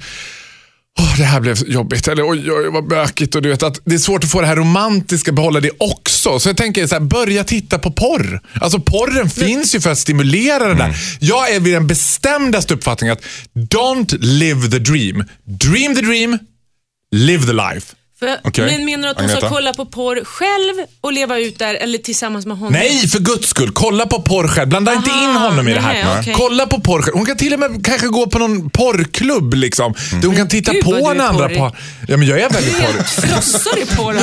Åh, 0.98 1.16
det 1.16 1.24
här 1.24 1.40
blev 1.40 1.68
jobbigt. 1.68 2.08
Eller 2.08 2.30
oj, 2.30 2.52
oj, 2.52 2.70
vad 2.70 2.88
bökigt. 2.88 3.34
Och 3.34 3.42
du 3.42 3.48
vet 3.48 3.62
att 3.62 3.80
det 3.84 3.94
är 3.94 3.98
svårt 3.98 4.24
att 4.24 4.30
få 4.30 4.40
det 4.40 4.46
här 4.46 4.56
romantiska, 4.56 5.32
behålla 5.32 5.60
det 5.60 5.70
också. 5.78 6.38
Så 6.38 6.48
jag 6.48 6.56
tänker 6.56 6.86
så 6.86 6.94
här, 6.94 7.00
börja 7.02 7.44
titta 7.44 7.78
på 7.78 7.90
porr. 7.90 8.40
Alltså 8.60 8.80
porren 8.80 9.30
finns 9.30 9.74
ju 9.74 9.80
för 9.80 9.90
att 9.92 9.98
stimulera 9.98 10.68
det 10.68 10.74
där. 10.74 10.96
Jag 11.20 11.54
är 11.54 11.60
vid 11.60 11.74
den 11.74 11.86
bestämdaste 11.86 12.74
uppfattningen 12.74 13.12
att 13.16 13.24
don't 13.54 14.18
live 14.20 14.70
the 14.70 14.78
dream. 14.78 15.24
Dream 15.44 15.94
the 15.94 16.00
dream, 16.00 16.38
live 17.12 17.46
the 17.46 17.52
life. 17.52 17.94
För, 18.26 18.38
Okej. 18.48 18.66
Men 18.66 18.84
menar 18.84 19.02
du 19.02 19.08
att 19.08 19.20
hon 19.20 19.28
ska 19.28 19.38
Agneta? 19.38 19.54
kolla 19.54 19.72
på 19.74 19.84
porr 19.86 20.24
själv 20.24 20.86
och 21.00 21.12
leva 21.12 21.38
ut 21.38 21.58
där 21.58 21.74
eller 21.74 21.98
tillsammans 21.98 22.46
med 22.46 22.56
honom? 22.58 22.72
Nej, 22.72 23.08
för 23.08 23.18
guds 23.18 23.48
skull. 23.48 23.70
Kolla 23.72 24.06
på 24.06 24.22
porr 24.22 24.48
själv. 24.48 24.68
Blanda 24.68 24.92
inte 24.94 25.10
Aha, 25.10 25.24
in 25.30 25.36
honom 25.36 25.68
i 25.68 25.74
det 25.74 25.80
här. 25.80 25.92
nej, 25.92 26.04
okej. 26.20 26.34
Kolla 26.36 26.66
på 26.66 26.80
porr 26.80 27.02
själv. 27.02 27.16
Hon 27.16 27.26
kan 27.26 27.36
till 27.36 27.52
och 27.52 27.58
med 27.60 27.84
kanske 27.86 28.06
gå 28.08 28.26
på 28.26 28.38
någon 28.38 28.70
porrklubb. 28.70 29.54
Liksom, 29.54 29.94
Mm. 30.10 30.20
Där 30.20 30.28
hon 30.28 30.36
kan 30.36 30.48
titta 30.48 30.72
Gud, 30.72 30.84
på 30.84 31.10
en 31.10 31.20
andra 31.20 31.44
porrig. 31.44 31.58
par. 31.58 31.76
Ja, 32.08 32.16
men 32.16 32.28
jag 32.28 32.40
är 32.40 32.50
väldigt 32.50 32.74
Du 32.78 32.82
är 32.82 32.86
porrig. 32.92 33.06
frossar 33.06 33.78
i 33.78 33.86
porr. 33.86 34.14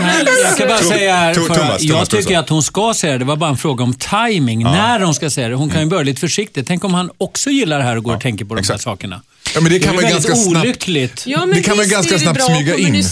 Men 0.00 0.26
jag 0.44 0.56
kan 0.56 0.68
bara 0.68 0.78
säga 0.78 1.14
här, 1.16 1.34
för 1.34 1.54
Thomas, 1.54 1.82
jag 1.82 2.10
tycker 2.10 2.38
att 2.38 2.48
hon 2.48 2.62
ska 2.62 2.94
säga 2.94 3.12
det. 3.12 3.18
Det 3.18 3.24
var 3.24 3.36
bara 3.36 3.50
en 3.50 3.56
fråga 3.56 3.84
om 3.84 3.94
timing 3.94 4.62
när 4.62 5.00
hon 5.00 5.14
ska 5.14 5.30
säga 5.30 5.48
det. 5.48 5.54
Hon 5.54 5.70
kan 5.70 5.80
ju 5.80 5.86
börja 5.86 6.02
lite 6.02 6.20
försiktigt. 6.20 6.66
Tänk 6.66 6.84
om 6.84 6.94
han 6.94 7.10
också 7.18 7.50
gillar 7.50 7.78
det 7.78 7.84
här 7.84 7.96
och 7.96 8.04
går 8.04 8.14
och 8.14 8.20
tänker 8.20 8.44
på 8.44 8.54
de 8.54 8.58
här 8.58 8.60
exakt. 8.60 8.82
sakerna. 8.82 9.20
Ja, 9.54 9.60
men 9.60 9.72
det 9.72 9.78
kan 9.78 9.88
är 9.90 9.94
vara 9.96 10.06
väldigt 10.06 10.26
ganska 10.26 10.42
snabbt. 10.50 10.64
olyckligt. 10.66 11.22
Ja, 11.26 11.46
men 11.46 11.56
Det 11.56 11.62
kan 11.62 11.76
man 11.76 11.82
visst 11.84 11.92
ganska 11.94 12.14
är 12.14 12.18
det 12.18 12.24
snabbt 12.24 12.42
smyga 12.44 12.74
att 12.74 12.80
in. 12.80 13.02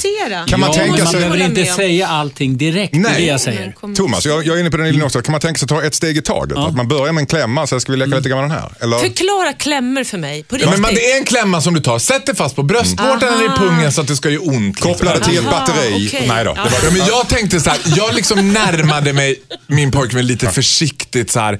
Kan 0.46 0.60
man 0.60 0.68
ja, 0.68 0.74
tänka 0.74 0.92
men 0.92 1.04
man 1.04 1.12
sig- 1.12 1.20
behöver 1.20 1.44
inte 1.44 1.64
säga 1.64 2.06
allting 2.08 2.56
direkt. 2.58 2.94
Nej. 2.94 3.02
Det 3.02 3.08
är 3.08 3.20
det 3.20 3.26
jag 3.26 3.40
säger. 3.40 3.74
Mm. 3.82 3.94
Thomas, 3.94 4.26
jag, 4.26 4.46
jag 4.46 4.56
är 4.56 4.60
inne 4.60 4.70
på 4.70 4.76
den 4.76 4.86
linjen 4.86 5.02
också. 5.06 5.22
Kan 5.22 5.32
man 5.32 5.40
tänka 5.40 5.58
sig 5.58 5.68
ta 5.68 5.82
ett 5.82 5.94
steg 5.94 6.16
i 6.16 6.22
taget? 6.22 6.58
Att 6.58 6.76
man 6.76 6.88
börjar 6.88 7.12
med 7.12 7.20
en 7.22 7.26
klämma, 7.26 7.66
sen 7.66 7.80
ska 7.80 7.92
vi 7.92 7.98
leka 7.98 8.16
lite 8.16 8.28
grann 8.28 8.38
med 8.48 8.50
den 8.50 8.58
här? 8.62 8.72
Eller? 8.80 8.98
Förklara 8.98 9.52
klämmer 9.52 10.04
för 10.04 10.18
mig, 10.18 10.42
på 10.42 10.56
Ja, 10.60 10.70
men 10.70 10.80
man, 10.80 10.94
det 10.94 11.12
är 11.12 11.18
en 11.18 11.24
klämma 11.24 11.60
som 11.60 11.74
du 11.74 11.80
tar, 11.80 11.98
sätt 11.98 12.26
det 12.26 12.34
fast 12.34 12.56
på 12.56 12.62
bröstvårtan 12.62 13.22
eller 13.34 13.44
i 13.44 13.48
Aha. 13.48 13.56
pungen 13.56 13.92
så 13.92 14.00
att 14.00 14.06
det 14.08 14.16
ska 14.16 14.30
göra 14.30 14.42
ont. 14.42 14.66
liksom. 14.76 14.92
Koppla 14.92 15.14
det 15.18 15.24
till 15.24 15.38
ett 15.38 15.44
Aha, 15.46 15.50
batteri. 15.66 16.08
okej. 16.08 16.24
Nej 16.28 16.44
då. 16.44 16.52
Det 16.54 16.60
var, 16.60 16.70
Ja, 16.84 16.90
men 16.90 17.06
jag 17.06 17.28
tänkte 17.28 17.60
så 17.60 17.70
här, 17.70 17.78
jag 17.96 18.14
liksom 18.14 18.52
närmade 18.52 19.12
mig 19.12 19.36
min 19.66 19.90
pojkvän 19.90 20.26
lite 20.26 20.46
försiktigt 20.50 21.30
så 21.30 21.40
här. 21.40 21.58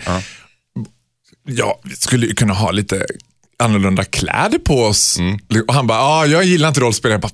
Ja, 1.49 1.81
vi 1.85 1.97
skulle 1.97 2.27
ju 2.27 2.35
kunna 2.35 2.55
ha 2.55 2.71
lite 2.71 3.07
annorlunda 3.61 4.05
kläder 4.05 4.59
på 4.59 4.85
oss. 4.85 5.19
Och 5.69 5.75
han 5.75 5.87
bara, 5.87 5.99
ja, 5.99 6.27
jag 6.27 6.45
gillar 6.45 6.69
inte 6.69 6.81
rollspel. 6.81 7.11
Jag 7.11 7.21
bara, 7.21 7.31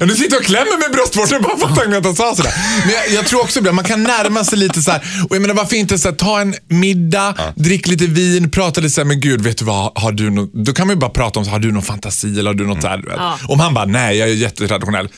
Ja, 0.00 0.06
nu 0.06 0.14
sitter 0.14 0.30
jag 0.32 0.40
och 0.40 0.46
klämmer 0.46 0.78
med 0.78 0.92
bröstvårtan 0.92 1.42
bara 1.42 1.56
för 1.58 1.66
att 1.66 1.78
Agneta 1.78 2.14
sa 2.14 2.34
sådär. 2.36 2.54
Men 2.86 2.94
jag, 2.94 3.10
jag 3.12 3.26
tror 3.26 3.40
också 3.40 3.58
ibland 3.58 3.76
man 3.76 3.84
kan 3.84 4.02
närma 4.02 4.44
sig 4.44 4.58
lite 4.58 4.82
så 4.82 4.90
här. 4.90 5.00
Och 5.28 5.36
jag 5.36 5.42
menar 5.42 5.54
varför 5.54 5.76
inte 5.76 5.98
så 5.98 6.08
här, 6.08 6.16
ta 6.16 6.40
en 6.40 6.54
middag, 6.68 7.34
drick 7.56 7.86
lite 7.86 8.06
vin, 8.06 8.50
prata 8.50 8.80
lite 8.80 8.94
så 8.94 9.00
här, 9.00 9.06
men 9.06 9.20
gud 9.20 9.40
vet 9.40 9.58
du 9.58 9.64
vad, 9.64 9.98
har 9.98 10.12
du 10.12 10.30
no 10.30 10.50
då 10.52 10.72
kan 10.72 10.86
man 10.86 10.96
ju 10.96 11.00
bara 11.00 11.10
prata 11.10 11.38
om, 11.38 11.44
så, 11.44 11.50
har 11.50 11.58
du 11.58 11.72
någon 11.72 11.82
fantasi 11.82 12.38
eller 12.38 12.50
har 12.50 12.54
du 12.54 12.66
något 12.66 12.82
så 12.82 12.88
du 12.96 13.08
vet. 13.08 13.16
Ja. 13.16 13.38
Om 13.48 13.60
han 13.60 13.74
bara, 13.74 13.84
nej 13.84 14.16
jag 14.16 14.28
är 14.28 14.34
jättetraditionell. 14.34 15.08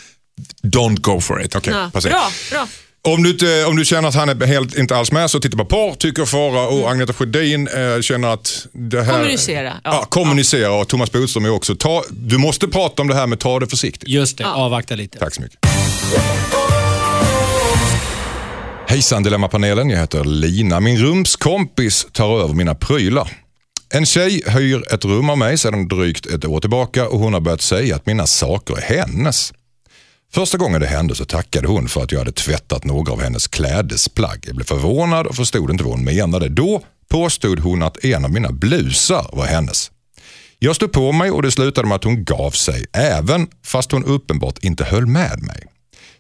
Don't 0.63 1.01
go 1.01 1.21
for 1.21 1.45
it. 1.45 1.55
Okej, 1.57 1.75
Ja, 1.75 1.91
bra, 2.01 2.31
bra. 2.51 2.69
Om 3.09 3.23
du, 3.23 3.31
inte, 3.31 3.65
om 3.65 3.77
du 3.77 3.85
känner 3.85 4.09
att 4.09 4.15
han 4.15 4.29
är 4.29 4.47
helt 4.47 4.79
inte 4.79 4.97
alls 4.97 5.13
med 5.13 5.31
så 5.31 5.41
titta 5.41 5.57
på 5.57 5.65
porr, 5.65 5.95
tycker 5.95 6.25
Farah 6.25 6.67
och 6.67 6.91
Agneta 6.91 7.13
Sjödin 7.13 7.69
eh, 7.69 8.01
känner 8.01 8.29
att 8.29 8.67
det 8.73 9.03
här... 9.03 9.13
Kommunicera, 9.13 9.73
ja. 9.85 9.91
Ja, 9.93 10.07
kommunicera 10.09 10.73
och 10.73 10.89
Thomas 10.89 11.13
Bodström 11.13 11.45
är 11.45 11.51
också. 11.51 11.75
Ta, 11.75 12.05
du 12.11 12.39
måste 12.39 12.69
prata 12.69 13.03
om 13.03 13.09
det 13.09 13.15
här 13.15 13.27
men 13.27 13.39
ta 13.39 13.61
det 13.61 13.67
försiktigt. 13.67 14.09
Just 14.09 14.39
det, 14.39 14.47
avvakta 14.47 14.95
lite. 14.95 15.19
Tack 15.19 15.35
så 15.35 15.43
mycket. 15.43 15.59
Hejsan 18.89 19.23
Dilemmapanelen, 19.23 19.91
jag 19.91 19.99
heter 19.99 20.25
Lina. 20.25 20.81
Min 20.81 20.99
rumskompis 20.99 22.07
tar 22.13 22.41
över 22.41 22.55
mina 22.55 22.75
prylar. 22.75 23.29
En 23.95 24.07
tjej 24.07 24.43
hyr 24.47 24.95
ett 24.95 25.05
rum 25.05 25.31
av 25.31 25.39
mig 25.39 25.59
sedan 25.59 25.89
drygt 25.89 26.27
ett 26.27 26.45
år 26.45 26.61
tillbaka 26.61 27.09
och 27.09 27.19
hon 27.19 27.33
har 27.33 27.41
börjat 27.41 27.63
säga 27.63 27.97
att 27.97 28.07
mina 28.07 28.27
saker 28.27 28.77
är 28.79 28.97
hennes. 28.97 29.53
Första 30.35 30.59
gången 30.59 30.81
det 30.81 30.87
hände 30.87 31.15
så 31.15 31.25
tackade 31.25 31.69
hon 31.69 31.89
för 31.89 32.03
att 32.03 32.13
jag 32.13 32.19
hade 32.19 32.33
tvättat 32.33 32.85
några 32.85 33.13
av 33.13 33.23
hennes 33.23 33.49
klädesplagg. 33.49 34.45
Jag 34.47 34.57
blev 34.57 34.65
förvånad 34.65 35.27
och 35.27 35.37
förstod 35.37 35.71
inte 35.71 35.85
vad 35.85 35.93
hon 35.93 36.05
menade. 36.05 36.49
Då 36.49 36.83
påstod 37.09 37.59
hon 37.59 37.83
att 37.83 38.05
en 38.05 38.25
av 38.25 38.31
mina 38.31 38.53
blusar 38.53 39.31
var 39.33 39.47
hennes. 39.47 39.91
Jag 40.59 40.77
stod 40.77 40.93
på 40.93 41.13
mig 41.13 41.31
och 41.31 41.43
det 41.43 41.51
slutade 41.51 41.89
med 41.89 41.97
att 41.97 42.05
hon 42.05 42.25
gav 42.25 42.51
sig, 42.51 42.87
även 42.93 43.49
fast 43.65 43.93
hon 43.93 44.05
uppenbart 44.05 44.59
inte 44.59 44.85
höll 44.85 45.07
med 45.07 45.43
mig. 45.43 45.67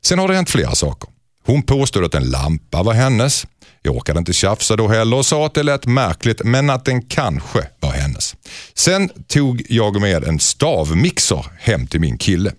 Sen 0.05 0.19
har 0.19 0.29
det 0.29 0.35
hänt 0.35 0.51
flera 0.51 0.75
saker. 0.75 1.09
Hon 1.47 1.63
påstod 1.63 2.05
att 2.05 2.15
en 2.15 2.31
lampa 2.31 2.83
var 2.83 2.93
hennes. 2.93 3.47
Jag 3.85 3.97
orkade 3.97 4.19
inte 4.19 4.33
tjafsa 4.33 4.77
då 4.77 4.89
heller 4.89 5.17
och 5.17 5.27
sa 5.27 5.47
att 5.47 5.55
det 5.55 5.63
lät 5.63 5.87
märkligt 5.87 6.45
men 6.45 6.71
att 6.71 6.85
den 6.85 7.03
kanske 7.03 7.67
var 7.81 7.93
hennes. 7.93 8.37
Sen 8.75 9.11
tog 9.29 9.63
jag 9.69 10.01
med 10.01 10.25
en 10.25 10.39
stavmixer 10.39 11.47
hem 11.59 11.87
till 11.87 12.01
min 12.01 12.19
kille. 12.19 12.53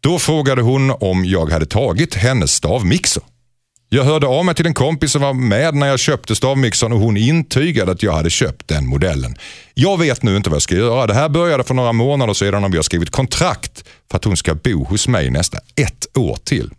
Då 0.00 0.18
frågade 0.18 0.62
hon 0.62 0.90
om 0.90 1.24
jag 1.24 1.50
hade 1.50 1.66
tagit 1.66 2.14
hennes 2.14 2.52
stavmixer. 2.52 3.22
Jag 3.92 4.04
hörde 4.04 4.26
av 4.26 4.44
mig 4.44 4.54
till 4.54 4.66
en 4.66 4.74
kompis 4.74 5.12
som 5.12 5.22
var 5.22 5.34
med 5.34 5.74
när 5.74 5.86
jag 5.86 5.98
köpte 5.98 6.36
stavmixern 6.36 6.92
och 6.92 6.98
hon 6.98 7.16
intygade 7.16 7.92
att 7.92 8.02
jag 8.02 8.12
hade 8.12 8.30
köpt 8.30 8.68
den 8.68 8.86
modellen. 8.86 9.36
Jag 9.74 9.98
vet 9.98 10.22
nu 10.22 10.36
inte 10.36 10.50
vad 10.50 10.54
jag 10.54 10.62
ska 10.62 10.74
göra. 10.74 11.06
Det 11.06 11.14
här 11.14 11.28
började 11.28 11.64
för 11.64 11.74
några 11.74 11.92
månader 11.92 12.34
sedan 12.34 12.64
och 12.64 12.72
vi 12.72 12.76
har 12.76 12.82
skrivit 12.82 13.10
kontrakt 13.10 13.84
för 14.10 14.16
att 14.16 14.24
hon 14.24 14.36
ska 14.36 14.54
bo 14.54 14.84
hos 14.84 15.08
mig 15.08 15.30
nästa 15.30 15.58
ett 15.76 16.18
år 16.18 16.38
till. 16.44 16.70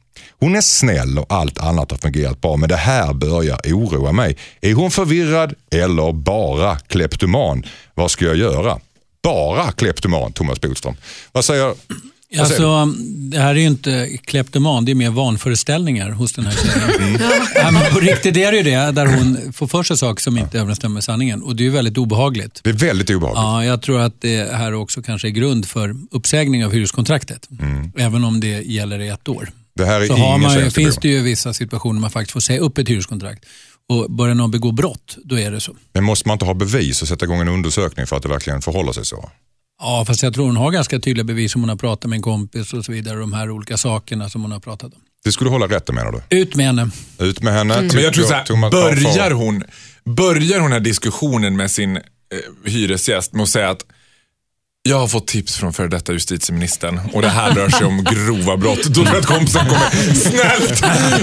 Hon 0.42 0.56
är 0.56 0.62
snäll 0.62 1.18
och 1.18 1.26
allt 1.30 1.60
annat 1.60 1.92
har 1.92 1.98
fungerat 1.98 2.42
bra 2.42 2.58
men 2.58 2.70
det 2.70 2.76
här 2.76 3.14
börjar 3.14 3.60
oroa 3.66 4.12
mig. 4.12 4.38
Är 4.62 4.74
hon 4.74 4.92
förvirrad 4.92 5.54
eller 5.72 6.12
bara 6.12 6.80
kleptoman? 6.80 7.64
Vad 7.94 8.12
ska 8.12 8.26
jag 8.26 8.38
göra? 8.38 8.80
Bara 9.24 9.72
kleptoman, 9.72 10.34
Thomas 10.34 10.62
Bodström. 10.62 10.96
Vad 11.32 11.46
säger? 11.46 11.74
Alltså, 12.40 12.86
det 13.06 13.38
här 13.38 13.50
är 13.50 13.60
ju 13.60 13.68
inte 13.68 14.18
kleptoman, 14.26 14.86
det 14.86 14.92
är 14.92 14.96
mer 14.96 15.10
vanföreställningar 15.10 16.10
hos 16.10 16.34
den 16.34 16.46
här 16.46 16.54
tjejen. 16.54 17.20
ja, 17.56 17.72
men 17.72 17.94
på 17.94 18.00
riktigt 18.00 18.38
är 18.38 18.52
det 18.52 18.58
ju 18.58 18.64
det, 18.64 18.92
där 18.92 19.06
hon 19.06 19.54
får 19.54 19.68
för 19.68 19.84
sig 19.84 19.98
saker 19.98 20.22
som 20.22 20.38
inte 20.38 20.60
överensstämmer 20.60 20.94
med 20.94 21.04
sanningen. 21.04 21.42
Och 21.42 21.56
det 21.56 21.64
är 21.64 21.66
ju 21.66 21.72
väldigt 21.72 21.98
obehagligt. 21.98 22.60
Det 22.64 22.70
är 22.70 22.74
väldigt 22.74 23.10
obehagligt. 23.10 23.42
Ja, 23.42 23.66
jag 23.66 23.82
tror 23.82 24.00
att 24.00 24.22
det 24.22 24.56
här 24.56 24.74
också 24.74 25.02
kanske 25.02 25.28
är 25.28 25.30
grund 25.30 25.66
för 25.68 25.96
uppsägning 26.12 26.66
av 26.66 26.72
hyreskontraktet. 26.72 27.50
Även 27.98 28.24
om 28.24 28.40
det 28.40 28.62
gäller 28.62 29.00
i 29.00 29.08
ett 29.08 29.30
år. 29.30 29.50
Det 29.74 29.86
här 29.86 30.02
är 30.02 30.08
Så 30.08 30.14
har 30.14 30.38
ingen 30.38 30.42
man, 30.62 30.72
finns 30.72 30.98
det 30.98 31.08
ju 31.08 31.22
vissa 31.22 31.54
situationer 31.54 32.00
man 32.00 32.12
faktiskt 32.12 32.32
får 32.32 32.40
säga 32.40 32.60
upp 32.60 32.78
ett 32.78 32.90
hyreskontrakt. 32.90 33.46
Och 33.90 34.12
börjar 34.12 34.36
någon 34.36 34.52
begå 34.52 34.72
brott, 34.72 35.18
då 35.24 35.40
är 35.40 35.52
det 35.52 35.60
så. 35.62 35.76
Men 35.94 36.04
måste 36.04 36.28
man 36.28 36.36
inte 36.36 36.46
ha 36.46 36.54
bevis 36.54 37.02
och 37.02 37.08
sätta 37.08 37.26
igång 37.26 37.42
en 37.42 37.48
undersökning 37.48 38.08
för 38.08 38.16
att 38.16 38.24
det 38.24 38.30
verkligen 38.30 38.62
förhåller 38.62 38.92
sig 38.92 39.06
så? 39.06 39.30
Ja, 39.82 40.06
fast 40.08 40.24
jag 40.24 40.34
tror 40.34 40.46
hon 40.46 40.56
har 40.56 40.72
ganska 40.72 41.00
tydliga 41.00 41.24
bevis 41.24 41.56
om 41.56 41.62
hon 41.62 41.70
har 41.70 41.76
pratat 41.76 42.10
med 42.10 42.18
en 42.18 42.22
kompis 42.22 42.74
och 42.74 42.86
så 42.86 42.92
vidare. 42.92 43.20
De 43.20 43.34
här 43.34 43.52
olika 43.52 43.78
sakerna 43.78 44.30
som 44.30 44.42
hon 44.42 44.52
har 44.52 44.60
pratat 44.60 44.94
om. 44.94 45.00
Det 45.24 45.32
skulle 45.32 45.50
hålla 45.50 45.68
rätten 45.68 45.96
menar 45.96 46.12
du? 46.12 46.38
Ut 46.38 46.56
med 46.56 46.66
henne. 46.66 46.90
Ut 47.20 47.42
med 47.42 47.54
henne. 47.54 47.82
Men 47.94 48.04
jag 48.04 48.14
tror 48.14 48.26
så 48.26 48.34
här, 48.34 48.46
Thomas- 48.46 48.72
börjar 48.72 49.32
hon, 49.32 49.64
börjar 50.06 50.60
hon 50.60 50.72
den 50.72 50.72
här 50.72 50.80
diskussionen 50.80 51.58
med 51.58 51.72
sin 51.72 51.98
eh, 51.98 52.02
hyresgäst 52.66 53.34
med 53.34 53.44
att 53.44 53.50
säga 53.50 53.70
att 53.70 53.86
jag 54.84 54.98
har 55.00 55.08
fått 55.08 55.28
tips 55.28 55.58
från 55.58 55.74
före 55.74 55.88
detta 55.88 56.14
justitieministern 56.14 57.00
och 57.14 57.22
det 57.22 57.30
här 57.30 57.52
rör 57.52 57.70
sig 57.70 57.86
om 57.86 58.04
grova 58.04 58.58
brott. 58.58 58.84
Då 58.84 58.94
tror 58.94 59.08
jag 59.08 59.18
att 59.18 59.26
kompisen 59.26 59.66
kommer 59.66 60.14
snällt 60.14 60.82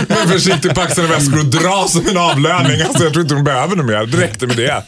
med 0.08 0.28
försiktigt 0.28 0.74
paxade 0.74 1.08
väskor 1.08 1.38
och 1.38 1.46
dra 1.46 1.88
som 1.88 2.06
en 2.06 2.16
avlöning. 2.16 2.80
Alltså, 2.80 3.04
jag 3.04 3.12
tror 3.12 3.22
inte 3.22 3.34
hon 3.34 3.44
behöver 3.44 3.76
något 3.76 3.86
mer. 3.86 4.06
Det 4.06 4.20
räckte 4.20 4.46
med 4.46 4.56
det. 4.56 4.82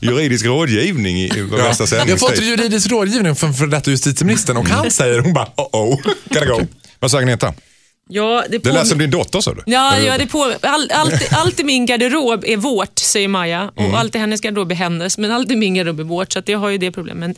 Juridisk 0.00 0.46
rådgivning 0.46 1.20
i, 1.20 1.28
Ja. 1.28 1.74
Jag 1.90 1.98
har 2.06 2.16
fått 2.16 2.42
juridisk 2.42 2.90
rådgivning 2.90 3.36
från 3.36 3.54
före 3.54 3.68
detta 3.68 3.90
justitieministern 3.90 4.56
och 4.56 4.68
han 4.68 4.90
säger, 4.90 5.18
hon 5.18 5.32
bara, 5.32 5.48
oh 5.56 5.68
oh, 5.72 6.00
gotta 6.28 6.46
go. 6.46 6.66
Vad 6.98 7.10
säger 7.10 7.22
Agneta? 7.22 7.54
Ja, 8.08 8.44
det, 8.50 8.58
Det 8.58 8.68
på... 8.68 8.74
lät 8.74 8.86
som 8.86 8.98
din 8.98 9.10
dotter 9.10 9.40
sa 9.40 9.54
du? 9.54 9.62
Ja, 9.66 9.98
ja 9.98 10.18
det 10.18 10.26
på... 10.26 10.54
all, 10.62 10.90
allt, 10.94 11.32
allt 11.32 11.60
i 11.60 11.64
min 11.64 11.86
garderob 11.86 12.44
är 12.46 12.56
vårt, 12.56 12.98
säger 12.98 13.28
Maja. 13.28 13.70
Och 13.74 13.98
allt 13.98 14.14
i 14.14 14.18
hennes 14.18 14.40
garderob 14.40 14.72
är 14.72 14.76
hennes, 14.76 15.18
men 15.18 15.30
allt 15.30 15.50
i 15.50 15.56
min 15.56 15.74
garderob 15.74 16.00
är 16.00 16.04
vårt. 16.04 16.32
Så 16.32 16.38
att 16.38 16.48
jag 16.48 16.58
har 16.58 16.68
ju 16.68 16.78
det 16.78 16.92
problemet. 16.92 17.36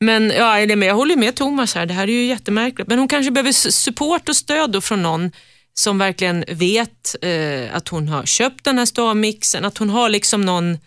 Men, 0.00 0.26
men, 0.26 0.36
ja, 0.70 0.76
med? 0.76 0.88
jag 0.88 0.94
håller 0.94 1.16
med 1.16 1.34
Thomas 1.34 1.74
här. 1.74 1.86
Det 1.86 1.94
här 1.94 2.02
är 2.08 2.12
ju 2.12 2.24
jättemärkligt. 2.26 2.88
Men 2.88 2.98
hon 2.98 3.08
kanske 3.08 3.30
behöver 3.32 3.52
support 3.52 4.28
och 4.28 4.36
stöd 4.36 4.70
då 4.72 4.80
från 4.80 5.02
någon 5.02 5.30
som 5.74 5.98
verkligen 5.98 6.44
vet 6.48 7.16
eh, 7.22 7.76
att 7.76 7.88
hon 7.88 8.08
har 8.08 8.26
köpt 8.26 8.64
den 8.64 8.78
här 8.78 8.86
stavmixen. 8.86 9.64
Att 9.64 9.78
hon 9.78 9.90
har 9.90 10.08
liksom 10.08 10.40
någon 10.40 10.78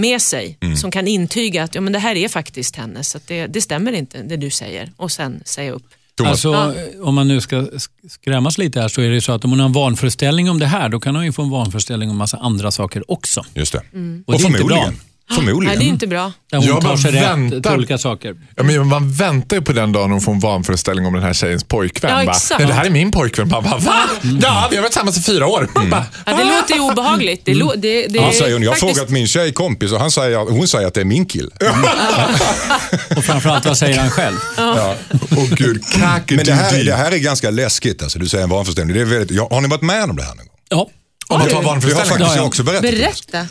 med 0.00 0.22
sig 0.22 0.58
som 0.80 0.90
kan 0.90 1.06
intyga 1.08 1.62
att 1.62 1.74
ja, 1.74 1.80
men 1.80 1.92
det 1.92 1.98
här 1.98 2.14
är 2.16 2.28
faktiskt 2.28 2.76
hennes. 2.76 3.08
Så 3.10 3.16
att 3.18 3.26
det, 3.26 3.46
det 3.46 3.60
stämmer 3.60 3.92
inte 3.92 4.22
det 4.22 4.36
du 4.36 4.50
säger. 4.50 4.92
Och 4.96 5.12
sen 5.12 5.42
säga 5.44 5.72
upp. 5.72 5.86
Thomas? 6.14 6.30
Alltså, 6.32 6.48
Ja. 6.52 6.74
Om 7.08 7.14
man 7.14 7.28
nu 7.28 7.40
ska 7.40 7.56
sk- 7.56 7.88
skrämmas 8.08 8.58
lite 8.58 8.80
här 8.80 8.88
så 8.88 9.00
är 9.00 9.10
det 9.10 9.20
så 9.20 9.32
att 9.32 9.44
om 9.44 9.50
hon 9.50 9.60
har 9.60 9.66
en 9.66 9.72
vanföreställning 9.72 10.50
om 10.50 10.58
det 10.58 10.66
här, 10.66 10.88
då 10.88 11.00
kan 11.00 11.14
hon 11.16 11.24
ju 11.24 11.32
få 11.32 11.42
en 11.42 11.50
vanföreställning 11.50 12.10
om 12.10 12.16
massa 12.16 12.36
andra 12.36 12.70
saker 12.70 13.10
också. 13.10 13.44
Just 13.54 13.72
det. 13.72 13.78
Och 13.78 13.84
Och 13.84 13.92
det 13.94 14.32
är 14.32 14.46
inte 14.46 14.58
förmodligen. 14.58 14.88
bra. 14.88 14.92
Förmodligen. 15.34 15.64
Nej, 15.64 15.76
det 15.76 15.84
är 15.84 15.88
inte 15.88 16.06
bra. 16.06 16.32
Där 16.50 16.58
hon 16.58 16.66
Jag 16.66 16.80
tar 16.80 16.88
bara 16.88 16.96
sig 16.98 17.12
rätt 17.12 17.62
till 17.62 17.72
olika 17.72 17.98
saker. 17.98 18.34
Ja, 18.56 18.62
men 18.62 18.86
man 18.86 19.12
väntar 19.12 19.56
ju 19.56 19.62
på 19.62 19.72
den 19.72 19.92
dagen 19.92 20.10
hon 20.10 20.20
får 20.20 20.32
en 20.32 20.40
vanföreställning 20.40 21.06
om 21.06 21.14
den 21.14 21.22
här 21.22 21.32
tjejens 21.32 21.64
pojkvän. 21.64 22.10
Ja, 22.18 22.24
Bara, 22.24 22.32
exakt. 22.36 22.58
"Nej, 22.58 22.68
det 22.68 22.74
här 22.74 22.84
är 22.84 22.90
min 22.90 23.10
pojkvän. 23.10 23.48
Bara, 23.48 23.60
va? 23.60 23.78
va? 23.78 23.94
Ja, 24.42 24.68
vi 24.70 24.76
har 24.76 24.82
varit 24.82 24.92
tillsammans 24.92 25.18
i 25.18 25.22
fyra 25.22 25.46
år. 25.46 25.68
Man 25.74 25.90
bara, 25.90 26.04
Ja, 26.26 26.36
det 26.36 26.44
låter 26.44 26.74
ju 26.74 26.80
obehagligt. 26.80 27.44
Det, 27.44 27.52
lå- 27.54 27.76
det, 27.76 28.06
det 28.06 28.18
Han 28.18 28.28
är 28.28 28.32
säger 28.32 28.52
hon, 28.52 28.62
jag 28.62 28.70
har 28.70 28.76
faktiskt- 28.76 28.96
frågat 28.98 29.10
min 29.10 29.26
tjejkompis 29.26 29.92
och 29.92 30.00
han 30.00 30.10
säger, 30.10 30.38
hon 30.38 30.68
säger 30.68 30.86
att 30.86 30.94
det 30.94 31.00
är 31.00 31.04
min 31.04 31.26
kille. 31.26 31.50
Och 33.16 33.24
framförallt, 33.24 33.66
vad 33.66 33.78
säger 33.78 33.98
han 33.98 34.10
själv? 34.10 34.36
Åh 34.58 35.48
gud, 35.56 35.82
Men 36.30 36.44
det 36.44 36.52
här, 36.52 36.84
det 36.84 36.94
här 36.94 37.12
är 37.12 37.18
ganska 37.18 37.50
läskigt. 37.50 38.02
Alltså, 38.02 38.18
du 38.18 38.28
säger 38.28 38.44
en 38.44 38.50
vanföreställning. 38.50 38.94
Det 38.96 39.00
är 39.02 39.04
väldigt, 39.04 39.30
ja, 39.36 39.48
har 39.50 39.60
ni 39.60 39.68
varit 39.68 39.82
med 39.82 40.04
om 40.10 40.16
det 40.16 40.22
här 40.22 40.34
någon 40.34 40.46
gång? 40.46 40.56
Ja. 40.68 40.88
Om 41.28 41.38
man 41.38 41.48
tar 41.48 41.62
Det 41.62 41.68
har 41.68 41.74
faktiskt 41.80 42.20
Ja, 42.20 42.26
ja. 42.26 42.36
jag 42.36 42.46
också 42.46 42.62
berättat. 42.62 42.82
Berätta. 42.90 43.46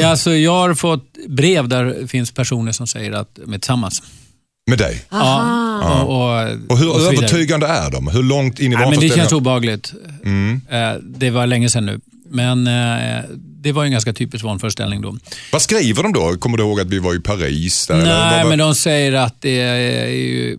Ja, 0.00 0.08
Alltså, 0.08 0.34
jag 0.34 0.52
har 0.52 0.74
fått 0.74 1.04
brev 1.28 1.68
där 1.68 1.84
det 1.84 2.08
finns 2.08 2.30
personer 2.32 2.72
som 2.72 2.86
säger 2.86 3.12
att 3.12 3.28
de 3.34 3.52
är 3.52 3.58
tillsammans. 3.58 4.02
Med 4.70 4.78
dig? 4.78 5.04
Ja, 5.10 6.02
och, 6.02 6.14
och, 6.14 6.48
Och 6.68 6.78
hur 6.78 6.90
och 6.90 7.00
övertygande 7.00 7.66
är 7.66 7.90
de? 7.90 8.08
Hur 8.08 8.22
långt 8.22 8.60
in 8.60 8.72
i 8.72 8.76
men 8.76 8.90
det 9.00 9.08
känns 9.08 9.32
obehagligt. 9.32 9.92
Mm. 10.24 10.60
Eh, 10.70 10.92
Det 11.02 11.30
var 11.30 11.46
länge 11.46 11.68
sedan 11.70 11.86
nu. 11.86 12.00
Men 12.30 12.66
eh, 12.66 13.24
det 13.62 13.72
var 13.72 13.84
en 13.84 13.92
ganska 13.92 14.12
typisk 14.12 14.44
vanföreställning 14.44 15.00
då. 15.02 15.16
Vad 15.52 15.62
skriver 15.62 16.02
de 16.02 16.12
då? 16.12 16.36
Kommer 16.38 16.56
du 16.58 16.62
ihåg 16.64 16.80
att 16.80 16.86
vi 16.86 16.98
var 16.98 17.14
i 17.14 17.20
Paris? 17.20 17.86
Där, 17.86 17.96
Nej, 17.96 18.38
vad- 18.42 18.48
men 18.48 18.58
de 18.58 18.74
säger 18.74 19.12
att 19.12 19.34
det 19.40 19.60
är 19.60 20.06
ju 20.08 20.58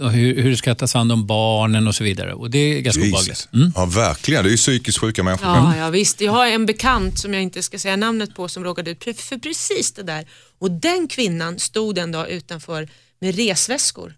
hur, 0.00 0.42
hur 0.42 0.50
det 0.50 0.56
ska 0.56 0.74
tas 0.74 0.94
hand 0.94 1.12
om 1.12 1.26
barnen 1.26 1.88
och 1.88 1.94
så 1.94 2.04
vidare. 2.04 2.34
Och 2.34 2.50
det 2.50 2.58
är 2.58 2.80
ganska 2.80 3.02
obehagligt. 3.02 3.28
Jesus. 3.28 3.48
Mm. 3.54 3.72
Ja, 3.74 3.84
verkligen. 3.86 4.44
Det 4.44 4.48
är 4.48 4.50
ju 4.50 4.56
psykiskt 4.56 4.98
sjuka 4.98 5.22
människor. 5.22 5.46
Ja, 5.48 5.76
ja, 5.76 5.90
visst. 5.90 6.20
Jag 6.20 6.32
har 6.32 6.46
en 6.46 6.66
bekant 6.66 7.18
som 7.18 7.34
jag 7.34 7.42
inte 7.42 7.62
ska 7.62 7.78
säga 7.78 7.96
namnet 7.96 8.34
på 8.34 8.48
som 8.48 8.64
råkade 8.64 8.90
ut 8.90 9.04
för 9.20 9.38
precis 9.38 9.92
det 9.92 10.02
där. 10.02 10.26
Och 10.58 10.70
den 10.70 11.08
kvinnan 11.08 11.58
stod 11.58 11.98
en 11.98 12.12
dag 12.12 12.30
utanför 12.30 12.88
med 13.20 13.36
resväskor. 13.36 14.14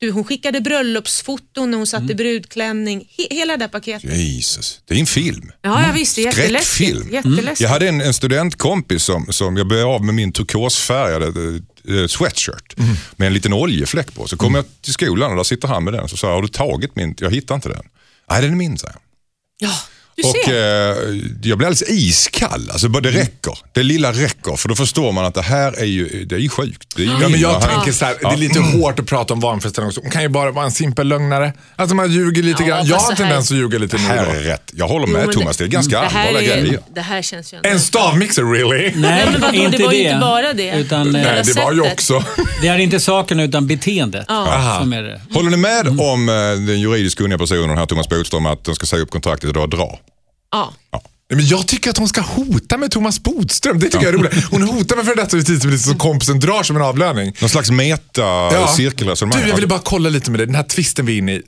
Du, 0.00 0.10
hon 0.10 0.24
skickade 0.24 0.60
bröllopsfoton 0.60 1.70
när 1.70 1.78
hon 1.78 1.86
satt 1.86 2.10
i 2.10 2.14
brudklänning. 2.14 3.08
He- 3.18 3.34
hela 3.34 3.52
det 3.56 3.58
där 3.64 3.68
paketet. 3.68 4.16
Jesus, 4.16 4.80
det 4.88 4.94
är 4.94 4.98
en 5.00 5.06
film. 5.06 5.52
Ja, 5.62 5.82
ja 5.86 5.92
visst. 5.94 6.16
Det 6.16 6.22
är 6.26 6.32
Skräckfilm. 6.32 6.96
jätteläskigt. 6.98 7.12
jätteläskigt. 7.12 7.60
Jag 7.60 7.68
hade 7.68 7.88
en, 7.88 8.00
en 8.00 8.14
studentkompis 8.14 9.02
som, 9.04 9.26
som 9.30 9.56
jag 9.56 9.66
blev 9.68 9.86
av 9.86 10.04
med 10.04 10.14
min 10.14 10.32
turkosfärgade 10.32 11.60
eh, 11.88 12.06
sweatshirt 12.06 12.74
med 13.16 13.26
en 13.26 13.34
liten 13.34 13.52
oljefläck 13.52 14.14
på. 14.14 14.26
Så 14.28 14.36
kom 14.36 14.54
jag 14.54 14.64
till 14.80 14.92
skolan 14.92 15.30
och 15.30 15.36
där 15.36 15.44
sitter 15.44 15.68
han 15.68 15.84
med 15.84 15.92
den. 15.92 16.08
Så 16.08 16.16
sa 16.16 16.26
jag, 16.26 16.34
har 16.34 16.42
du 16.42 16.48
tagit 16.48 16.96
min? 16.96 17.14
Jag 17.18 17.30
hittar 17.30 17.54
inte 17.54 17.68
den. 17.68 17.82
Nej, 18.30 18.42
den 18.42 18.52
är 18.52 18.56
min, 18.56 18.78
säger 18.78 18.92
han. 18.92 19.02
Ja, 19.58 19.74
du 20.16 20.22
Och 20.28 20.48
eh, 20.48 20.96
jag 21.42 21.58
blir 21.58 21.66
alldeles 21.68 21.82
iskall. 21.88 22.68
Alltså, 22.72 22.88
bara 22.88 23.00
det 23.00 23.10
räcker. 23.10 23.58
Det 23.72 23.82
lilla 23.82 24.12
räcker. 24.12 24.56
För 24.56 24.68
då 24.68 24.74
förstår 24.74 25.12
man 25.12 25.24
att 25.24 25.34
det 25.34 25.42
här 25.42 25.72
är 25.80 25.84
ju, 25.84 26.24
det 26.24 26.34
är 26.34 26.38
ju 26.38 26.48
sjukt. 26.48 26.96
Det 26.96 27.02
är 27.02 27.06
ju 27.06 27.12
Ja, 27.20 27.28
men 27.28 27.40
jag 27.40 27.60
här. 27.60 27.68
tänker 27.74 27.92
så 27.92 28.04
här, 28.04 28.16
det 28.20 28.26
är 28.26 28.36
lite 28.36 28.60
hårt 28.60 28.98
att 29.00 29.06
prata 29.06 29.34
om 29.34 29.40
vanföreställning 29.40 29.88
också. 29.88 30.00
Hon 30.00 30.10
kan 30.10 30.22
ju 30.22 30.28
bara 30.28 30.50
vara 30.50 30.64
en 30.64 30.72
simpel 30.72 31.08
lögnare. 31.08 31.52
Alltså 31.76 31.96
man 31.96 32.12
ljuger 32.12 32.42
lite 32.42 32.62
Ja, 32.62 32.68
grann. 32.68 32.86
Jag 32.86 32.96
har 32.96 33.14
tendens 33.14 33.50
att 33.50 33.56
ljuga 33.56 33.78
lite 33.78 33.96
nu 33.96 34.02
här 34.02 34.26
är 34.26 34.40
rätt. 34.40 34.70
Jag 34.74 34.88
håller 34.88 35.06
Jo, 35.06 35.12
med 35.12 35.26
men 35.26 35.34
Thomas, 35.34 35.56
det 35.56 35.64
är 35.64 35.68
ganska 35.68 36.00
det 36.00 36.06
här, 36.06 36.26
allvarliga 36.28 36.56
är, 36.56 36.60
grejer. 36.62 36.80
det 36.94 37.00
här 37.00 37.22
känns 37.22 37.52
ju 37.52 37.56
ändå... 37.56 37.68
En 37.68 37.80
stavmixer 37.80 38.42
really? 38.52 38.92
Nej, 38.94 39.22
Ja, 39.26 39.30
men 39.32 39.40
vadå, 39.40 39.54
inte 39.54 39.76
det 39.78 39.84
var 39.84 39.92
ju 39.92 39.98
det. 39.98 40.04
inte 40.08 40.20
bara 40.20 40.52
det. 40.52 40.70
Utan, 40.78 41.10
Nej, 41.12 41.42
det 41.44 41.56
var 41.56 41.72
ju 41.72 41.80
också. 41.80 42.24
det 42.62 42.68
är 42.68 42.78
inte 42.78 43.00
saken 43.00 43.40
utan 43.40 43.66
beteendet 43.66 44.30
Aha. 44.30 44.80
som 44.80 44.92
är 44.92 45.02
det. 45.02 45.20
Håller 45.34 45.50
ni 45.50 45.56
med 45.56 45.86
Mm. 45.86 46.00
om 46.00 46.28
eh, 46.28 46.34
den 46.34 46.80
juridiskt 46.80 47.18
kunniga 47.18 47.38
personen 47.38 47.78
här, 47.78 47.86
Thomas 47.86 48.08
Bodström, 48.08 48.46
att 48.46 48.64
de 48.64 48.74
ska 48.74 48.86
säga 48.86 49.02
upp 49.02 49.10
kontraktet 49.10 49.50
idag 49.50 49.62
och 49.62 49.68
dra? 49.68 49.98
Ja. 50.52 50.72
Nej, 50.92 51.02
Men 51.36 51.46
jag 51.46 51.66
tycker 51.68 51.90
att 51.90 51.98
hon 51.98 52.08
ska 52.08 52.20
hota 52.20 52.76
med 52.76 52.90
Thomas 52.90 53.22
Bodström. 53.22 53.78
Det 53.78 53.84
tycker 53.88 54.04
jag 54.04 54.14
är 54.14 54.18
roligt. 54.18 54.44
Hon 54.50 54.62
hotar 54.62 54.96
med 54.96 55.04
för 55.04 55.16
detta 55.16 55.36
justitieminister 55.36 55.88
som 55.90 55.98
kompisen 55.98 56.40
drar 56.40 56.62
som 56.62 56.76
en 56.76 56.82
avlöning. 56.82 57.32
Någon 57.40 57.50
slags 57.50 57.70
meta-cirkelresonemang. 57.70 59.42
Du, 59.42 59.48
jag 59.48 59.54
ville 59.54 59.66
bara 59.66 59.80
kolla 59.84 60.08
lite 60.08 60.30
med 60.30 60.40
dig. 60.40 60.46
Den 60.46 60.54
här 60.56 60.62
tvisten 60.62 61.06
vi 61.06 61.14
är 61.14 61.18
inne 61.18 61.32
i. 61.32 61.42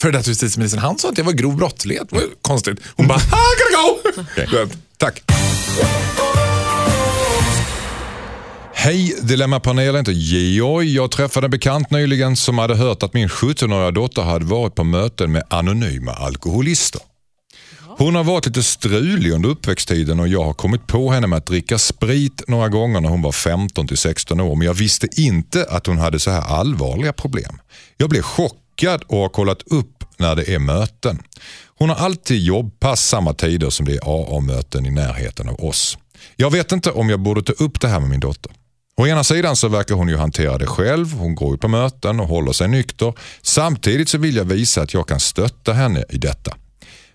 För 0.00 0.12
detta 0.12 0.28
justitieministern, 0.30 0.80
han 0.82 0.98
sa 0.98 1.08
att 1.08 1.16
det 1.16 1.22
var 1.22 1.32
grov 1.32 1.56
brottslighet. 1.56 2.06
Det 2.10 2.14
var 2.16 2.22
ju 2.22 2.28
konstigt. 2.42 2.78
Hon 2.96 3.06
bara, 3.08 3.18
ah, 3.18 3.50
gotta 3.58 4.52
go! 4.52 4.56
Vet. 4.58 4.78
Tack. 4.96 5.22
Hej 8.74 9.16
Dilemmapanelen, 9.22 9.96
heter 9.96 10.12
Georg. 10.12 10.94
Jag 10.94 11.10
träffade 11.10 11.46
en 11.46 11.50
bekant 11.50 11.90
nyligen 11.90 12.36
som 12.36 12.58
hade 12.58 12.74
hört 12.76 13.02
att 13.02 13.14
min 13.14 13.28
17-åriga 13.28 13.90
dotter 13.90 14.22
hade 14.22 14.44
varit 14.44 14.74
på 14.74 14.84
möten 14.84 15.32
med 15.32 15.42
anonyma 15.50 16.12
alkoholister. 16.12 17.00
Hon 18.00 18.14
har 18.14 18.24
varit 18.24 18.46
lite 18.46 18.62
strulig 18.62 19.32
under 19.32 19.48
uppväxttiden 19.48 20.20
och 20.20 20.28
jag 20.28 20.44
har 20.44 20.52
kommit 20.52 20.86
på 20.86 21.10
henne 21.10 21.26
med 21.26 21.36
att 21.36 21.46
dricka 21.46 21.78
sprit 21.78 22.42
några 22.48 22.68
gånger 22.68 23.00
när 23.00 23.08
hon 23.08 23.22
var 23.22 23.32
15 23.32 23.88
till 23.88 23.96
16 23.96 24.40
år 24.40 24.56
men 24.56 24.66
jag 24.66 24.74
visste 24.74 25.20
inte 25.20 25.66
att 25.70 25.86
hon 25.86 25.98
hade 25.98 26.18
så 26.18 26.30
här 26.30 26.40
allvarliga 26.40 27.12
problem. 27.12 27.58
Jag 27.96 28.10
blev 28.10 28.22
chockad 28.22 29.02
och 29.06 29.18
har 29.18 29.28
kollat 29.28 29.62
upp 29.62 30.04
när 30.16 30.36
det 30.36 30.54
är 30.54 30.58
möten. 30.58 31.22
Hon 31.78 31.88
har 31.88 31.96
alltid 31.96 32.40
jobbpass 32.40 33.08
samma 33.08 33.34
tider 33.34 33.70
som 33.70 33.86
det 33.86 33.92
är 33.92 34.00
AA-möten 34.04 34.86
i 34.86 34.90
närheten 34.90 35.48
av 35.48 35.64
oss. 35.64 35.98
Jag 36.36 36.50
vet 36.50 36.72
inte 36.72 36.90
om 36.90 37.10
jag 37.10 37.20
borde 37.20 37.42
ta 37.42 37.52
upp 37.52 37.80
det 37.80 37.88
här 37.88 38.00
med 38.00 38.08
min 38.08 38.20
dotter. 38.20 38.52
Å 38.96 39.06
ena 39.06 39.24
sidan 39.24 39.56
så 39.56 39.68
verkar 39.68 39.94
hon 39.94 40.08
ju 40.08 40.16
hantera 40.16 40.58
det 40.58 40.66
själv, 40.66 41.12
hon 41.12 41.34
går 41.34 41.50
ju 41.50 41.58
på 41.58 41.68
möten 41.68 42.20
och 42.20 42.28
håller 42.28 42.52
sig 42.52 42.68
nykter. 42.68 43.14
Samtidigt 43.42 44.08
så 44.08 44.18
vill 44.18 44.36
jag 44.36 44.44
visa 44.44 44.82
att 44.82 44.94
jag 44.94 45.08
kan 45.08 45.20
stötta 45.20 45.72
henne 45.72 46.04
i 46.08 46.18
detta. 46.18 46.56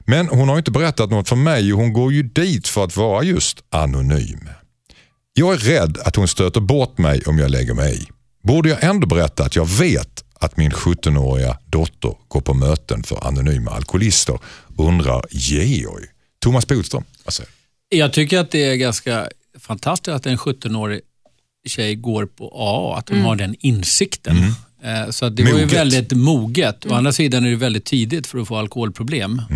Men 0.06 0.28
hon 0.28 0.49
har 0.49 0.58
inte 0.58 0.72
berättat 0.72 1.10
något 1.12 1.30
för 1.30 1.36
mig 1.36 1.74
och 1.74 1.80
hon 1.80 1.93
går 1.93 2.14
ju 2.14 2.24
dit 2.24 2.68
för 2.68 2.84
att 2.84 2.97
vara 2.97 3.24
just 3.24 3.64
anonym. 3.70 4.49
Jag 5.34 5.53
är 5.53 5.58
rädd 5.58 5.97
att 6.06 6.16
hon 6.16 6.28
stöter 6.28 6.62
bort 6.62 6.97
mig 6.97 7.22
om 7.26 7.38
jag 7.39 7.51
lägger 7.51 7.74
mig 7.74 7.97
i. 8.01 8.08
Borde 8.43 8.70
jag 8.70 8.84
ändå 8.84 9.08
berätta 9.08 9.43
att 9.43 9.56
jag 9.56 9.66
vet 9.70 10.24
att 10.39 10.58
min 10.58 10.72
17-åriga 10.72 11.58
dotter 11.66 12.14
går 12.28 12.41
på 12.41 12.53
möten 12.53 13.03
för 13.03 13.28
anonyma 13.28 13.72
alkoholister? 13.72 14.39
Undrar 14.78 15.26
Georg. 15.32 16.03
Thomas 16.39 16.68
Bodström, 16.68 17.03
vad 17.24 17.34
säger 17.34 17.49
du? 17.89 17.97
Jag 17.97 18.14
tycker 18.14 18.39
att 18.39 18.51
det 18.51 18.64
är 18.64 18.76
ganska 18.76 19.30
fantastiskt 19.60 20.10
att 20.16 20.26
en 20.26 20.38
17-årig 20.38 21.01
tjej 21.68 21.95
går 21.95 22.26
på 22.26 22.47
AA, 22.56 22.97
att 22.99 23.10
hon 23.10 23.22
har 23.22 23.36
den 23.36 23.56
insikten. 23.60 24.38
Eh, 24.84 25.10
Så 25.10 25.30
det 25.30 25.43
var 25.43 25.49
ju 25.49 25.56
Moget. 25.56 25.74
väldigt 25.74 26.12
moget. 26.12 26.86
Å 26.86 26.93
andra 26.93 27.12
sidan 27.12 27.45
är 27.45 27.49
det 27.49 27.56
väldigt 27.56 27.86
tidigt 27.86 28.28
för 28.28 28.39
att 28.39 28.47
få 28.47 28.58
alkoholproblem. 28.58 29.41
Eh, 29.49 29.56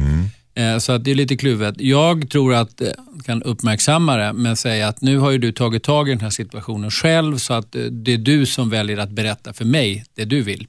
Så 0.80 0.92
att 0.92 1.04
det 1.04 1.12
är 1.12 1.16
lite 1.16 1.38
kluvet. 1.38 1.76
Jag 1.78 2.30
tror 2.30 2.54
att 2.54 2.82
eh, 2.82 2.88
kan 3.26 3.44
uppmärksamma 3.44 4.18
det, 4.18 4.34
men 4.34 4.56
säga 4.56 4.88
att 4.88 5.02
nu 5.02 5.18
har 5.18 5.32
ju 5.32 5.38
du 5.38 5.52
tagit 5.52 5.84
tag 5.84 6.10
i 6.10 6.12
den 6.12 6.22
här 6.22 6.30
situationen 6.30 6.92
själv, 6.92 7.38
så 7.38 7.54
att 7.54 7.76
eh, 7.76 7.82
det 7.82 8.14
är 8.14 8.18
du 8.18 8.46
som 8.46 8.70
väljer 8.70 8.98
att 8.98 9.10
berätta 9.10 9.54
för 9.54 9.66
mig 9.66 10.06
det 10.14 10.26
du 10.26 10.42
vill 10.42 10.68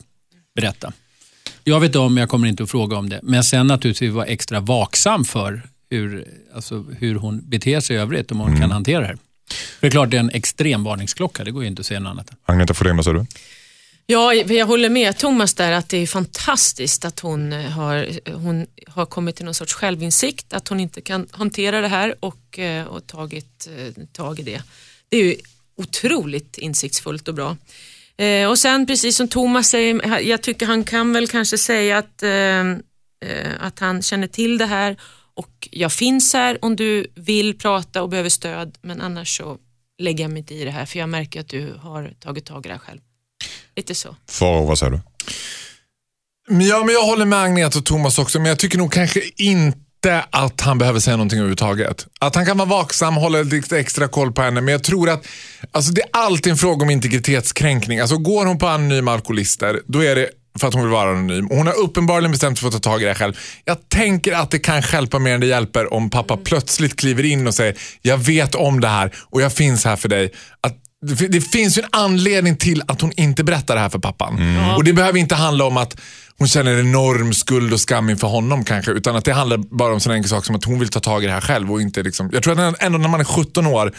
berätta. 0.55 0.93
Jag 1.65 1.81
vet 1.81 1.97
om, 1.97 2.17
jag 2.17 2.29
kommer 2.29 2.49
inte 2.49 2.63
att 2.63 2.71
fråga 2.71 2.97
om 2.97 3.09
det. 3.09 3.21
Men 3.23 3.45
sen 3.45 3.67
naturligtvis 3.67 4.13
vara 4.13 4.27
extra 4.27 4.61
vaksam 4.61 5.25
för 5.25 5.63
hur, 5.91 6.25
alltså, 6.55 6.85
hur 6.99 7.15
hon 7.15 7.41
beter 7.45 7.81
sig 7.81 7.97
i 7.97 7.99
övrigt, 7.99 8.33
om 8.33 8.41
hon 8.41 8.61
kan 8.61 8.71
hantera 8.71 9.01
det 9.01 9.07
här. 9.07 9.19
För 9.51 9.81
det 9.81 9.87
är 9.87 9.91
klart, 9.91 10.11
det 10.11 10.17
är 10.17 10.21
en 10.21 10.31
extrem 10.31 10.85
varningsklocka. 10.85 11.45
Det 11.45 11.51
går 11.51 11.63
ju 11.63 11.69
inte 11.69 11.81
att 11.81 11.87
säga 11.87 12.01
något 12.01 12.11
annat. 12.11 12.31
Agneta 12.45 12.75
vad 12.95 13.05
säger 13.05 13.19
du? 13.19 13.27
Ja, 14.11 14.35
jag 14.35 14.67
håller 14.67 14.89
med 14.89 15.19
Thomas 15.19 15.55
där 15.55 15.73
att 15.73 15.89
det 15.89 15.97
är 15.97 16.07
fantastiskt 16.07 17.05
att 17.05 17.21
hon 17.21 17.53
eh, 17.53 17.71
har, 17.71 18.19
eh, 18.25 18.39
hon 18.39 18.67
har 18.87 19.07
kommit 19.07 19.37
till 19.37 19.45
någon 19.45 19.55
sorts 19.55 19.75
självinsikt, 19.75 20.53
att 20.53 20.69
hon 20.69 20.81
inte 20.81 21.01
kan 21.01 21.27
hantera 21.31 21.81
det 21.81 21.89
här 21.89 22.15
och, 22.21 22.59
eh, 22.59 22.87
och 22.87 23.07
tagit 23.07 23.69
tag 24.13 24.41
i 24.41 24.43
det. 24.43 24.63
Det 25.09 25.17
är 25.17 25.25
ju 25.25 25.37
otroligt 25.77 26.59
insiktsfullt 26.59 27.29
och 27.29 27.35
bra. 27.35 27.57
Och 28.49 28.59
sen 28.59 28.87
precis 28.87 29.17
som 29.17 29.29
Thomas 29.29 29.69
säger, 29.69 30.19
jag 30.21 30.43
tycker 30.43 30.67
han 30.67 30.85
kan 30.85 31.13
väl 31.13 31.29
kanske 31.29 31.59
säga 31.59 31.99
att, 31.99 32.23
att 33.59 33.79
han 33.79 34.03
känner 34.03 34.27
till 34.27 34.59
det 34.59 34.67
här 34.67 34.97
och 35.35 35.69
jag 35.71 35.93
finns 35.93 36.33
här 36.33 36.65
om 36.65 36.77
du 36.77 37.07
vill 37.15 37.59
prata 37.59 38.03
och 38.03 38.09
behöver 38.09 38.29
stöd 38.29 38.79
men 38.83 39.01
annars 39.01 39.37
så 39.37 39.59
lägger 39.99 40.25
jag 40.25 40.31
mig 40.31 40.39
inte 40.39 40.55
i 40.55 40.65
det 40.65 40.71
här 40.71 40.87
för 40.87 40.99
jag 40.99 41.09
märker 41.09 41.41
att 41.41 41.49
du 41.49 41.75
har 41.83 42.13
tagit 42.21 42.45
tag 42.45 42.67
i 42.67 42.69
det 42.69 42.75
här 42.75 42.79
själv. 42.79 43.01
Lite 43.81 43.95
så. 43.95 44.17
Faro, 44.31 44.67
vad 44.67 44.79
säger 44.79 44.93
du? 44.93 45.01
Ja, 46.65 46.85
men 46.85 46.95
jag 46.95 47.03
håller 47.03 47.25
med 47.25 47.39
Agneta 47.39 47.79
och 47.79 47.85
Thomas 47.85 48.19
också, 48.19 48.39
men 48.39 48.49
jag 48.49 48.59
tycker 48.59 48.79
nog 48.79 48.93
kanske 48.93 49.21
inte 49.37 50.25
att 50.31 50.61
han 50.61 50.79
behöver 50.79 51.01
säga 51.01 51.17
någonting 51.17 51.39
överhuvudtaget. 51.39 52.07
Att 52.21 52.35
han 52.35 52.47
kan 52.47 52.59
vara 52.59 52.69
vaksam, 52.69 53.15
hålla 53.15 53.43
lite 53.43 53.79
extra 53.79 54.09
koll 54.09 54.33
på 54.33 54.43
henne, 54.43 54.61
men 54.61 54.73
jag 54.73 54.85
tror 54.85 55.11
att 55.11 55.27
alltså, 55.73 55.93
det 55.93 56.01
är 56.01 56.09
alltid 56.13 56.51
en 56.51 56.57
fråga 56.57 56.83
om 56.83 56.91
integritetskränkning. 56.91 58.01
Alltså, 58.01 58.17
går 58.17 58.47
hon 58.47 58.59
på 58.59 58.67
anonyma 58.67 59.13
alkoholister, 59.13 59.81
då 59.87 60.05
är 60.05 60.15
det 60.15 60.29
för 60.59 60.69
att 60.69 60.75
hon 60.75 60.83
vill 60.83 60.93
vara 60.93 61.11
anonym. 61.11 61.49
Hon 61.51 61.67
har 61.67 61.75
uppenbarligen 61.75 62.31
bestämt 62.31 62.59
sig 62.59 62.71
för 62.71 62.77
att 62.77 62.83
ta 62.83 62.91
tag 62.91 63.01
i 63.01 63.05
det 63.05 63.11
här 63.11 63.19
själv. 63.19 63.39
Jag 63.65 63.89
tänker 63.89 64.33
att 64.33 64.51
det 64.51 64.59
kan 64.59 64.83
hjälpa 64.93 65.19
mer 65.19 65.35
än 65.35 65.41
det 65.41 65.47
hjälper 65.47 65.95
om 65.95 66.11
pappa 66.11 66.37
plötsligt 66.37 66.97
kliver 66.97 67.25
in 67.25 67.47
och 67.47 67.55
säger 67.55 67.77
jag 68.03 68.19
vet 68.19 68.55
om 68.55 68.81
det 68.81 68.89
här 68.89 69.15
och 69.31 69.43
jag 69.43 69.53
finns 69.53 69.85
här 69.85 69.97
för 69.97 70.09
dig. 70.09 70.33
Att 70.61 70.77
det 71.07 71.29
det 71.29 71.41
finns 71.41 71.79
ju 71.79 71.83
en 71.83 71.89
anledning 71.93 72.57
till 72.57 72.83
att 72.87 73.01
hon 73.01 73.13
inte 73.17 73.45
berättar 73.45 73.75
det 73.75 73.81
här 73.81 73.89
för 73.89 73.99
pappan. 73.99 74.57
Och 74.77 74.85
det 74.85 74.93
behöver 74.93 75.19
inte 75.19 75.35
handla 75.35 75.65
om 75.65 75.77
att 75.77 76.01
hon 76.39 76.49
känner 76.49 76.81
enorm 76.81 77.35
skuld 77.35 77.73
och 77.73 77.81
skam 77.81 78.11
inför 78.11 78.29
honom 78.29 78.65
kanske. 78.65 78.91
Utan 78.93 79.17
att 79.17 79.25
det 79.25 79.33
handlar 79.33 79.57
bara 79.59 79.93
om 79.93 80.01
sån 80.01 80.13
enkel 80.13 80.29
sak 80.31 80.45
som 80.45 80.57
att 80.57 80.65
hon 80.65 80.79
vill 80.79 80.89
ta 80.89 81.01
tag 81.01 81.25
i 81.25 81.27
det 81.27 81.33
här 81.33 81.41
själv. 81.41 81.73
Och 81.73 81.81
inte 81.81 82.03
liksom, 82.03 82.31
jag 82.33 82.43
tror 82.43 82.61
att 82.61 82.83
ändå 82.83 82.99
när 82.99 83.09
man 83.09 83.21
är 83.21 83.25
17 83.25 83.67
år 83.67 83.93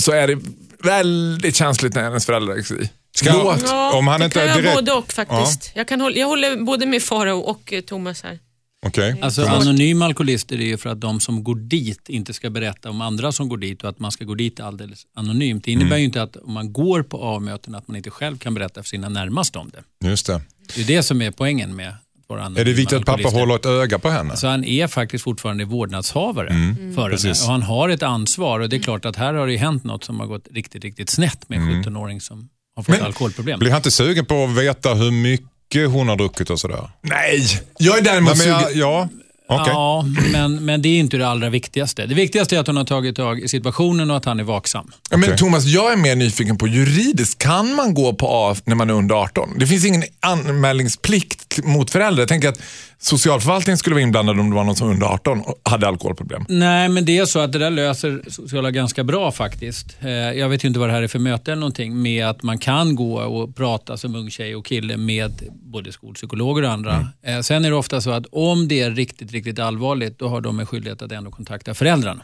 så 0.00 0.12
är 0.12 0.28
det 0.28 0.38
väldigt 0.84 1.56
känsligt 1.56 1.94
när 1.94 2.02
ens 2.02 2.26
föräldrar 2.26 2.54
är 2.54 2.58
i. 2.82 2.90
Ska- 3.16 3.32
Låt. 3.32 3.62
Ja, 3.66 3.92
Om 3.92 4.06
han 4.08 4.20
det 4.20 4.24
inte 4.24 4.34
kan 4.38 4.42
är 4.48 4.48
jag 4.48 4.58
direkt- 4.58 4.74
både 4.74 4.92
och 4.92 5.12
faktiskt. 5.12 5.72
Jag, 5.74 5.88
kan 5.88 6.00
hålla, 6.00 6.16
jag 6.16 6.26
håller 6.26 6.56
både 6.64 6.86
med 6.86 7.02
Farao 7.02 7.38
och 7.38 7.72
eh, 7.72 7.80
Thomas 7.80 8.22
här. 8.22 8.38
Okej. 8.86 9.16
Alltså 9.22 9.42
anonyma 9.46 10.04
alkoholister 10.04 10.56
är 10.60 10.64
ju 10.64 10.76
för 10.78 10.90
att 10.90 11.00
de 11.00 11.20
som 11.20 11.44
går 11.44 11.54
dit 11.54 12.08
inte 12.08 12.32
ska 12.32 12.50
berätta 12.50 12.90
om 12.90 13.00
andra 13.00 13.32
som 13.32 13.48
går 13.48 13.56
dit 13.58 13.82
och 13.82 13.88
att 13.88 13.98
man 13.98 14.12
ska 14.12 14.24
gå 14.24 14.34
dit 14.34 14.60
alldeles 14.60 15.06
anonymt. 15.14 15.64
Det 15.64 15.72
innebär 15.72 15.86
Mm. 15.86 15.98
ju 15.98 16.04
inte 16.04 16.22
att 16.22 16.36
om 16.36 16.52
man 16.52 16.72
går 16.72 17.02
på 17.02 17.24
A-möten 17.36 17.74
att 17.74 17.88
man 17.88 17.96
inte 17.96 18.10
själv 18.10 18.38
kan 18.38 18.54
berätta 18.54 18.82
för 18.82 18.88
sina 18.88 19.08
närmaste 19.08 19.58
om 19.58 19.70
det. 20.00 20.08
Just 20.08 20.26
det. 20.26 20.40
Det 20.76 20.80
är 20.82 20.86
det 20.86 21.02
som 21.02 21.22
är 21.22 21.30
poängen 21.30 21.76
med 21.76 21.88
att 21.88 21.94
vara 22.28 22.40
anonym 22.42 22.60
Är 22.60 22.64
det 22.64 22.72
viktigt 22.72 22.98
att 22.98 23.04
pappa 23.04 23.28
håller 23.28 23.54
ett 23.54 23.66
öga 23.66 23.98
på 23.98 24.08
henne? 24.10 24.36
Så 24.36 24.46
han 24.46 24.64
är 24.64 24.86
faktiskt 24.86 25.24
fortfarande 25.24 25.64
vårdnadshavare 25.64 26.48
Mm. 26.48 26.94
för 26.94 27.10
henne 27.10 27.30
och 27.30 27.36
han 27.52 27.62
har 27.62 27.88
ett 27.88 28.02
ansvar 28.02 28.60
och 28.60 28.68
det 28.68 28.76
är 28.76 28.80
klart 28.80 29.04
att 29.04 29.16
här 29.16 29.34
har 29.34 29.46
det 29.46 29.56
hänt 29.56 29.84
något 29.84 30.04
som 30.04 30.20
har 30.20 30.26
gått 30.26 30.48
riktigt, 30.52 30.84
riktigt 30.84 31.10
snett 31.10 31.48
med 31.48 31.58
Mm. 31.58 31.68
en 31.74 31.84
17-åring 31.84 32.20
som 32.20 32.48
har 32.76 32.82
fått 32.82 32.94
Men- 32.96 33.04
alkoholproblem. 33.06 33.58
Blir 33.58 33.70
han 33.70 33.78
inte 33.78 33.90
sugen 33.90 34.24
på 34.26 34.44
att 34.44 34.56
veta 34.58 34.94
hur 34.94 35.10
mycket 35.10 35.46
hon 35.74 36.08
har 36.08 36.16
druckit 36.16 36.50
och 36.50 36.60
sådär? 36.60 36.90
Nej, 37.02 37.46
jag 37.78 37.98
är 37.98 38.02
däremot 38.02 38.36
Nej, 38.38 38.46
men 38.46 38.56
jag, 38.56 38.62
sugen. 38.68 38.78
ja, 38.80 39.08
okej. 39.46 39.72
Ja, 39.72 40.04
men, 40.32 40.64
men 40.64 40.82
det 40.82 40.88
är 40.88 40.98
inte 40.98 41.16
det 41.16 41.28
allra 41.28 41.50
viktigaste. 41.50 42.06
Det 42.06 42.14
viktigaste 42.14 42.56
är 42.56 42.60
att 42.60 42.66
hon 42.66 42.76
har 42.76 42.84
tagit 42.84 43.16
tag 43.16 43.40
i 43.40 43.48
situationen 43.48 44.10
och 44.10 44.16
att 44.16 44.24
han 44.24 44.40
är 44.40 44.44
vaksam. 44.44 44.92
Ja, 45.10 45.16
men. 45.16 45.36
Thomas, 45.36 45.64
jag 45.64 45.92
är 45.92 45.96
mer 45.96 46.16
nyfiken 46.16 46.58
på 46.58 46.68
juridiskt. 46.68 47.38
Kan 47.38 47.74
man 47.74 47.94
gå 47.94 48.12
på 48.14 48.26
A 48.30 48.56
när 48.64 48.74
man 48.74 48.90
är 48.90 48.94
under 48.94 49.14
18? 49.14 49.48
Det 49.58 49.66
finns 49.66 49.84
ingen 49.84 50.04
anmälningsplikt 50.20 51.64
mot 51.64 51.90
föräldrar. 51.90 52.22
Jag 52.22 52.28
tänker 52.28 52.48
att 52.48 52.60
socialförvaltningen 53.02 53.78
skulle 53.78 53.94
vara 53.94 54.02
inblandad 54.02 54.40
om 54.40 54.50
det 54.50 54.56
var 54.56 54.64
någon 54.64 54.76
som 54.76 54.86
var 54.86 54.94
under 54.94 55.06
18 55.06 55.40
och 55.40 55.60
hade 55.64 55.88
alkoholproblem. 55.88 56.44
Nej, 56.48 56.88
men 56.88 57.04
det 57.04 57.18
är 57.18 57.24
så 57.24 57.38
att 57.38 57.52
det 57.52 57.58
där 57.58 57.70
löser 57.70 58.22
sociala 58.28 58.70
ganska 58.70 59.04
bra 59.04 59.32
faktiskt. 59.32 59.96
Eh, 60.00 60.10
Jag 60.10 60.48
vet 60.48 60.64
ju 60.64 60.68
inte 60.68 60.80
vad 60.80 60.88
det 60.88 60.92
här 60.92 61.02
är 61.02 61.08
för 61.08 61.18
möte 61.18 61.52
eller 61.52 61.60
någonting 61.60 62.02
med 62.02 62.26
att 62.26 62.42
man 62.42 62.58
kan 62.58 62.94
gå 62.94 63.20
och 63.20 63.56
prata 63.56 63.96
som 63.96 64.14
ung 64.14 64.30
tjej 64.30 64.56
och 64.56 64.66
kille 64.66 64.96
med 64.96 65.32
både 65.52 65.92
skolpsykologer 65.92 66.62
och 66.62 66.70
andra. 66.72 66.94
Mm. 67.24 67.36
Eh, 67.38 67.40
Sen 67.42 67.64
är 67.64 67.70
det 67.70 67.76
ofta 67.76 68.00
så 68.00 68.10
att 68.10 68.26
om 68.32 68.68
det 68.68 68.80
är 68.80 68.90
riktigt, 68.90 69.32
riktigt 69.32 69.58
allvarligt 69.58 70.18
då 70.18 70.28
har 70.28 70.40
de 70.40 70.60
en 70.60 70.66
skyldighet 70.66 71.02
att 71.02 71.12
ändå 71.12 71.30
kontakta 71.30 71.74
föräldrarna. 71.74 72.20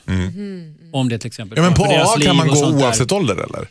Om 0.93 1.09
det 1.09 1.19
till 1.19 1.27
exempel 1.29 1.59
Mm. 1.59 1.73
Ja, 1.79 1.85
men 1.87 2.05
på 2.05 2.11
A 2.13 2.17
kan 2.23 2.37
man 2.37 2.49
gå 2.49 2.67
oavsett 2.67 3.13
ålder 3.13 3.35
eller? 3.35 3.69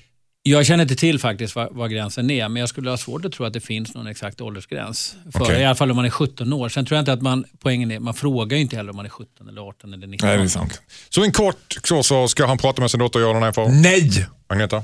Jag 0.48 0.66
känner 0.66 0.82
inte 0.84 0.96
till 0.96 1.20
faktiskt 1.20 1.56
vad, 1.56 1.91
gränsen 1.91 2.30
är, 2.32 2.50
men 2.50 2.60
jag 2.60 2.70
skulle 2.70 2.89
ha 2.89 2.98
svårt 2.98 3.26
att 3.26 3.32
tro 3.32 3.46
att 3.46 3.54
det 3.54 3.60
finns 3.60 3.93
någon 3.93 4.08
exakt 4.08 4.41
åldersgräns. 4.41 5.16
För, 5.34 5.41
Okej. 5.41 5.62
I 5.62 5.66
alla 5.66 5.76
fall 5.76 5.89
om 5.91 5.96
man 5.96 6.06
är 6.06 6.10
17 6.10 6.54
år. 6.54 6.70
Sen 6.70 6.86
tror 6.86 6.96
jag 6.96 7.02
inte 7.02 7.14
att 7.14 7.22
man, 7.22 7.46
poängen 7.60 7.91
är, 7.91 8.00
man 8.00 8.14
frågar 8.14 8.58
ju 8.58 8.62
inte 8.64 8.76
heller 8.76 8.89
om 8.89 8.96
man 8.96 9.06
är 9.06 9.10
17 9.10 9.50
eller 9.50 9.62
18 9.62 9.93
eller 9.93 10.08
19. 10.08 10.30
Nej, 10.30 10.38
det 10.38 10.43
är 10.43 10.48
sant. 10.48 10.82
Så 11.10 11.24
en 11.24 11.32
kort 11.32 11.76
så, 11.84 12.04
så 12.04 12.28
ska 12.28 12.46
han 12.46 12.58
prata 12.58 12.82
med 12.82 12.91
sin 12.91 13.00
dotter, 13.00 13.20
ja 13.20 13.30
eller 13.30 13.39
nej? 13.39 13.54
För? 13.54 13.70
Nej! 13.70 14.28
Agneta? 14.48 14.76
Ja, 14.76 14.84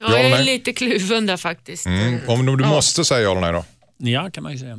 Ja, 0.00 0.16
jag 0.16 0.26
är 0.26 0.30
nej. 0.30 0.44
lite 0.44 0.72
kluven 0.72 1.26
där 1.26 1.36
faktiskt. 1.36 1.86
Mm. 1.86 2.18
Om 2.26 2.46
du 2.46 2.64
Ja. 2.64 2.68
måste 2.68 3.04
säga 3.04 3.20
ja 3.20 3.30
eller 3.30 3.40
nej 3.40 3.52
då? 3.52 3.64
Ja, 4.10 4.30
kan 4.30 4.42
man 4.42 4.52
ju 4.52 4.58
säga. 4.58 4.78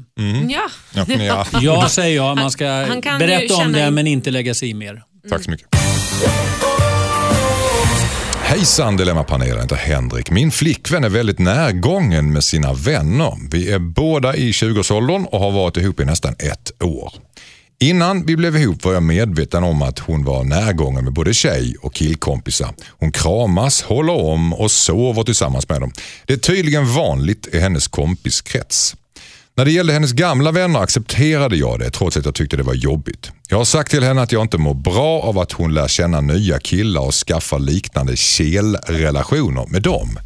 Ja. 0.49 0.69
Ja, 0.93 1.05
ja. 1.23 1.45
Ja, 1.61 1.89
säger 1.89 2.15
jag. 2.15 2.37
Man 2.37 2.51
ska 2.51 2.67
han 2.69 2.95
ju 2.95 3.01
berätta 3.19 3.55
om 3.55 3.71
det 3.71 3.87
in- 3.87 3.93
men 3.93 4.07
inte 4.07 4.31
lägga 4.31 4.53
sig 4.53 4.69
i 4.69 4.73
mer. 4.73 5.03
Tack 5.29 5.43
så 5.43 5.51
mycket. 5.51 5.67
Hejsan 8.47 8.97
Dilemmapanelen, 8.97 9.55
jag 9.55 9.61
heter 9.61 9.75
Henrik. 9.75 10.31
Min 10.31 10.51
flickvän 10.51 11.03
är 11.03 11.09
väldigt 11.09 11.39
närgången 11.39 12.33
med 12.33 12.43
sina 12.43 12.73
vänner. 12.73 13.37
Vi 13.51 13.71
är 13.71 13.79
båda 13.79 14.35
i 14.35 14.51
20-årsåldern 14.51 15.25
och 15.25 15.39
har 15.39 15.51
varit 15.51 15.77
ihop 15.77 15.99
i 15.99 16.05
nästan 16.05 16.35
ett 16.39 16.83
år. 16.83 17.13
Innan 17.79 18.25
vi 18.25 18.37
blev 18.37 18.57
ihop 18.57 18.83
var 18.83 18.93
jag 18.93 19.03
medveten 19.03 19.63
om 19.63 19.81
att 19.81 19.99
hon 19.99 20.23
var 20.23 20.43
närgången 20.43 21.03
med 21.03 21.13
både 21.13 21.33
tjej 21.33 21.75
och 21.81 21.93
killkompisar. 21.93 22.73
Hon 22.89 23.11
kramas, 23.11 23.81
håller 23.81 24.13
om 24.13 24.53
och 24.53 24.71
sover 24.71 25.23
tillsammans 25.23 25.69
med 25.69 25.81
dem. 25.81 25.91
Det 26.25 26.33
är 26.33 26.37
tydligen 26.37 26.93
vanligt 26.93 27.47
i 27.47 27.59
hennes 27.59 27.87
kompiskrets. 27.87 28.95
När 29.57 29.65
det 29.65 29.71
gällde 29.71 29.93
hennes 29.93 30.13
gamla 30.13 30.51
vänner 30.51 30.79
accepterade 30.79 31.55
jag 31.55 31.79
det 31.79 31.89
trots 31.89 32.17
att 32.17 32.25
jag 32.25 32.35
tyckte 32.35 32.57
det 32.57 32.63
var 32.63 32.73
jobbigt. 32.73 33.31
Jag 33.49 33.57
har 33.57 33.65
sagt 33.65 33.91
till 33.91 34.03
henne 34.03 34.21
att 34.21 34.31
jag 34.31 34.41
inte 34.41 34.57
mår 34.57 34.73
bra 34.73 35.21
av 35.21 35.39
att 35.39 35.51
hon 35.51 35.73
lär 35.73 35.87
känna 35.87 36.21
nya 36.21 36.59
killar 36.59 37.01
och 37.01 37.13
skaffar 37.13 37.59
liknande 37.59 38.15
kelrelationer 38.15 39.65
med 39.67 39.81
dem. 39.81 40.19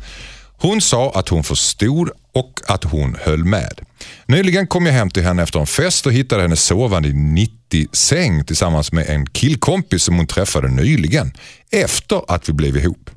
Hon 0.58 0.82
sa 0.82 1.12
att 1.12 1.30
hon 1.30 1.44
förstod 1.44 2.10
och 2.34 2.62
att 2.68 2.84
hon 2.84 3.18
höll 3.22 3.44
med. 3.44 3.80
Nyligen 4.26 4.68
kom 4.68 4.86
jag 4.86 4.94
hem 4.94 5.10
till 5.10 5.24
henne 5.24 5.44
efter 5.44 5.60
en 5.60 5.68
fest 5.68 6.06
och 6.06 6.14
hittade 6.14 6.42
henne 6.42 6.56
sovande 6.56 7.10
i 7.10 7.14
90 7.14 7.88
säng 7.92 8.46
tillsammans 8.46 8.92
med 8.92 9.10
en 9.10 9.26
killkompis 9.26 10.04
som 10.04 10.16
hon 10.16 10.28
träffade 10.28 10.68
nyligen 10.68 11.34
efter 11.72 12.22
att 12.28 12.50
vi 12.50 12.54
blev 12.54 12.78
ihop. 12.78 13.10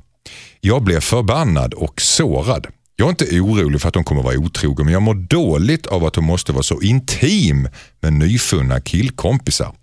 Jag 0.61 0.83
blev 0.83 0.99
förbannad 0.99 1.73
och 1.73 2.01
sårad. 2.01 2.67
Jag 2.95 3.05
är 3.05 3.09
inte 3.09 3.39
orolig 3.39 3.81
för 3.81 3.89
att 3.89 3.95
hon 3.95 4.03
kommer 4.03 4.23
vara 4.23 4.37
otrogen 4.37 4.85
men 4.85 4.93
jag 4.93 5.01
mår 5.01 5.13
dåligt 5.13 5.87
av 5.87 6.05
att 6.05 6.15
hon 6.15 6.25
måste 6.25 6.51
vara 6.51 6.63
så 6.63 6.81
intim 6.81 7.69
med 8.01 8.13
nyfunna 8.13 8.81
killkompisar. 8.81 9.73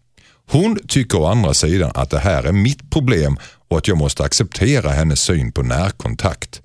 Hon 0.50 0.78
tycker 0.88 1.20
å 1.20 1.26
andra 1.26 1.54
sidan 1.54 1.92
att 1.94 2.10
det 2.10 2.18
här 2.18 2.44
är 2.44 2.52
mitt 2.52 2.90
problem 2.90 3.36
och 3.68 3.78
att 3.78 3.88
jag 3.88 3.98
måste 3.98 4.24
acceptera 4.24 4.90
hennes 4.90 5.20
syn 5.20 5.52
på 5.52 5.62
närkontakt. 5.62 6.62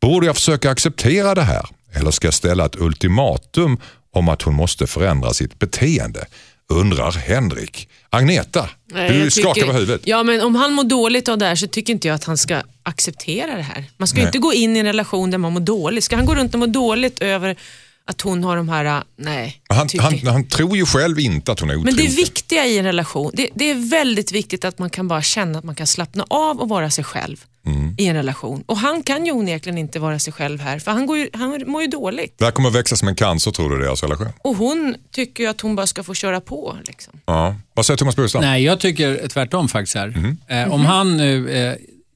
Borde 0.00 0.26
jag 0.26 0.34
försöka 0.36 0.70
acceptera 0.70 1.34
det 1.34 1.42
här 1.42 1.66
eller 1.92 2.10
ska 2.10 2.26
jag 2.26 2.34
ställa 2.34 2.66
ett 2.66 2.80
ultimatum 2.80 3.78
om 4.12 4.28
att 4.28 4.42
hon 4.42 4.54
måste 4.54 4.86
förändra 4.86 5.32
sitt 5.32 5.58
beteende? 5.58 6.26
Undrar 6.72 7.12
Henrik. 7.12 7.88
Agneta, 8.10 8.68
Nej, 8.92 9.12
du 9.12 9.30
skakar 9.30 9.54
tycker- 9.54 9.66
på 9.66 9.72
huvudet. 9.72 10.00
Ja, 10.04 10.22
men 10.22 10.40
om 10.40 10.54
han 10.54 10.72
mår 10.72 10.84
dåligt 10.84 11.28
av 11.28 11.38
det 11.38 11.46
här 11.46 11.54
så 11.56 11.66
tycker 11.66 11.92
inte 11.92 12.08
jag 12.08 12.14
att 12.14 12.24
han 12.24 12.38
ska 12.38 12.62
acceptera 12.82 13.56
det 13.56 13.62
här. 13.62 13.84
Man 13.96 14.08
ska 14.08 14.18
ju 14.20 14.26
inte 14.26 14.38
gå 14.38 14.52
in 14.52 14.76
i 14.76 14.78
en 14.78 14.86
relation 14.86 15.30
där 15.30 15.38
man 15.38 15.52
mår 15.52 15.60
dåligt. 15.60 16.04
Ska 16.04 16.16
han 16.16 16.26
gå 16.26 16.34
runt 16.34 16.54
och 16.54 16.60
må 16.60 16.66
dåligt 16.66 17.18
över 17.22 17.56
att 18.04 18.20
hon 18.20 18.44
har 18.44 18.56
de 18.56 18.68
här, 18.68 18.84
äh, 18.84 19.02
nej. 19.16 19.60
Han, 19.68 19.88
han, 19.98 20.18
han 20.26 20.48
tror 20.48 20.76
ju 20.76 20.86
själv 20.86 21.18
inte 21.20 21.52
att 21.52 21.60
hon 21.60 21.70
är 21.70 21.74
men 21.74 21.82
otrogen. 21.88 22.06
det 22.10 22.16
viktiga 22.16 22.66
i 22.66 22.78
en 22.78 22.84
relation, 22.84 23.30
det, 23.34 23.48
det 23.54 23.70
är 23.70 23.90
väldigt 23.90 24.32
viktigt 24.32 24.64
att 24.64 24.78
man 24.78 24.90
kan 24.90 25.08
bara 25.08 25.22
känna 25.22 25.58
att 25.58 25.64
man 25.64 25.74
kan 25.74 25.86
slappna 25.86 26.24
av 26.30 26.60
och 26.60 26.68
vara 26.68 26.90
sig 26.90 27.04
själv 27.04 27.44
Mm. 27.68 27.94
i 27.98 28.06
en 28.06 28.16
relation. 28.16 28.64
Och 28.66 28.76
han 28.76 29.02
kan 29.02 29.26
ju 29.26 29.32
onekligen 29.32 29.78
inte 29.78 29.98
vara 29.98 30.18
sig 30.18 30.32
själv 30.32 30.60
här, 30.60 30.78
för 30.78 30.90
han, 30.90 31.06
går 31.06 31.18
ju, 31.18 31.30
han 31.32 31.62
mår 31.66 31.82
ju 31.82 31.88
dåligt. 31.88 32.34
Det 32.38 32.44
här 32.44 32.52
kommer 32.52 32.70
växa 32.70 32.96
som 32.96 33.08
en 33.08 33.14
cancer 33.14 33.50
tror 33.50 33.70
du, 33.70 33.78
deras 33.78 34.02
relation? 34.02 34.28
Och 34.42 34.56
hon 34.56 34.96
tycker 35.10 35.44
ju 35.44 35.50
att 35.50 35.60
hon 35.60 35.76
bara 35.76 35.86
ska 35.86 36.02
få 36.02 36.14
köra 36.14 36.40
på. 36.40 36.76
Liksom. 36.86 37.12
Ja. 37.26 37.56
Vad 37.74 37.86
säger 37.86 37.98
Thomas 37.98 38.16
Bodström? 38.16 38.42
Nej, 38.42 38.64
jag 38.64 38.80
tycker 38.80 39.28
tvärtom 39.28 39.68
faktiskt. 39.68 39.96
Här. 39.96 40.08
Mhm. 40.08 40.38
Eh, 40.48 40.72
om 40.72 40.84
han 40.84 41.16
nu 41.16 41.50
eh, 41.50 41.74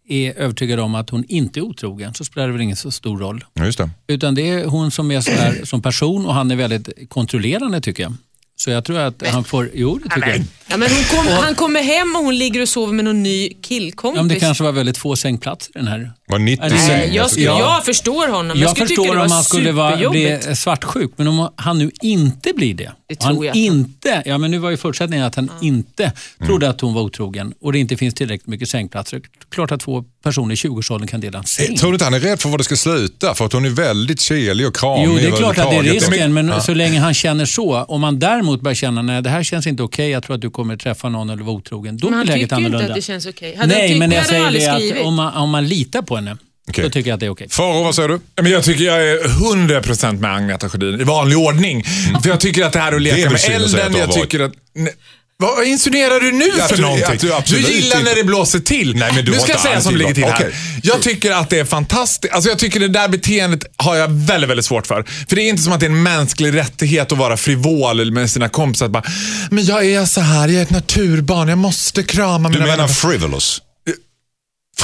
är 0.08 0.38
övertygad 0.38 0.80
om 0.80 0.94
att 0.94 1.10
hon 1.10 1.24
inte 1.28 1.60
är 1.60 1.62
otrogen 1.62 2.14
så 2.14 2.24
spelar 2.24 2.46
det 2.46 2.52
väl 2.52 2.62
ingen 2.62 2.76
så 2.76 2.90
stor 2.90 3.18
roll. 3.18 3.44
Ja, 3.54 3.64
just 3.64 3.78
det. 3.78 3.90
Utan 4.06 4.34
det 4.34 4.48
är 4.48 4.64
hon 4.64 4.90
som 4.90 5.10
är 5.10 5.20
så 5.20 5.30
här 5.30 5.60
som 5.64 5.82
person 5.82 6.26
och 6.26 6.34
han 6.34 6.50
är 6.50 6.56
väldigt 6.56 6.88
kontrollerande 7.08 7.80
tycker 7.80 8.02
jag. 8.02 8.14
Så 8.62 8.70
jag 8.70 8.84
tror 8.84 8.98
att 8.98 9.26
han 9.26 9.44
får, 9.44 9.70
jo 9.74 9.98
det 9.98 10.08
tycker 10.14 10.28
jag. 10.28 10.40
Ja, 10.68 10.76
men 10.76 10.88
kom, 10.88 11.26
han 11.26 11.54
kommer 11.54 11.82
hem 11.82 12.16
och 12.16 12.24
hon 12.24 12.38
ligger 12.38 12.62
och 12.62 12.68
sover 12.68 12.92
med 12.92 13.04
någon 13.04 13.22
ny 13.22 13.48
killkompis. 13.62 14.16
Ja, 14.16 14.22
men 14.22 14.28
det 14.28 14.40
kanske 14.40 14.64
var 14.64 14.72
väldigt 14.72 14.98
få 14.98 15.16
sängplatser 15.16 15.70
i 15.74 15.78
den 15.78 15.88
här. 15.88 16.12
Var 16.32 16.38
90 16.38 16.64
Nej, 16.70 17.10
jag, 17.14 17.30
skulle, 17.30 17.46
Ja. 17.46 17.58
jag 17.60 17.84
förstår 17.84 18.28
honom. 18.28 18.58
Jag, 18.58 18.74
tycka 18.74 18.86
förstår 18.86 19.16
om 19.18 19.30
han 19.30 19.44
skulle 19.44 19.72
vara, 19.72 20.10
bli 20.10 20.38
svartsjuk, 20.54 21.10
men 21.16 21.28
om 21.28 21.48
han 21.56 21.78
nu 21.78 21.90
inte 22.02 22.52
blir 22.56 22.74
det. 22.74 22.92
Det 23.08 23.22
han 23.22 23.32
tror 23.34 23.46
jag 23.46 23.52
han- 23.52 23.62
inte, 23.62 24.22
ja 24.26 24.38
men 24.38 24.50
nu 24.50 24.58
var 24.58 24.70
ju 24.70 24.76
förutsättningen 24.76 25.26
att 25.26 25.34
han 25.34 25.50
inte 25.62 26.12
trodde 26.46 26.68
att 26.68 26.80
hon 26.80 26.94
var 26.94 27.02
otrogen 27.02 27.54
och 27.60 27.72
det 27.72 27.78
inte 27.78 27.96
finns 27.96 28.14
tillräckligt 28.14 28.46
mycket 28.46 28.68
sängplatser. 28.68 29.20
Klart 29.50 29.72
att 29.72 29.80
två 29.80 30.04
personer 30.24 30.52
i 30.52 30.56
20-årsåldern 30.56 31.08
kan 31.08 31.20
dela 31.20 31.38
en 31.38 31.44
säng. 31.44 31.66
Eh, 31.74 31.74
Tror 31.78 31.90
du 31.90 31.94
inte 31.94 32.04
han 32.04 32.14
är 32.14 32.20
rädd 32.20 32.40
för 32.40 32.48
vad 32.48 32.60
det 32.60 32.64
ska 32.64 32.76
sluta? 32.76 33.34
För 33.34 33.44
att 33.46 33.52
hon 33.52 33.64
är 33.64 33.70
väldigt 33.70 34.20
kelig 34.20 34.66
och 34.66 34.76
kramig. 34.76 35.04
Jo, 35.06 35.14
det 35.16 35.26
är 35.26 35.30
klart 35.36 35.58
att 35.58 35.70
det 35.70 35.76
är 35.76 35.82
risken, 35.82 36.32
men 36.32 36.60
så 36.62 36.74
länge 36.74 37.00
han 37.00 37.14
känner 37.14 37.44
så. 37.44 37.82
Om 37.82 38.00
man 38.00 38.18
däremot 38.18 38.60
börjar 38.60 38.74
känna, 38.74 39.02
nej 39.02 39.22
det 39.22 39.30
här 39.30 39.42
känns 39.42 39.66
inte 39.66 39.82
okej, 39.82 40.10
jag 40.10 40.22
tror 40.22 40.34
att 40.36 40.40
du 40.42 40.50
kommer 40.50 40.76
träffa 40.76 41.08
någon 41.08 41.30
eller 41.30 41.42
vara 41.42 41.56
otrogen. 41.56 41.96
Då 41.96 42.06
Men 42.06 42.14
han 42.18 42.26
blir 42.26 42.34
läget 42.34 42.50
tycker 42.50 42.60
ju 42.60 42.66
inte 42.66 42.76
annorlunda. 42.76 42.92
att 42.94 42.96
det 43.00 43.02
känns 43.02 43.26
okej. 43.26 43.54
Han 43.58 43.68
Nej, 43.68 43.98
men 43.98 44.10
det 44.10 44.16
jag 44.16 44.22
han 44.22 44.28
säger 44.52 44.78
det 44.78 44.98
att 45.00 45.06
om 45.06 45.14
man, 45.14 45.34
om 45.34 45.50
man 45.50 45.68
litar 45.68 46.02
på 46.02 46.16
henne, 46.16 46.21
Okej. 46.68 46.84
då 46.84 46.90
tycker 46.90 47.10
jag 47.10 47.14
att 47.14 47.20
det 47.20 47.26
är 47.26 47.30
okej. 47.30 47.48
Faro, 47.50 47.82
vad 47.82 47.94
säger 47.94 48.08
du? 48.08 48.20
Men 48.42 48.52
jag 48.52 48.64
tycker 48.64 48.84
jag 48.84 48.96
är 49.08 49.18
100% 49.24 50.20
med 50.20 50.34
Agneta 50.36 50.68
Sjödin 50.68 51.00
i 51.00 51.04
vanlig 51.04 51.38
ordning. 51.38 51.84
För 52.22 52.28
jag 52.30 52.40
tycker 52.40 52.64
att 52.64 52.72
det 52.72 52.78
här 52.78 52.92
att 52.92 53.02
leka 53.02 53.30
med 53.30 53.40
elden, 53.50 53.92
du 53.92 53.98
jag 53.98 54.12
tycker 54.12 54.40
att... 54.40 54.52
Nej. 54.74 54.92
Vad 55.36 55.64
insinuerar 55.66 56.20
du 56.20 56.32
nu 56.32 56.50
Att 56.60 56.68
för 56.68 56.76
du- 56.76 56.82
någonting? 56.82 57.18
du 57.20 57.34
absolut 57.34 57.68
gillar 57.70 57.98
inte- 57.98 58.08
när 58.10 58.16
det 58.16 58.24
blåser 58.24 58.58
till. 58.58 58.96
Nej, 58.96 59.12
men 59.14 59.24
du 59.24 59.30
nu 59.32 59.38
ska 59.38 59.52
jag 59.52 59.60
säga 59.60 59.80
som 59.80 59.96
ligger 59.96 60.14
till 60.14 60.22
varit- 60.22 60.38
här. 60.38 60.54
Jag 60.82 61.02
tycker 61.02 61.30
att 61.32 61.50
det 61.50 61.58
är 61.58 61.64
fantastiskt. 61.64 62.34
Alltså 62.34 62.50
jag 62.50 62.58
tycker 62.58 62.80
det 62.80 62.88
där 62.88 63.08
beteendet 63.08 63.64
har 63.76 63.96
jag 63.96 64.08
väldigt, 64.08 64.50
väldigt 64.50 64.66
svårt 64.66 64.86
för. 64.86 65.04
För 65.28 65.36
det 65.36 65.42
är 65.42 65.48
inte 65.48 65.62
som 65.62 65.72
att 65.72 65.80
det 65.80 65.86
är 65.86 65.90
en 65.90 66.02
mänsklig 66.02 66.54
rättighet 66.56 67.12
att 67.12 67.18
vara 67.18 67.36
frivol 67.36 68.12
med 68.12 68.30
sina 68.30 68.48
kompisar. 68.48 68.86
Att 68.86 68.92
Bara, 68.92 69.04
men 69.50 69.64
jag 69.64 69.84
är 69.86 70.04
så 70.04 70.20
här, 70.20 70.48
jag 70.48 70.58
är 70.58 70.62
ett 70.62 70.70
naturbarn, 70.70 71.48
jag 71.48 71.58
måste 71.58 72.02
krama 72.02 72.48
Du 72.48 72.52
mina 72.54 72.64
menar 72.66 72.76
vänner." 72.76 73.62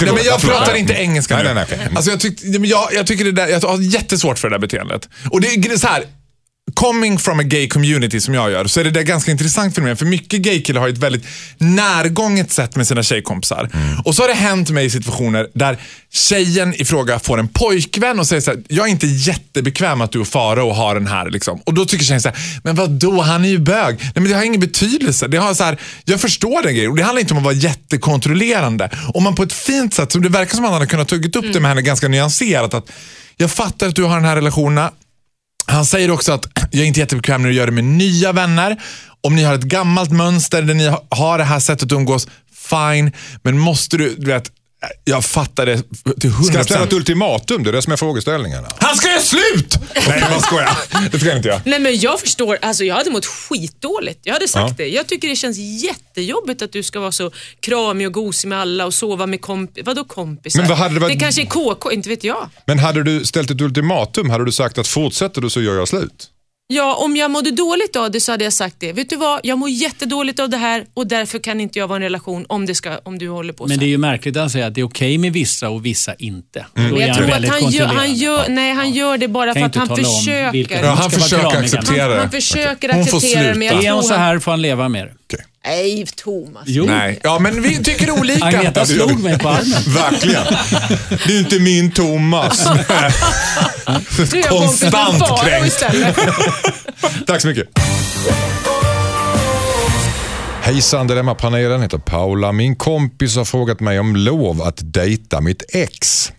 Nej, 0.05 0.15
men 0.15 0.25
jag 0.25 0.41
pratar 0.41 0.75
inte 0.75 0.93
engelska 0.93 1.35
Nej, 1.35 1.45
nu. 1.45 1.55
nej, 1.55 1.67
nej, 1.71 1.79
okej. 1.83 1.97
Alltså 1.97 2.11
jag, 2.11 2.21
tyck, 2.21 2.39
jag, 2.43 2.89
jag 2.93 3.07
tycker 3.07 3.25
det 3.25 3.33
där, 3.33 3.49
jag 3.49 3.61
har 3.61 3.79
jättesvårt 3.79 4.39
för 4.39 4.49
det 4.51 4.55
där 4.55 4.61
beteendet. 4.61 5.09
Och 5.31 5.41
det 5.41 5.49
är 5.49 5.77
så 5.77 5.87
här, 5.87 6.05
coming 6.75 7.19
from 7.19 7.41
a 7.41 7.43
gay 7.43 7.69
community 7.69 8.21
som 8.21 8.35
jag 8.35 8.51
gör, 8.51 8.66
så 8.66 8.81
är 8.81 8.85
det 8.85 8.91
där 8.91 9.03
ganska 9.03 9.31
intressant 9.31 9.75
för 9.75 9.83
mig. 9.83 9.97
För 9.97 10.07
mycket 10.07 10.41
gaykillar 10.41 10.81
har 10.81 10.89
ett 10.89 10.99
väldigt 10.99 11.27
närgånget 11.59 12.53
sätt 12.53 12.77
med 12.77 12.87
sina 12.87 13.03
tjejkompisar. 13.03 13.71
Mm. 13.75 14.01
Och 14.01 14.14
så 14.14 14.23
har 14.23 14.29
det 14.29 14.35
hänt 14.35 14.71
mig 14.71 14.87
i 14.87 14.91
situationer 14.91 15.49
där 15.55 15.79
tjejen 16.12 16.75
i 16.75 16.85
fråga 16.85 17.19
får 17.19 17.39
en 17.39 17.49
pojkvän 17.49 18.21
och 18.21 18.27
säger 18.27 18.43
så 18.43 18.51
här, 18.51 18.62
jag 18.69 18.87
är 18.87 18.91
inte 18.91 19.07
jättebekväm 19.07 20.01
att 20.01 20.12
du 20.12 20.19
och 20.19 20.29
Farao 20.29 20.73
har 20.73 20.95
den 20.95 21.07
här. 21.07 21.31
Liksom. 21.31 21.61
Och 21.64 21.75
då 21.75 21.85
tycker 21.85 22.05
tjejen 22.05 22.23
så 22.23 22.29
här, 22.29 22.39
men 22.64 22.75
vad 22.75 22.91
då 22.91 23.21
han 23.21 23.45
är 23.45 23.49
ju 23.49 23.59
bög. 23.59 23.97
Nej 23.99 24.12
men 24.14 24.25
det 24.25 24.35
har 24.35 24.43
ingen 24.43 24.61
betydelse. 24.61 25.29
Det 25.29 25.37
har 25.37 25.55
så 25.55 25.64
här, 25.64 25.79
jag 26.05 26.21
förstår 26.21 26.62
den 26.62 26.75
grejen. 26.75 26.91
Och 26.91 26.97
det 26.97 27.03
handlar 27.03 27.21
inte 27.21 27.35
om 27.35 27.39
att 27.39 27.45
vara 27.45 27.55
jättekontrollerande. 27.55 28.91
Om 29.14 29.23
man 29.23 29.35
på 29.35 29.43
ett 29.43 29.53
fint 29.53 29.95
sätt, 29.95 30.12
som 30.12 30.23
det 30.23 30.29
verkar 30.29 30.55
som 30.55 30.64
att 30.64 30.71
han 30.71 30.75
hade 30.75 30.87
kunnat 30.87 31.09
tagit 31.09 31.37
upp 31.37 31.53
det 31.53 31.61
med 31.61 31.69
henne 31.69 31.83
ganska 31.83 32.09
nyanserat. 32.09 32.75
Att 32.75 32.91
jag 33.37 33.51
fattar 33.51 33.89
att 33.89 33.97
du 33.97 34.05
har 34.05 34.16
den 34.16 34.25
här 34.25 34.37
relationen. 34.37 34.89
Han 35.71 35.87
säger 35.87 36.11
också 36.11 36.33
att 36.33 36.47
jag 36.71 36.83
är 36.83 36.87
inte 36.87 37.01
jättebekväm 37.01 37.43
när 37.43 37.49
du 37.49 37.55
gör 37.55 37.66
det 37.66 37.73
med 37.73 37.85
nya 37.85 38.33
vänner. 38.33 38.77
Om 39.21 39.37
ni 39.37 39.45
har 39.45 39.55
ett 39.55 39.62
gammalt 39.62 40.11
mönster 40.11 40.62
där 40.62 40.75
ni 40.75 40.93
har 41.09 41.39
det 41.39 41.45
här 41.45 41.61
sättet 41.61 41.83
att 41.83 41.93
umgås, 41.93 42.29
fine. 42.55 43.12
Men 43.43 43.59
måste 43.59 43.97
du, 43.97 44.14
du 44.14 44.27
vet, 44.27 44.51
jag 45.05 45.24
fattar 45.24 45.66
det 45.66 45.83
till 46.20 46.33
Ska 46.33 46.55
jag 46.55 46.64
ställa 46.64 46.81
100%. 46.81 46.87
ett 46.87 46.93
ultimatum? 46.93 47.62
Det 47.62 47.70
är 47.70 47.72
det 47.72 47.83
som 47.83 47.93
är 47.93 47.97
frågeställningen. 47.97 48.64
Han 48.79 48.97
ska 48.97 49.09
göra 49.09 49.20
slut! 49.20 49.74
Nej, 50.09 50.24
jag 50.31 50.43
skojar. 50.43 50.79
Det 51.12 51.18
ska 51.18 51.29
jag 51.29 51.37
inte 51.39 51.49
göra. 51.49 51.61
Nej 51.64 51.79
men 51.79 51.99
jag 51.99 52.20
förstår, 52.20 52.59
alltså 52.62 52.85
jag 52.85 52.95
hade 52.95 53.11
mått 53.11 53.26
skitdåligt. 53.26 54.20
Jag 54.22 54.33
hade 54.33 54.49
sagt 54.49 54.76
det. 54.76 54.87
Jag 54.89 55.07
tycker 55.07 55.29
det 55.29 55.37
känns 55.37 55.59
jättejobbigt 55.59 56.62
att 56.62 56.72
du 56.72 56.83
ska 56.83 57.01
vara 57.01 57.12
så 57.12 57.31
kramig 57.61 58.07
och 58.07 58.12
gosig 58.12 58.49
med 58.49 58.61
alla 58.61 58.87
och 58.87 58.95
sova 58.95 59.26
med 59.26 59.41
kompisar. 59.41 59.85
Vadå 59.87 60.05
kompisar? 60.05 60.61
Men 60.61 60.68
vad 60.68 60.79
hade 60.79 60.95
det 60.95 61.01
varit- 61.01 61.12
det 61.12 61.20
kanske 61.20 61.43
är 61.43 61.47
KK, 61.47 61.93
inte 61.93 62.09
vet 62.09 62.24
jag. 62.24 62.49
Men 62.66 62.79
hade 62.79 63.03
du 63.03 63.24
ställt 63.24 63.51
ett 63.51 63.61
ultimatum, 63.61 64.31
hade 64.31 64.45
du 64.45 64.53
sagt 64.53 64.79
att 64.79 64.89
fortsätter 64.89 65.41
du 65.41 65.51
så 65.51 65.61
gör 65.62 65.74
jag 65.76 65.89
slut? 65.89 66.26
Ja, 66.71 66.95
om 66.97 67.16
jag 67.16 67.31
mådde 67.31 67.51
dåligt 67.51 67.97
av 67.97 68.11
det 68.11 68.21
så 68.21 68.33
hade 68.33 68.45
jag 68.45 68.53
sagt 68.53 68.77
det. 68.79 68.93
Vet 68.93 69.11
du 69.11 69.16
vad, 69.16 69.41
jag 69.43 69.59
mår 69.59 69.71
jättedåligt 69.71 70.41
av 70.41 70.51
det 70.51 70.57
här 70.57 70.87
och 70.95 71.07
därför 71.07 71.39
kan 71.39 71.61
inte 71.61 71.79
jag 71.79 71.89
vara 71.89 71.97
i 71.97 71.99
en 71.99 72.03
relation 72.03 72.47
om, 72.49 72.66
det 72.66 72.75
ska, 72.75 72.99
om 73.03 73.19
du 73.19 73.29
håller 73.29 73.53
på 73.53 73.64
så. 73.64 73.69
Men 73.69 73.79
det 73.79 73.85
är 73.85 73.89
ju 73.89 73.99
märkligt 73.99 74.37
att 74.37 74.41
han 74.41 74.51
säger 74.51 74.66
att 74.66 74.75
det 74.75 74.81
är 74.81 74.85
okej 74.85 75.19
med 75.19 75.33
vissa 75.33 75.69
och 75.69 75.87
vissa 75.87 76.14
inte. 76.14 76.66
Då 76.75 76.83
Men 76.83 76.95
är 76.97 77.01
jag 77.01 77.14
han 77.14 77.16
tror 77.16 77.37
att 77.37 77.49
han 77.49 77.71
gör, 77.71 77.87
han 77.87 78.14
gör, 78.14 78.49
nej, 78.49 78.73
han 78.73 78.91
gör 78.91 79.19
det 79.19 79.29
bara 79.29 79.55
Kan 79.55 79.73
för 79.73 79.83
att 79.83 79.89
han 79.89 79.97
försöker. 79.97 80.85
Ja, 80.85 80.91
han 80.91 81.11
ska 81.11 81.19
vara 81.19 81.29
försöker 81.29 81.51
kramiga. 81.51 81.59
acceptera 81.59 82.03
Han, 82.03 82.11
det. 82.11 82.19
han 82.19 82.31
försöker 82.31 82.89
acceptera 82.89 83.43
det 83.43 83.55
men 83.55 83.62
jag 83.66 83.75
sluta. 83.75 83.89
Är 83.89 83.93
hon 83.93 84.03
tror 84.03 84.09
så 84.09 84.14
han... 84.14 84.23
här 84.23 84.39
får 84.39 84.51
han 84.51 84.62
leva 84.62 84.89
med 84.89 85.07
det. 85.07 85.12
Nej, 85.64 86.07
Thomas. 86.07 86.62
Jo, 86.66 86.85
Nej. 86.85 87.20
Ja, 87.24 87.39
men 87.39 87.62
vi 87.62 87.83
tycker 87.85 88.11
olika. 88.11 88.47
Agneta 88.47 88.87
slog 88.87 89.20
mig 89.20 89.39
på 89.39 89.49
armen. 89.49 89.83
Verkligen. 89.95 90.45
Det 91.26 91.35
är 91.35 91.39
inte 91.39 91.59
min 91.59 91.91
Thomas. 91.91 92.66
Är 92.66 94.49
Konstant 94.49 95.41
kränkt. 95.41 95.85
Tack 97.26 97.41
så 97.41 97.49
mycket. 97.49 97.68
Hejsan 100.62 101.07
Dilemmapanelen 101.07 101.83
heter 101.83 101.99
Paula. 101.99 102.53
Min 102.53 102.76
kompis 102.76 103.37
har 103.37 103.45
frågat 103.45 103.81
mig 103.81 104.01
om 104.01 104.16
lov 104.16 104.62
att 104.62 104.79
dejta 104.83 105.41
mitt 105.41 105.62
ex. 105.68 106.33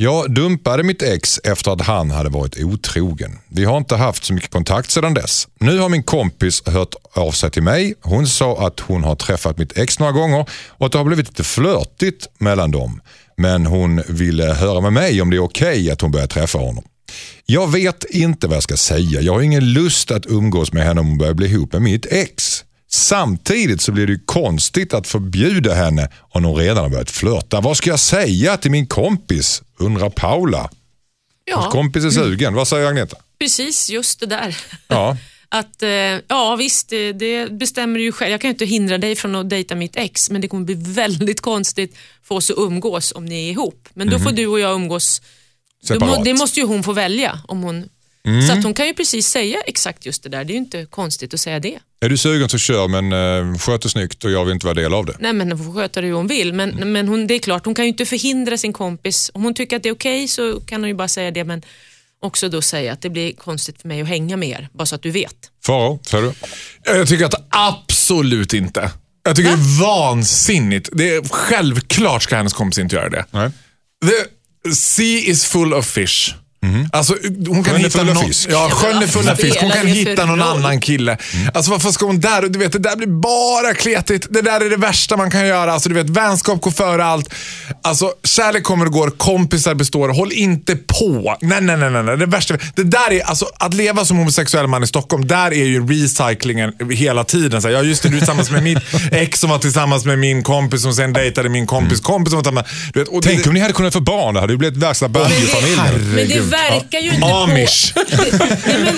Jag 0.00 0.34
dumpade 0.34 0.82
mitt 0.82 1.02
ex 1.02 1.38
efter 1.44 1.70
att 1.70 1.80
han 1.80 2.10
hade 2.10 2.28
varit 2.28 2.62
otrogen. 2.62 3.38
Vi 3.48 3.64
har 3.64 3.76
inte 3.76 3.96
haft 3.96 4.24
så 4.24 4.32
mycket 4.32 4.50
kontakt 4.50 4.90
sedan 4.90 5.14
dess. 5.14 5.48
Nu 5.60 5.78
har 5.78 5.88
min 5.88 6.02
kompis 6.02 6.62
hört 6.66 6.94
av 7.12 7.30
sig 7.30 7.50
till 7.50 7.62
mig. 7.62 7.94
Hon 8.00 8.26
sa 8.26 8.66
att 8.66 8.80
hon 8.80 9.04
har 9.04 9.14
träffat 9.14 9.58
mitt 9.58 9.78
ex 9.78 9.98
några 9.98 10.12
gånger 10.12 10.46
och 10.68 10.86
att 10.86 10.92
det 10.92 10.98
har 10.98 11.04
blivit 11.04 11.28
lite 11.28 11.44
flörtigt 11.44 12.26
mellan 12.38 12.70
dem. 12.70 13.00
Men 13.36 13.66
hon 13.66 14.02
ville 14.08 14.44
höra 14.44 14.80
med 14.80 14.92
mig 14.92 15.22
om 15.22 15.30
det 15.30 15.36
är 15.36 15.44
okej 15.44 15.90
att 15.90 16.00
hon 16.00 16.10
börjar 16.10 16.26
träffa 16.26 16.58
honom. 16.58 16.84
Jag 17.46 17.72
vet 17.72 18.04
inte 18.04 18.46
vad 18.46 18.56
jag 18.56 18.62
ska 18.62 18.76
säga. 18.76 19.20
Jag 19.20 19.32
har 19.32 19.42
ingen 19.42 19.72
lust 19.72 20.10
att 20.10 20.26
umgås 20.26 20.72
med 20.72 20.84
henne 20.84 21.00
om 21.00 21.06
hon 21.06 21.18
börjar 21.18 21.34
bli 21.34 21.46
ihop 21.46 21.72
med 21.72 21.82
mitt 21.82 22.06
ex. 22.06 22.64
Samtidigt 22.90 23.80
så 23.82 23.92
blir 23.92 24.06
det 24.06 24.18
konstigt 24.26 24.94
att 24.94 25.06
förbjuda 25.06 25.74
henne 25.74 26.08
om 26.30 26.44
hon 26.44 26.56
redan 26.56 26.76
har 26.84 26.88
börjat 26.90 27.10
flörta. 27.10 27.60
Vad 27.60 27.76
ska 27.76 27.90
jag 27.90 28.00
säga 28.00 28.56
till 28.56 28.70
min 28.70 28.86
kompis? 28.86 29.62
Undrar 29.78 30.10
Paula. 30.10 30.70
Ja, 31.44 31.70
Kompis 31.70 32.04
är 32.04 32.10
sugen. 32.10 32.54
Vad 32.54 32.68
säger 32.68 32.86
Agneta? 32.88 33.16
precis 33.40 33.90
just 33.90 34.20
det 34.20 34.26
där. 34.26 34.56
Ja. 34.88 35.16
Att, 35.50 35.82
eh, 35.82 35.88
ja 36.28 36.56
visst, 36.58 36.88
det, 36.88 37.12
det 37.12 37.52
bestämmer 37.52 37.98
du 37.98 38.04
ju 38.04 38.12
själv. 38.12 38.30
Jag 38.30 38.40
kan 38.40 38.48
ju 38.48 38.52
inte 38.52 38.64
hindra 38.64 38.98
dig 38.98 39.16
från 39.16 39.34
att 39.34 39.50
dejta 39.50 39.74
mitt 39.74 39.96
ex, 39.96 40.30
men 40.30 40.40
det 40.40 40.48
kommer 40.48 40.64
bli 40.64 40.74
väldigt 40.74 41.40
konstigt 41.40 41.96
för 42.22 42.34
oss 42.34 42.50
att 42.50 42.58
umgås 42.58 43.12
om 43.16 43.24
ni 43.24 43.46
är 43.48 43.50
ihop. 43.52 43.88
Men 43.94 44.10
då 44.10 44.18
får 44.18 44.32
du 44.32 44.46
och 44.46 44.60
jag 44.60 44.74
umgås, 44.74 45.20
då 45.88 45.94
Mhm. 45.94 46.00
Separat. 46.00 46.24
det 46.24 46.34
måste 46.34 46.60
ju 46.60 46.66
hon 46.66 46.82
få 46.82 46.92
välja. 46.92 47.40
Om 47.48 47.62
hon, 47.62 47.88
Mm. 48.26 48.46
Så 48.46 48.52
att 48.52 48.64
hon 48.64 48.74
kan 48.74 48.86
ju 48.86 48.94
precis 48.94 49.26
säga 49.28 49.58
exakt 49.66 50.06
just 50.06 50.22
det 50.22 50.28
där. 50.28 50.44
Det 50.44 50.50
är 50.52 50.54
ju 50.54 50.58
inte 50.58 50.84
konstigt 50.90 51.34
att 51.34 51.40
säga 51.40 51.60
det. 51.60 51.78
Är 52.00 52.08
du 52.08 52.16
sugen 52.16 52.48
så 52.48 52.58
kör 52.58 52.88
men 52.88 53.12
uh, 53.12 53.58
sköt 53.58 53.82
det 53.82 53.88
snyggt 53.88 54.24
och 54.24 54.30
jag 54.30 54.44
vill 54.44 54.54
inte 54.54 54.66
vara 54.66 54.74
del 54.74 54.94
av 54.94 55.06
det. 55.06 55.16
Nej 55.18 55.32
men 55.32 55.52
hon 55.52 55.64
får 55.64 55.80
sköta 55.80 56.00
det 56.00 56.06
hur 56.06 56.14
hon 56.14 56.26
vill. 56.26 56.52
Men, 56.52 56.70
Mm. 56.72 56.92
men 56.92 57.08
hon, 57.08 57.26
det 57.26 57.34
är 57.34 57.38
klart, 57.38 57.64
hon 57.64 57.74
kan 57.74 57.84
ju 57.84 57.88
inte 57.88 58.06
förhindra 58.06 58.58
sin 58.58 58.72
kompis. 58.72 59.30
Om 59.34 59.42
hon 59.42 59.54
tycker 59.54 59.76
att 59.76 59.82
det 59.82 59.88
är 59.88 59.94
okej 59.94 60.28
så 60.28 60.60
kan 60.60 60.80
hon 60.80 60.88
ju 60.88 60.94
bara 60.94 61.08
säga 61.08 61.30
det. 61.30 61.44
Men 61.44 61.62
också 62.22 62.48
då 62.48 62.62
säga 62.62 62.92
att 62.92 63.02
det 63.02 63.10
blir 63.10 63.32
konstigt 63.32 63.80
för 63.80 63.88
mig 63.88 64.00
att 64.02 64.08
hänga 64.08 64.36
med 64.36 64.48
er. 64.48 64.68
Bara 64.72 64.86
så 64.86 64.94
att 64.94 65.02
du 65.02 65.10
vet. 65.10 65.36
Faro, 65.66 66.00
säger 66.06 66.24
du? 66.24 66.32
Jag 66.84 67.08
tycker 67.08 67.24
att 67.24 67.46
absolut 67.50 68.52
inte. 68.52 68.90
Jag 69.22 69.36
tycker 69.36 69.50
det 69.50 69.56
är 69.56 69.80
vansinnigt. 69.80 70.88
Det 70.92 71.14
är, 71.14 71.28
självklart 71.28 72.22
ska 72.22 72.36
hennes 72.36 72.52
kompis 72.52 72.78
inte 72.78 72.96
göra 72.96 73.08
det. 73.08 73.24
Nej. 73.30 73.50
The 74.64 74.70
sea 74.74 75.18
is 75.30 75.44
full 75.44 75.74
of 75.74 75.86
fish. 75.86 76.34
Alltså, 76.92 77.14
hon 77.48 77.64
kan 77.64 77.76
hitta 77.76 78.02
någon, 78.02 78.24
fisk. 78.24 78.48
Ja, 78.52 78.68
sjön 78.72 79.02
är 79.02 79.06
full 79.06 79.28
av 79.28 79.34
fisk. 79.36 79.56
Hon 79.60 79.70
kan 79.70 79.86
det 79.86 79.92
hitta 79.92 80.24
någon 80.24 80.42
annan 80.42 80.80
kille. 80.80 81.16
Alltså 81.54 81.70
varför 81.70 81.90
ska 81.90 82.06
hon 82.06 82.20
där? 82.20 82.42
Du 82.42 82.58
vet, 82.58 82.72
det 82.72 82.78
där 82.78 82.96
blir 82.96 83.06
bara 83.08 83.74
kletigt. 83.74 84.26
Det 84.30 84.42
där 84.42 84.60
är 84.60 84.70
det 84.70 84.76
värsta 84.76 85.16
man 85.16 85.30
kan 85.30 85.46
göra. 85.46 85.72
Alltså, 85.72 85.88
du 85.88 85.94
vet, 85.94 86.10
vänskap 86.10 86.60
går 86.60 86.70
före 86.70 87.04
allt. 87.04 87.34
Alltså, 87.82 88.12
kärlek 88.24 88.62
kommer 88.64 88.86
och 88.86 88.92
går, 88.92 89.10
kompisar 89.10 89.74
består. 89.74 90.08
Håll 90.08 90.32
inte 90.32 90.76
på. 90.76 91.36
Nej, 91.40 91.60
nej, 91.60 91.76
nej. 91.76 91.90
nej, 91.90 92.02
nej. 92.02 92.16
Det 92.16 92.26
värsta. 92.26 92.56
Det 92.74 92.82
där 92.82 93.12
är, 93.12 93.20
alltså, 93.22 93.46
att 93.58 93.74
leva 93.74 94.04
som 94.04 94.16
homosexuell 94.16 94.66
man 94.66 94.82
i 94.82 94.86
Stockholm, 94.86 95.26
där 95.26 95.50
är 95.52 95.64
ju 95.64 95.86
recyclingen 95.86 96.72
hela 96.90 97.24
tiden. 97.24 97.62
Så 97.62 97.68
här, 97.68 97.74
ja, 97.74 97.82
just 97.82 98.02
det, 98.02 98.08
du 98.08 98.14
är 98.16 98.18
tillsammans 98.20 98.50
med 98.50 98.62
mitt 98.62 98.78
ex 99.12 99.40
som 99.40 99.50
var 99.50 99.58
tillsammans 99.58 100.04
med 100.04 100.18
min 100.18 100.42
kompis 100.42 100.82
som 100.82 100.92
sen 100.94 101.12
dejtade 101.12 101.48
min 101.48 101.66
kompis 101.66 102.00
kompis 102.00 102.30
som 102.30 102.36
var 102.36 102.42
tillsammans 102.42 102.66
Du 102.92 103.00
vet, 103.00 103.08
och 103.08 103.22
det- 103.22 103.28
Tänk 103.28 103.46
om 103.46 103.54
ni 103.54 103.60
hade 103.60 103.72
kunnat 103.72 103.92
få 103.92 104.00
barn, 104.00 104.34
det 104.34 104.40
hade 104.40 104.52
ju 104.52 104.56
blivit 104.56 104.76
värsta 104.78 105.08
Bundy-familjen. 105.08 106.47
Det 106.50 106.56
verkar 106.56 106.98
ju 107.00 107.10
inte 107.14 107.26
Amish. 107.26 107.94
på... 107.94 108.00
Nej, 108.66 108.82
men 108.84 108.94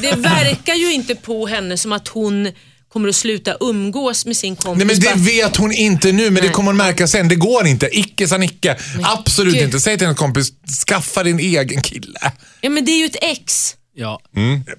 det 0.00 0.16
verkar 0.28 0.74
ju 0.74 0.92
inte 0.92 1.14
på 1.14 1.46
henne 1.46 1.76
som 1.78 1.92
att 1.92 2.08
hon 2.08 2.48
kommer 2.92 3.08
att 3.08 3.16
sluta 3.16 3.56
umgås 3.60 4.26
med 4.26 4.36
sin 4.36 4.56
kompis. 4.56 4.86
Nej 4.86 4.96
men 4.96 5.18
det 5.24 5.30
vet 5.30 5.56
hon 5.56 5.72
inte 5.72 6.12
nu, 6.12 6.24
men 6.24 6.34
det 6.34 6.40
Nej. 6.40 6.50
kommer 6.50 6.66
hon 6.66 6.76
märka 6.76 7.06
sen. 7.06 7.28
Det 7.28 7.34
går 7.36 7.66
inte. 7.66 7.98
Icke 7.98 8.28
sa 8.28 8.36
Nicke. 8.36 8.76
Absolut 9.02 9.54
gud. 9.54 9.62
inte. 9.62 9.80
Säg 9.80 9.98
till 9.98 10.06
hennes 10.06 10.18
kompis, 10.18 10.52
skaffa 10.86 11.22
din 11.22 11.38
egen 11.40 11.82
kille. 11.82 12.32
Ja 12.60 12.70
men 12.70 12.84
det 12.84 12.90
är 12.92 12.98
ju 12.98 13.04
ett 13.06 13.16
ex. 13.22 13.74
Ja. 13.94 14.20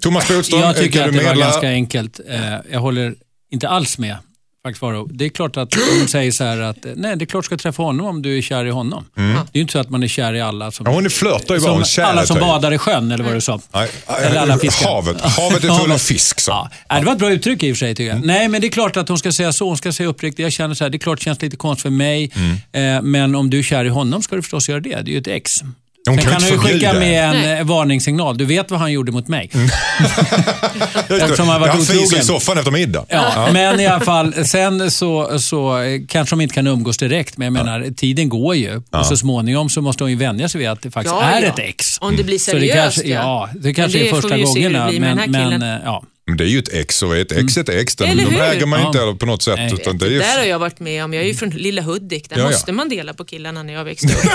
Thomas 0.02 0.28
Bodström, 0.28 0.62
Jag 0.62 0.78
tycker 0.78 1.08
att 1.08 1.14
det 1.14 1.24
var 1.24 1.36
ganska 1.36 1.68
enkelt. 1.70 2.20
Eh, 2.30 2.54
Jag 2.72 2.80
håller 2.80 3.14
inte 3.52 3.68
alls 3.70 3.98
med. 3.98 4.18
Faktiskt 4.66 4.80
Faro. 4.80 5.08
Det 5.12 5.26
är 5.26 5.30
klart 5.30 5.58
att 5.58 5.74
hon 6.00 6.08
säger 6.08 6.32
så 6.32 6.44
här 6.44 6.62
att 6.62 6.78
nej, 6.96 7.16
det 7.16 7.24
är 7.24 7.26
klart 7.26 7.44
du 7.44 7.46
ska 7.46 7.58
träffa 7.58 7.84
honom 7.84 8.06
om 8.06 8.22
du 8.22 8.38
är 8.38 8.42
kär 8.42 8.66
i 8.66 8.70
honom. 8.70 9.06
Det 9.16 9.22
är 9.22 9.46
ju 9.54 9.62
inte 9.62 9.72
så 9.74 9.80
att 9.80 9.90
man 9.90 10.04
är 10.04 10.08
kär 10.08 10.34
i 10.34 10.42
alla 10.42 10.72
som, 10.72 10.86
Ja, 10.86 10.92
hon 10.92 11.06
är 11.06 11.10
flörtar 11.10 11.56
ju 11.56 11.62
bara, 11.62 11.76
som, 11.76 11.84
kär 11.86 12.04
alla 12.04 12.26
som 12.26 12.40
badar 12.40 12.72
i 12.74 12.78
sjön, 12.78 13.12
eller 13.12 13.24
vad 13.24 13.34
du 13.34 13.42
sa. 13.42 13.60
Nej, 13.74 13.90
Eller 14.22 14.40
alla 14.40 14.58
fiskar. 14.58 14.90
havet. 14.90 15.22
Havet 15.22 15.64
är 15.64 15.80
full 15.80 15.92
av 15.92 15.98
fisk. 15.98 16.40
Så. 16.40 16.52
Ja. 16.52 16.70
Ja, 16.90 17.00
det 17.00 17.06
var 17.06 17.14
ett 17.14 17.20
bra 17.20 17.32
uttryck 17.32 17.64
i 17.64 17.72
och 17.72 17.76
för 17.78 17.80
sig 17.80 17.96
tycker 17.96 18.10
jag. 18.10 18.26
Nej, 18.26 18.48
men 18.48 18.62
det 18.62 18.68
är 18.68 18.72
klart 18.72 18.98
att 18.98 19.10
hon 19.10 19.18
ska 19.18 19.32
säga 19.32 19.54
så. 19.54 19.68
Hon 19.68 19.78
ska 19.78 19.92
säga 19.92 20.10
uppriktigt. 20.10 20.44
Jag 20.44 20.52
känner 20.52 20.76
så 20.76 20.84
här, 20.84 20.90
det 20.90 20.98
är 20.98 21.00
klart 21.00 21.20
det 21.20 21.24
känns 21.24 21.42
lite 21.42 21.58
konstigt 21.58 21.82
för 21.82 21.90
mig. 21.90 22.32
Eh, 22.72 23.02
men 23.02 23.36
om 23.36 23.50
du 23.50 23.60
är 23.60 23.64
kär 23.64 23.86
i 23.86 23.90
honom 23.90 24.22
ska 24.22 24.36
du 24.36 24.42
förstås 24.42 24.70
göra 24.70 24.80
det. 24.80 24.90
Det 24.90 25.12
är 25.12 25.14
ju 25.14 25.18
ett 25.18 25.28
ex. 25.28 25.62
Hon 26.10 26.18
Sen 26.18 26.32
kan 26.32 26.40
kan 26.42 26.50
ju 26.50 26.58
skicka 26.58 26.94
med 26.94 27.24
en 27.30 27.42
Nej. 27.42 27.60
eh, 27.60 27.66
varningssignal. 27.66 28.38
Du 28.38 28.46
vet 28.46 28.72
vad 28.72 28.80
han 28.80 28.92
gjorde 28.92 29.12
mot 29.12 29.28
mig. 29.28 29.50
Just 31.10 31.24
Eftersom 31.24 31.48
han 31.50 31.62
varit 31.62 31.72
Han 31.74 31.82
fiser 31.82 32.18
i 32.18 32.22
soffan 32.22 32.58
efter 32.58 32.72
middag. 32.72 33.06
Ja, 33.10 33.50
men 33.54 33.80
i 33.80 33.88
alla 33.88 34.06
fall, 34.06 34.46
sen 34.46 34.92
så, 34.92 35.40
så 35.40 35.82
eh, 35.82 36.02
kanske 36.08 36.36
de 36.36 36.42
inte 36.42 36.56
kan 36.56 36.68
umgås 36.68 36.98
direkt, 36.98 37.38
men 37.38 37.46
jag 37.46 37.54
menar, 37.66 37.92
tiden 37.96 38.30
går 38.30 38.56
ju. 38.56 38.82
Och 38.92 39.06
så 39.06 39.18
småningom 39.18 39.70
så 39.70 39.82
måste 39.82 40.04
hon 40.04 40.12
ju 40.12 40.18
vänja 40.18 40.50
sig 40.50 40.60
vid 40.60 40.70
att 40.70 40.82
det 40.82 40.92
faktiskt 40.92 41.16
Ja, 41.16 41.24
är 41.24 41.42
ja. 41.42 41.48
ett 41.48 41.60
ex. 41.60 41.98
Om 42.02 42.16
det 42.16 42.24
blir 42.24 42.38
Så 42.40 42.52
det 42.52 42.58
seriöst 42.60 42.76
kanske, 42.96 43.08
ja, 43.14 43.50
det 43.56 43.74
kanske 43.74 43.98
Men 43.98 44.08
är 44.08 44.12
första 44.12 44.38
det 44.38 44.44
gångerna, 44.44 44.88
blir 44.90 45.00
med 45.00 45.16
men, 45.16 45.32
men 45.32 45.44
killen. 45.52 45.62
eh, 45.62 45.78
ja. 45.86 46.04
Men 46.28 46.38
det 46.38 46.44
är 46.44 46.48
ju 46.48 46.60
ett 46.60 46.74
ex 46.74 47.04
och 47.04 47.18
ett 47.18 47.32
ex 47.32 47.58
är 47.58 47.62
ett 47.62 47.70
ex. 47.70 47.96
Den, 47.96 48.10
Eller 48.10 48.24
de 48.26 48.30
hur? 48.36 48.42
äger 48.42 48.66
man 48.66 48.80
ju 48.82 48.86
inte 48.88 48.98
Ja. 48.98 49.16
på 49.20 49.26
något 49.26 49.44
sätt. 49.44 49.56
Nej. 49.58 49.74
Utan 49.74 49.98
det 49.98 50.06
är 50.06 50.10
Det 50.10 50.14
ju 50.14 50.20
där 50.20 50.38
har 50.38 50.46
jag 50.46 50.60
varit 50.60 50.80
med 50.80 51.04
om. 51.04 51.14
Jag 51.14 51.24
är 51.24 51.28
ju 51.28 51.34
från 51.36 51.50
lilla 51.50 51.82
Hudik. 51.82 52.30
Där 52.30 52.38
Ja, 52.38 52.44
ja. 52.44 52.50
måste 52.50 52.72
man 52.72 52.90
dela 52.90 53.14
på 53.14 53.26
killarna 53.26 53.64
när 53.64 53.74
jag 53.74 53.84
växte 53.86 54.08
upp. 54.08 54.14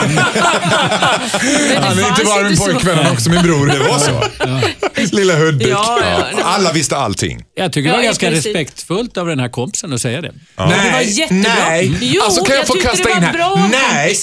Han 1.80 1.98
är 1.98 2.08
inte 2.08 2.24
bara 2.24 2.42
min 2.48 2.56
pojkvän, 2.56 2.98
han 2.98 3.12
också 3.12 3.30
min 3.30 3.42
bror. 3.42 3.66
Det 3.72 3.78
var 3.78 3.98
så? 3.98 5.16
Lilla 5.16 5.36
Hudik. 5.36 5.68
Ja, 5.68 6.00
ja, 6.02 6.42
Alla 6.44 6.72
visste 6.72 6.96
allting. 6.96 7.42
Jag 7.54 7.72
tycker 7.72 7.82
det 7.88 7.92
Ja, 7.92 7.96
var 7.96 8.04
ganska 8.04 8.30
respektfullt 8.30 9.16
av 9.16 9.26
den 9.26 9.40
här 9.40 9.48
kompisen 9.48 9.92
att 9.92 10.00
säga 10.00 10.20
det. 10.20 10.32
det 10.56 10.62
var 10.92 11.00
jättebra. 11.00 11.54
Nej. 11.68 11.98
Jo, 12.00 12.22
alltså, 12.22 12.44
kan 12.44 12.54
jag, 12.54 12.60
jag 12.60 12.66
få 12.66 12.74
kasta 12.74 13.10
in 13.10 13.22
här? 13.22 13.68
Nej. 13.70 14.16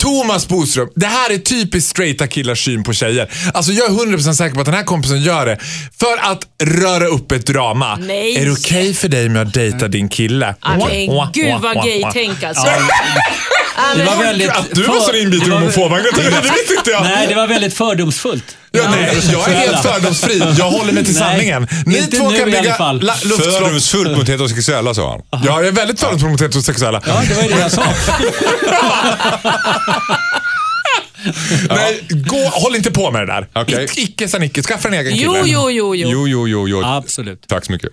Thomas 0.00 0.48
Boström, 0.48 0.88
det 0.96 1.06
här 1.06 1.30
är 1.30 1.38
typiskt 1.38 1.90
straighta 1.90 2.26
killars 2.26 2.64
syn 2.64 2.82
på 2.84 2.92
tjejer. 2.92 3.30
Alltså 3.54 3.72
jag 3.72 3.86
är 3.90 3.94
100% 3.94 4.32
säker 4.32 4.54
på 4.54 4.60
att 4.60 4.66
den 4.66 4.74
här 4.74 4.82
kompisen 4.84 5.22
gör 5.22 5.46
det 5.46 5.58
för 6.00 6.16
att 6.32 6.42
röra 6.62 7.09
upp 7.10 7.32
ett 7.32 7.46
drama. 7.46 7.96
Nej. 7.96 8.36
Är 8.36 8.44
det 8.44 8.50
okej 8.52 8.94
för 8.94 9.08
dig 9.08 9.28
med 9.28 9.42
att 9.42 9.54
dejta 9.54 9.88
din 9.88 10.08
kille? 10.08 10.54
Ja, 10.62 10.70
men 10.88 11.32
gud 11.32 11.60
vad 11.60 11.74
gay-tänk 11.84 12.42
alltså. 12.42 12.66
Ja, 12.66 13.94
Det 13.96 14.04
var 14.04 14.16
väldigt... 14.16 14.50
Att 14.50 14.66
du 14.72 14.82
var 14.82 15.00
så 15.00 15.14
inbiten 15.14 15.50
var- 15.50 15.58
homofobagn, 15.58 16.04
det 16.16 16.22
visste 16.22 16.74
inte 16.78 16.90
jag. 16.90 17.02
Nej, 17.02 17.26
det 17.28 17.34
var 17.34 17.46
väldigt 17.46 17.74
fördomsfullt. 17.74 18.56
Ja, 18.72 18.82
nej, 18.90 19.18
jag 19.32 19.48
är 19.48 19.54
helt 19.54 19.82
fördomsfri. 19.82 20.42
Jag 20.58 20.70
håller 20.70 20.92
mig 20.92 21.04
till 21.04 21.14
Nej, 21.14 21.22
sanningen. 21.22 21.68
Ni 21.86 21.98
inte 21.98 22.16
två 22.16 22.30
kan 22.30 22.40
i 22.40 22.44
bygga 22.44 22.92
luftslott. 22.92 23.54
Fördomsfullt 23.54 24.18
mot 24.18 24.28
heterosexuella 24.28 24.94
sa 24.94 25.10
han. 25.10 25.40
Ja, 25.44 25.56
jag 25.60 25.66
är 25.66 25.72
väldigt 25.72 26.00
fördomsfull 26.00 26.30
mot 26.30 26.42
heterosexuella. 26.42 27.02
Ja, 27.06 27.22
det 27.28 27.34
var 27.34 27.42
ju 27.42 27.48
det 27.48 27.60
jag 27.60 27.72
sa. 27.72 27.82
Nej, 31.70 32.00
gå, 32.10 32.36
håll 32.52 32.76
inte 32.76 32.90
på 32.90 33.10
med 33.10 33.20
det 33.28 33.32
där. 33.32 33.46
Ic- 33.64 33.98
Icke 33.98 34.28
sa 34.28 34.38
Nicke, 34.38 34.62
skaffa 34.62 34.88
en 34.88 34.94
egen 34.94 35.12
kille. 35.18 35.24
Jo, 35.24 35.36
jo, 35.46 35.70
jo, 35.70 35.94
jo. 35.94 36.08
Jo, 36.10 36.26
jo, 36.28 36.48
jo, 36.48 36.68
jo. 36.68 36.82
Absolut. 36.84 37.48
Tack 37.48 37.64
så 37.64 37.72
mycket. 37.72 37.90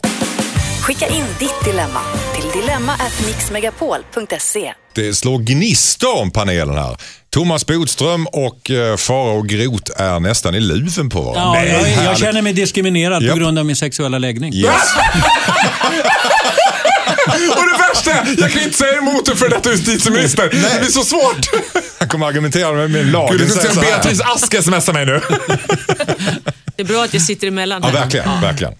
Skicka 0.82 1.08
in 1.08 1.24
ditt 1.40 1.66
dilemma 1.66 2.00
till 2.36 2.62
dilemma@mixmegapol.se. 2.62 4.74
Det 4.96 5.14
slår 5.14 5.40
gnistor 5.40 6.18
om 6.18 6.32
panelen 6.32 6.78
här. 6.78 6.98
Thomas 7.30 7.66
Bodström 7.66 8.28
och 8.28 8.72
eh, 8.72 8.98
Farao 8.98 9.42
Groth 9.42 10.02
är 10.02 10.20
nästan 10.20 10.56
i 10.56 10.60
luven 10.60 11.10
på 11.10 11.22
varandra. 11.22 11.66
Ja, 11.66 11.78
jag, 11.88 12.06
jag 12.06 12.18
känner 12.20 12.42
mig 12.42 12.54
diskriminerad 12.54 13.24
Japp. 13.24 13.34
på 13.34 13.40
grund 13.40 13.60
av 13.60 13.66
min 13.66 13.76
sexuella 13.76 14.18
läggning. 14.18 14.54
Yes. 14.54 14.72
Och 17.32 17.64
det 17.72 17.78
värsta 17.94 18.12
är, 18.14 18.36
jag 18.42 18.52
kan 18.52 18.62
inte 18.62 18.78
säga 18.78 18.98
emot 18.98 19.26
det 19.26 19.36
för 19.36 19.50
detta 19.50 19.72
justitieminister. 19.72 20.44
Det 20.44 20.80
blir 20.80 20.90
så 20.90 21.04
svårt. 21.04 21.50
Han 22.00 22.08
kommer 22.10 22.28
argumentera 22.28 22.72
med, 22.72 22.92
med 22.92 23.06
lagen. 23.12 23.38
Gud, 23.38 23.48
du 23.48 23.54
ska 23.54 23.74
se. 23.74 23.80
Beatrice 23.80 24.22
Ask 24.22 24.64
smsar 24.64 24.94
mig 24.94 25.06
nu. 25.06 25.22
Det 26.76 26.82
är 26.84 26.88
bra 26.88 27.04
att 27.04 27.14
jag 27.14 27.24
sitter 27.24 27.48
emellan 27.48 27.82
Ja, 27.84 27.88
här. 27.90 27.94
verkligen. 28.00 28.42
verkligen. 28.42 28.74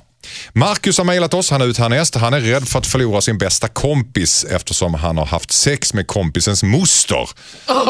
Marcus 0.54 0.98
har 0.98 1.06
mejlat 1.06 1.34
oss, 1.34 1.50
han 1.52 1.62
är 1.62 1.66
ut 1.66 1.78
härnäst. 1.78 2.16
Han 2.16 2.34
är 2.34 2.40
rädd 2.40 2.68
för 2.68 2.80
att 2.80 2.88
förlora 2.88 3.22
sin 3.22 3.38
bästa 3.38 3.68
kompis 3.68 4.44
eftersom 4.50 4.94
han 4.94 5.18
har 5.18 5.26
haft 5.26 5.52
sex 5.52 5.94
med 5.94 6.08
kompisens 6.08 6.64
moster. 6.64 7.30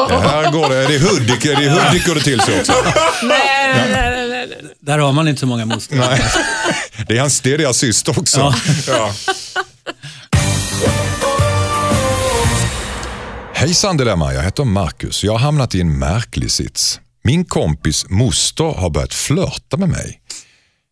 Det 0.08 0.18
här 0.28 0.50
går 0.52 0.68
det, 0.68 0.86
det 0.86 0.94
är 0.94 0.98
Hudik, 0.98 1.42
det 1.42 1.52
är 1.52 1.70
Hudik 1.70 2.06
går 2.06 2.14
det 2.14 2.20
till 2.20 2.40
så 2.40 2.58
också. 2.60 2.72
Nej, 3.22 3.74
nej, 3.74 3.90
nej, 3.92 4.28
nej, 4.28 4.28
nej. 4.28 4.48
Där 4.80 4.98
har 4.98 5.12
man 5.12 5.28
inte 5.28 5.40
så 5.40 5.46
många 5.46 5.64
moster. 5.66 5.96
Nej. 5.96 6.24
Det 7.08 7.16
är, 7.16 7.20
hans, 7.20 7.40
det 7.40 7.52
är 7.54 7.58
deras 7.58 7.76
syster 7.76 8.18
också. 8.18 8.38
Ja. 8.40 8.54
Ja. 8.86 9.12
Hejsan 13.58 13.96
Dilemma, 13.96 14.34
jag 14.34 14.42
heter 14.42 14.64
Marcus. 14.64 15.24
Jag 15.24 15.32
har 15.32 15.38
hamnat 15.38 15.74
i 15.74 15.80
en 15.80 15.98
märklig 15.98 16.50
sits. 16.50 17.00
Min 17.24 17.44
kompis 17.44 18.06
moster 18.08 18.64
har 18.64 18.90
börjat 18.90 19.14
flörta 19.14 19.76
med 19.76 19.88
mig. 19.88 20.20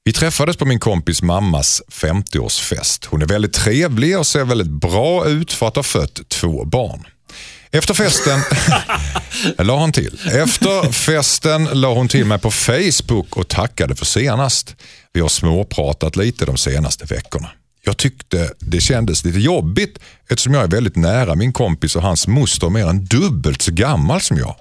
Vi 0.04 0.12
träffades 0.12 0.56
på 0.56 0.64
min 0.64 0.78
kompis 0.78 1.22
mammas 1.22 1.82
50-årsfest. 1.92 3.06
Hon 3.08 3.22
är 3.22 3.26
väldigt 3.26 3.52
trevlig 3.52 4.18
och 4.18 4.26
ser 4.26 4.44
väldigt 4.44 4.70
bra 4.70 5.26
ut 5.26 5.52
för 5.52 5.68
att 5.68 5.76
ha 5.76 5.82
fött 5.82 6.28
två 6.28 6.64
barn. 6.64 7.06
Efter 7.70 7.94
festen 7.94 8.40
la 9.66 9.78
hon 9.78 9.92
till. 9.92 10.20
Efter 10.26 10.92
festen 10.92 11.64
la 11.64 11.94
hon 11.94 12.08
till 12.08 12.24
mig 12.24 12.38
på 12.38 12.50
Facebook 12.50 13.36
och 13.36 13.48
tackade 13.48 13.96
för 13.96 14.06
senast. 14.06 14.76
Vi 15.12 15.20
har 15.20 15.28
småpratat 15.28 16.16
lite 16.16 16.44
de 16.44 16.56
senaste 16.56 17.04
veckorna. 17.04 17.50
Jag 17.86 17.96
tyckte 17.96 18.52
det 18.58 18.80
kändes 18.80 19.24
lite 19.24 19.38
jobbigt 19.38 19.98
eftersom 20.28 20.54
jag 20.54 20.62
är 20.62 20.68
väldigt 20.68 20.96
nära 20.96 21.34
min 21.34 21.52
kompis 21.52 21.96
och 21.96 22.02
hans 22.02 22.26
moster 22.26 22.70
mer 22.70 22.86
än 22.86 23.04
dubbelt 23.04 23.62
så 23.62 23.72
gammal 23.72 24.20
som 24.20 24.36
jag. 24.36 24.56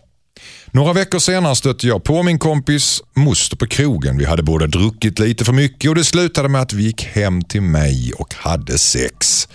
Några 0.72 0.94
veckor 0.94 1.20
senare 1.20 1.56
stötte 1.56 1.88
jag 1.88 2.04
på 2.04 2.24
min 2.24 2.40
kompis 2.40 3.02
moster 3.16 3.58
på 3.58 3.68
krogen. 3.68 4.18
Vi 4.18 4.26
hade 4.26 4.44
båda 4.44 4.68
druckit 4.68 5.20
lite 5.20 5.46
för 5.46 5.54
mycket 5.54 5.90
och 5.90 5.96
det 5.96 6.04
slutade 6.04 6.50
med 6.50 6.62
att 6.62 6.74
vi 6.74 6.84
gick 6.84 7.04
hem 7.04 7.42
till 7.42 7.62
mig 7.62 8.14
och 8.14 8.34
hade 8.34 8.78
sex. 8.78 9.48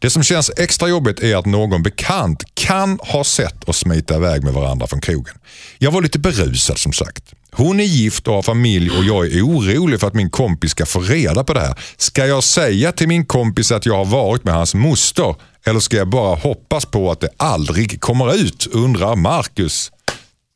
Det 0.00 0.10
som 0.10 0.22
känns 0.22 0.50
extra 0.56 0.88
jobbigt 0.88 1.20
är 1.20 1.36
att 1.36 1.46
någon 1.46 1.82
bekant 1.82 2.42
kan 2.54 2.98
ha 3.02 3.24
sett 3.24 3.64
oss 3.64 3.78
smita 3.78 4.16
iväg 4.16 4.44
med 4.44 4.52
varandra 4.52 4.86
från 4.86 5.00
krogen. 5.00 5.34
Jag 5.78 5.90
var 5.90 6.02
lite 6.02 6.18
berusad 6.18 6.78
som 6.78 6.92
sagt. 6.92 7.24
Hon 7.52 7.80
är 7.80 7.84
gift 7.84 8.28
och 8.28 8.34
har 8.34 8.42
familj 8.42 8.90
och 8.90 9.04
jag 9.04 9.26
är 9.26 9.42
orolig 9.42 10.00
för 10.00 10.06
att 10.06 10.14
min 10.14 10.30
kompis 10.30 10.70
ska 10.70 10.86
få 10.86 11.00
reda 11.00 11.44
på 11.44 11.54
det 11.54 11.60
här. 11.60 11.74
Ska 11.96 12.26
jag 12.26 12.44
säga 12.44 12.92
till 12.92 13.08
min 13.08 13.26
kompis 13.26 13.72
att 13.72 13.86
jag 13.86 13.96
har 13.96 14.04
varit 14.04 14.44
med 14.44 14.54
hans 14.54 14.74
moster 14.74 15.34
eller 15.66 15.80
ska 15.80 15.96
jag 15.96 16.08
bara 16.08 16.36
hoppas 16.36 16.86
på 16.86 17.10
att 17.10 17.20
det 17.20 17.28
aldrig 17.36 18.00
kommer 18.00 18.34
ut, 18.34 18.66
undrar 18.72 19.16
Marcus. 19.16 19.92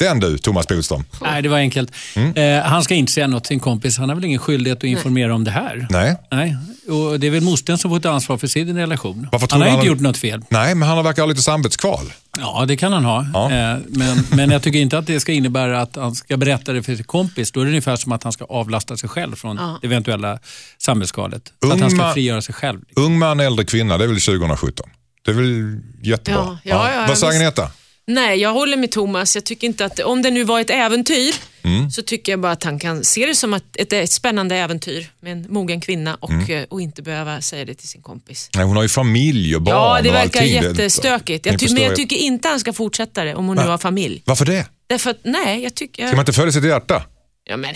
Den 0.05 0.21
du, 0.21 0.39
Thomas 0.39 0.69
Bodström. 0.69 1.05
Nej, 1.23 1.43
det 1.43 1.49
var 1.49 1.57
enkelt. 1.59 1.93
Mm. 2.17 2.37
Eh, 2.59 2.65
han 2.65 2.83
ska 2.85 2.95
inte 2.95 3.13
säga 3.13 3.27
något 3.27 3.45
till 3.45 3.49
sin 3.49 3.61
kompis. 3.61 3.99
Han 3.99 4.09
har 4.09 4.17
väl 4.17 4.25
ingen 4.25 4.39
skyldighet 4.39 4.79
att 4.79 4.85
informera 4.85 5.35
om 5.35 5.45
det 5.45 5.51
här. 5.51 5.87
Nej. 5.91 6.17
Nej. 6.31 6.57
Och 6.89 7.21
det 7.21 7.27
är 7.27 7.31
väl 7.31 7.43
mostern 7.43 7.79
som 7.79 7.91
får 7.91 8.01
ta 8.01 8.11
ansvar 8.11 8.39
för 8.39 8.47
sin 8.47 8.77
relation. 8.77 9.29
Varför 9.33 9.49
han 9.51 9.61
har 9.61 9.67
du 9.69 9.71
inte 9.73 9.79
han- 9.81 9.87
gjort 9.87 10.01
något 10.01 10.17
fel. 10.17 10.43
Nej, 10.49 10.75
men 10.75 10.89
han 10.89 11.05
verkar 11.05 11.23
ha 11.23 11.27
lite 11.29 11.43
samvetskval. 11.43 12.13
Ja, 12.39 12.65
det 12.69 12.77
kan 12.77 12.93
han 12.93 13.05
ha. 13.05 13.27
Ja. 13.35 13.45
Eh, 13.53 13.79
Men, 13.89 14.27
men 14.31 14.51
jag 14.51 14.63
tycker 14.63 14.79
inte 14.79 14.99
att 14.99 15.07
det 15.07 15.21
ska 15.21 15.33
innebära 15.33 15.81
att 15.83 15.97
han 15.97 16.15
ska 16.15 16.37
berätta 16.37 16.73
det 16.73 16.83
för 16.83 16.95
sin 16.97 17.05
kompis. 17.05 17.53
Då 17.53 17.61
är 17.61 17.65
det 17.65 17.69
ungefär 17.71 17.97
som 17.97 18.13
att 18.13 18.23
han 18.23 18.33
ska 18.33 18.45
avlasta 18.45 18.97
sig 18.97 19.09
själv 19.09 19.35
från 19.37 19.57
Ja. 19.57 19.79
det 19.81 19.87
eventuella 19.87 20.39
samhällsskalet. 20.79 21.43
Så 21.63 21.73
att 21.73 21.81
han 21.81 21.91
ska 21.91 22.13
frigöra 22.13 22.43
sig 22.43 22.55
själv. 22.55 22.81
Ung 22.97 23.19
man, 23.19 23.41
äldre 23.41 23.65
kvinna, 23.65 23.99
det 23.99 24.05
är 24.05 24.09
väl 24.09 24.21
2017. 24.21 24.89
Det 25.25 25.31
är 25.31 25.35
väl 25.35 25.79
jättebra. 26.03 26.41
Ja, 26.45 26.59
ja, 26.63 26.91
ja, 26.95 27.05
Vad 27.09 27.19
säger 27.19 27.33
visst. 27.33 27.63
Nej, 28.07 28.39
jag 28.41 28.53
håller 28.53 28.77
med 28.77 28.91
Thomas. 28.91 29.35
Jag 29.35 29.45
tycker 29.45 29.67
inte 29.67 29.85
att, 29.85 30.01
om 30.01 30.23
det 30.23 30.31
nu 30.31 30.45
var 30.45 30.61
ett 30.61 30.71
äventyr, 30.71 31.35
Mm. 31.63 31.91
så 31.91 32.03
tycker 32.03 32.33
jag 32.33 32.41
bara 32.41 32.53
att 32.53 32.63
han 32.65 32.79
kan 32.79 33.05
se 33.05 33.27
det 33.27 33.35
som 33.35 33.55
ett, 33.55 33.93
ett 33.93 34.11
spännande 34.11 34.57
äventyr 34.57 35.07
med 35.21 35.33
en 35.33 35.47
mogen 35.49 35.81
kvinna 35.81 36.15
och, 36.15 36.31
Mm. 36.31 36.51
eh, 36.51 36.63
och 36.71 36.81
inte 36.81 37.03
behöva 37.03 37.41
säga 37.41 37.65
det 37.65 37.75
till 37.75 37.89
sin 37.89 38.03
kompis. 38.03 38.51
Nej, 38.57 38.65
hon 38.65 38.77
har 38.77 38.83
ju 38.83 38.89
familj 38.89 39.57
och 39.57 39.63
barn 39.63 39.75
Ja, 39.77 40.01
det 40.03 40.09
och 40.09 40.15
verkar. 40.15 40.41
Det- 40.41 40.47
jättestökigt. 40.47 41.47
Jag 41.47 41.59
ty- 41.61 41.73
men 41.75 41.83
jag 41.83 41.97
tycker 41.97 42.17
inte 42.17 42.49
han 42.49 42.61
ska 42.61 42.73
fortsätta 42.73 43.25
det 43.25 43.35
om 43.35 43.47
hon 43.47 43.57
nu 43.57 43.63
har 43.63 43.79
familj. 43.79 44.23
Varför 44.27 44.45
det? 44.45 44.67
Därför 44.87 45.11
att, 45.11 45.19
nej, 45.25 45.63
jag 45.63 45.75
tycker... 45.75 46.07
Ska 46.07 46.17
man 46.17 46.23
inte 46.23 46.33
följa 46.33 46.53
sitt 46.53 46.65
hjärta? 46.65 47.07
Ja, 47.45 47.57
men, 47.57 47.75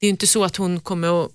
det 0.00 0.06
är 0.06 0.06
ju 0.06 0.10
inte 0.10 0.26
så 0.26 0.44
att 0.44 0.56
hon 0.56 0.80
kommer 0.80 1.24
att... 1.24 1.30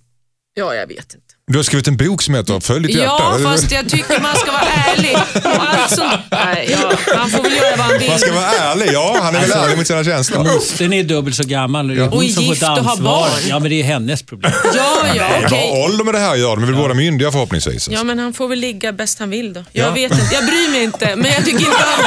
Ja, 0.54 0.76
jag 0.76 0.88
vet 0.88 1.14
inte. 1.14 1.31
Du 1.52 1.58
har 1.58 1.64
skrivit 1.64 1.88
en 1.88 1.98
bok 1.98 2.22
som 2.22 2.36
heter 2.36 2.60
Följ 2.60 2.88
ditt 2.88 2.96
Ja, 2.96 3.02
hjärta. 3.04 3.44
fast 3.52 3.72
jag 3.72 3.90
tycker 3.90 4.20
man 4.22 4.36
ska 4.36 4.52
vara 4.52 4.62
ärlig. 4.88 5.16
Och 5.34 5.68
allt 5.70 5.90
sånt, 5.90 6.14
nej, 6.32 6.68
ja, 6.82 6.92
han 7.18 7.30
får 7.30 7.44
väl 7.44 7.52
göra 7.56 7.76
vad 7.78 7.86
han 7.86 8.00
vill. 8.00 8.10
Man 8.10 8.20
ska 8.20 8.34
vara 8.34 8.46
ärlig, 8.52 8.90
ja. 8.94 9.18
Han 9.22 9.36
är 9.36 9.40
väl 9.42 9.52
ärlig 9.52 9.78
mot 9.78 9.88
sina 9.88 10.04
känslor. 10.04 10.44
Mostern 10.44 10.94
är 10.94 11.04
dubbelt 11.04 11.36
så 11.36 11.44
gammal. 11.44 11.90
Hon 11.98 12.08
Och 12.10 12.24
gift 12.24 12.64
och 12.64 12.68
har 12.70 12.98
barn. 12.98 13.30
Ja, 13.50 13.60
men 13.60 13.70
det 13.70 13.80
är 13.80 13.84
hennes 13.84 14.24
problem. 14.24 14.52
Ja, 14.76 14.96
ja, 15.16 15.24
Vad 15.36 15.46
okej. 15.46 15.70
har 15.72 15.84
ålder 15.86 16.04
med 16.04 16.14
det 16.14 16.20
här 16.20 16.36
göra? 16.36 16.56
De 16.56 16.64
är 16.64 16.68
väl 16.68 16.76
båda 16.76 16.94
myndiga 16.94 17.32
förhoppningsvis. 17.32 17.90
Ja, 17.92 18.04
men 18.04 18.20
han 18.20 18.34
får 18.34 18.48
väl 18.48 18.60
ligga 18.60 18.94
bäst 18.94 19.20
han 19.20 19.30
vill 19.30 19.54
då. 19.54 19.64
Jag 19.72 19.88
Ja. 19.88 19.92
vet 19.94 20.12
inte, 20.12 20.36
jag 20.36 20.46
bryr 20.46 20.72
mig 20.72 20.84
inte. 20.84 21.16
Men 21.16 21.32
jag 21.32 21.46
tycker 21.46 21.60
inte 21.60 21.78
han... 21.78 22.06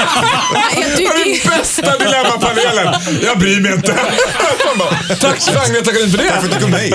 Jag 0.83 0.97
tycker... 0.97 1.49
Bästa 1.59 1.99
dilemmapanelen. 1.99 2.95
Jag 3.25 3.39
bryr 3.39 3.61
mig 3.61 3.73
inte. 3.73 3.95
Bara, 4.79 4.91
Tack 5.21 5.39
Agneta 5.67 5.93
Karin 5.93 6.11
för 6.11 6.19
det. 6.19 6.29
Tack 6.31 6.41
för 6.41 6.49
att 6.49 6.55
du 6.55 6.61
kom 6.61 6.75
hit. 6.75 6.95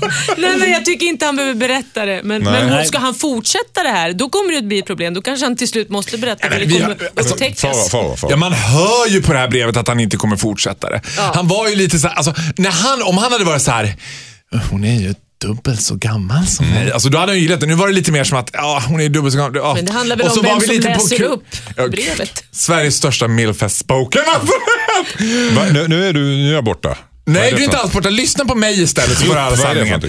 Nej, 0.36 0.56
men 0.58 0.70
jag 0.70 0.84
tycker 0.84 1.06
inte 1.06 1.26
han 1.26 1.36
behöver 1.36 1.54
berätta 1.54 2.04
det. 2.04 2.20
Men, 2.24 2.44
men 2.44 2.66
Nej. 2.70 2.86
ska 2.86 2.98
han 2.98 3.14
fortsätta 3.14 3.82
det 3.82 3.88
här, 3.88 4.12
då 4.12 4.28
kommer 4.28 4.52
det 4.52 4.58
att 4.58 4.64
bli 4.64 4.78
ett 4.78 4.86
problem. 4.86 5.14
Då 5.14 5.22
kanske 5.22 5.46
han 5.46 5.56
till 5.56 5.68
slut 5.68 5.88
måste 5.90 6.18
berätta 6.18 6.50
för 6.50 6.58
det 6.60 6.66
vi 6.66 6.74
har- 6.78 6.94
kommer 6.94 7.10
alltså, 7.16 7.34
upptäckas. 7.34 7.60
Fara, 7.60 8.02
fara, 8.02 8.16
fara. 8.16 8.30
Ja, 8.30 8.36
man 8.36 8.52
hör 8.52 9.06
ju 9.08 9.22
på 9.22 9.32
det 9.32 9.38
här 9.38 9.48
brevet 9.48 9.76
att 9.76 9.88
han 9.88 10.00
inte 10.00 10.16
kommer 10.16 10.36
fortsätta 10.36 10.90
det. 10.90 11.00
Ja. 11.16 11.32
Han 11.34 11.48
var 11.48 11.68
ju 11.68 11.76
lite 11.76 11.98
så 11.98 12.08
här, 12.08 12.14
alltså, 12.14 12.34
när 12.56 12.70
han, 12.70 13.02
om 13.02 13.18
han 13.18 13.32
hade 13.32 13.44
varit 13.44 13.62
så 13.62 13.70
här, 13.70 13.94
hon 14.70 14.84
är 14.84 15.00
ju 15.00 15.14
dubbelt 15.44 15.82
så 15.82 15.94
gammal 15.94 16.46
som 16.46 16.66
Mm. 16.66 16.82
mig. 16.82 16.92
Alltså, 16.92 17.08
då 17.08 17.18
hade 17.18 17.32
han 17.32 17.36
ju 17.36 17.42
gillat 17.42 17.60
det. 17.60 17.66
Nu 17.66 17.74
var 17.74 17.86
det 17.88 17.92
lite 17.94 18.12
mer 18.12 18.24
som 18.24 18.38
att, 18.38 18.50
ja, 18.52 18.82
hon 18.88 19.00
är 19.00 19.08
dubbelt 19.08 19.32
så 19.32 19.38
gammal. 19.38 19.56
Ja. 19.56 19.74
Men 19.74 19.84
det 19.86 19.92
handlar 19.92 20.16
väl 20.16 20.26
Och 20.26 20.32
om 20.36 20.42
var 20.42 20.50
vem 20.50 20.58
vi 20.58 20.66
som 20.66 20.74
lite 20.76 20.88
på 20.88 20.94
läser 21.02 21.16
kul- 21.16 21.26
upp 21.26 21.44
Ja, 21.76 21.88
brevet. 21.88 22.44
Sveriges 22.52 22.96
största 22.96 23.28
milfest 23.28 23.78
spoken. 23.78 24.22
Va, 25.52 25.62
nu, 25.72 25.88
nu, 25.88 26.08
är 26.08 26.12
du, 26.12 26.20
nu 26.20 26.48
är 26.50 26.54
jag 26.54 26.64
borta. 26.64 26.96
Nej, 27.26 27.50
är 27.50 27.56
du 27.56 27.62
är 27.62 27.64
inte 27.64 27.78
alls 27.78 27.92
borta. 27.92 28.10
Lyssna 28.10 28.44
på 28.44 28.54
mig 28.54 28.82
istället 28.82 29.18
så 29.18 29.24
får 29.24 29.34
du 29.34 29.40
höra 29.40 29.52
är 29.52 29.56
sanningen. 29.56 30.02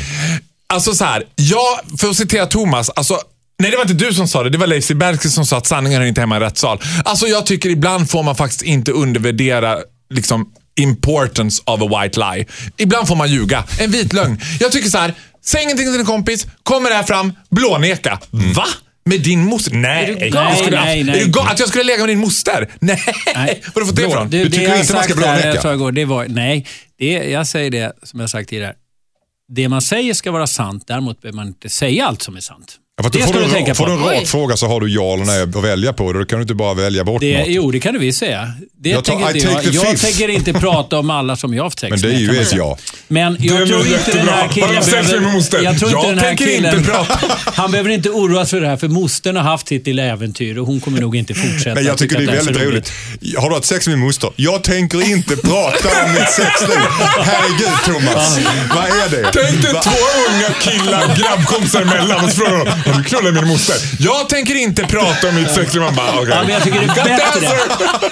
Alltså 0.69 0.93
så 0.93 1.05
här, 1.05 1.23
jag, 1.35 1.99
för 1.99 2.09
att 2.09 2.17
citera 2.17 2.45
Thomas, 2.45 2.89
alltså 2.89 3.21
Nej, 3.59 3.71
det 3.71 3.77
var 3.77 3.83
inte 3.83 4.05
du 4.05 4.13
som 4.13 4.27
sa 4.27 4.43
det. 4.43 4.49
Det 4.49 4.57
var 4.57 4.67
Leif 4.67 4.87
Bergqvist 4.87 5.35
som 5.35 5.45
sa 5.45 5.57
att 5.57 5.67
sanningen 5.67 6.01
hör 6.01 6.07
inte 6.07 6.21
hemma 6.21 6.37
i 6.37 6.39
rättssal. 6.39 6.81
Alltså, 7.05 7.27
jag 7.27 7.45
tycker 7.45 7.69
ibland 7.69 8.09
får 8.09 8.23
man 8.23 8.35
faktiskt 8.35 8.61
inte 8.61 8.91
undervärdera 8.91 9.77
liksom, 10.13 10.45
importance 10.79 11.61
of 11.65 11.81
a 11.81 12.01
white 12.01 12.19
lie. 12.19 12.45
Ibland 12.77 13.07
får 13.07 13.15
man 13.15 13.31
ljuga. 13.31 13.63
En 13.79 13.91
vit 13.91 14.13
lögn. 14.13 14.41
Jag 14.59 14.71
tycker 14.71 14.89
så 14.89 14.97
här, 14.97 15.13
säg 15.45 15.63
ingenting 15.63 15.85
till 15.85 15.97
din 15.97 16.05
kompis, 16.05 16.47
kommer 16.63 16.89
det 16.89 16.95
här 16.95 17.03
fram, 17.03 17.33
blåneka. 17.49 18.19
Mm. 18.33 18.53
Va? 18.53 18.65
Med 19.07 19.21
din 19.21 19.45
moster? 19.45 19.75
Nej. 19.75 20.09
Är 20.09 20.19
du 20.19 20.29
galen? 20.29 20.71
Nej, 20.71 21.03
nej, 21.03 21.19
du 21.19 21.31
nej. 21.31 21.51
att 21.51 21.59
jag 21.59 21.69
skulle 21.69 21.83
lägga 21.83 21.99
med 21.99 22.09
din 22.09 22.19
moster? 22.19 22.69
Nej. 22.79 23.03
Nej. 23.35 23.61
Var 23.73 23.73
har 23.73 23.81
du 23.81 23.87
fått 23.87 23.95
det 23.95 24.07
ifrån? 24.07 24.29
Du 24.29 24.49
tycker 24.49 24.69
jag 24.69 24.79
inte 24.79 24.93
man 24.93 25.03
ska 25.03 25.15
blåneka? 25.15 25.91
det 25.91 26.05
var, 26.05 26.25
nej, 26.27 26.65
det, 26.97 27.11
jag 27.11 27.47
säger 27.47 27.71
det 27.71 27.93
som 28.03 28.19
jag 28.19 28.29
sagt 28.29 28.49
tidigare. 28.49 28.75
Det 29.49 29.69
man 29.69 29.81
säger 29.81 30.13
ska 30.13 30.31
vara 30.31 30.47
sant, 30.47 30.83
däremot 30.87 31.21
behöver 31.21 31.35
man 31.35 31.47
inte 31.47 31.69
säga 31.69 32.05
allt 32.05 32.21
som 32.21 32.35
är 32.35 32.39
sant. 32.39 32.77
Ja, 32.99 33.03
för 33.03 33.07
att 33.07 33.13
det 33.13 33.19
får 33.19 33.27
ska 33.27 33.39
du, 33.39 33.45
du 33.45 33.51
tänka 33.51 33.75
får 33.75 33.87
du 33.87 33.97
på. 33.97 34.09
en 34.09 34.19
rak 34.19 34.27
fråga 34.27 34.57
så 34.57 34.67
har 34.67 34.81
du 34.81 34.89
ja 34.89 35.13
eller 35.13 35.25
nej 35.25 35.41
att 35.41 35.55
välja 35.55 35.93
på. 35.93 36.13
Då 36.13 36.25
kan 36.25 36.39
du 36.39 36.41
inte 36.41 36.53
bara 36.53 36.73
välja 36.73 37.03
bort 37.03 37.21
Det, 37.21 37.37
något. 37.39 37.47
jo, 37.49 37.71
det 37.71 37.79
kan 37.79 37.93
du 37.93 37.99
visst 37.99 38.19
säga. 38.19 38.51
Det 38.79 38.89
Jag 38.89 39.03
tar- 39.03 39.13
tänker 39.19 39.49
inte 39.49 39.67
jag. 39.69 39.85
jag 39.85 39.97
tänker 39.99 40.27
inte 40.29 40.53
prata 40.59 40.99
om 40.99 41.09
alla 41.09 41.35
som 41.35 41.53
jag 41.53 41.63
har 41.63 41.65
haft 41.65 41.79
sex 41.79 41.89
Men 41.91 42.01
det 42.01 42.07
är 42.17 42.19
ju 42.19 42.39
ett 42.41 42.53
ja. 42.53 42.77
Men 43.07 43.33
Det 43.39 43.45
jag 43.47 43.67
tror 43.67 43.87
inte 43.87 44.11
den 44.17 44.27
här 44.27 44.47
killen 44.47 44.69
behöver, 44.69 45.63
jag 45.63 45.79
tror 45.79 45.89
inte 45.91 46.07
Jag 46.07 46.09
den 46.09 46.19
här 46.19 46.31
inte 46.31 46.43
killen, 46.43 46.83
prata. 46.83 47.19
han 47.53 47.71
behöver 47.71 47.89
inte 47.89 48.09
oroa 48.09 48.45
sig 48.45 48.49
för 48.59 48.61
det 48.61 48.67
här 48.67 48.77
för 48.77 48.87
mostern 48.87 49.35
har 49.35 49.43
haft 49.43 49.67
sitt 49.67 49.87
lilla 49.87 50.03
äventyr 50.03 50.57
och 50.57 50.67
hon 50.67 50.79
kommer 50.79 51.01
nog 51.01 51.15
inte 51.15 51.33
fortsätta. 51.33 51.73
Nej, 51.73 51.83
jag 51.85 51.97
tycker 51.97 52.17
det 52.17 52.23
är 52.23 52.35
väldigt 52.35 52.57
roligt. 52.63 52.91
Har 53.37 53.49
du 53.49 53.55
haft 53.55 53.67
sex 53.67 53.87
med 53.87 53.97
min 53.97 54.05
moster? 54.07 54.29
Jag 54.35 54.63
tänker 54.63 55.09
inte 55.09 55.35
prata 55.37 56.05
om 56.05 56.13
mitt 56.13 56.29
sexliv. 56.31 56.77
Herregud 57.21 57.77
Thomas, 57.85 58.39
vad 58.75 58.85
är 58.85 59.09
det? 59.09 59.29
Tänk 59.33 59.61
dig 59.61 59.71
två 59.83 59.91
unga 60.29 60.49
killar, 60.61 61.17
grabbkompisar 61.21 61.81
emellan 61.81 62.25
och 62.25 62.31
så 62.31 62.37
frågar 62.37 62.86
du 62.93 63.03
knullat 63.03 63.33
min 63.33 63.47
moster? 63.47 63.75
Jag 63.99 64.29
tänker 64.29 64.55
inte 64.55 64.83
prata 64.83 65.29
om 65.29 65.35
mitt 65.35 65.51
sexliv. 65.51 65.81
Man 65.83 65.95
bara, 65.95 66.11
okej. 66.13 66.29
Ja, 66.29 66.41
men 66.43 66.53
jag 66.53 66.63
tycker 66.63 66.79
det 66.79 66.85
är 67.01 67.17
bättre. 67.17 67.49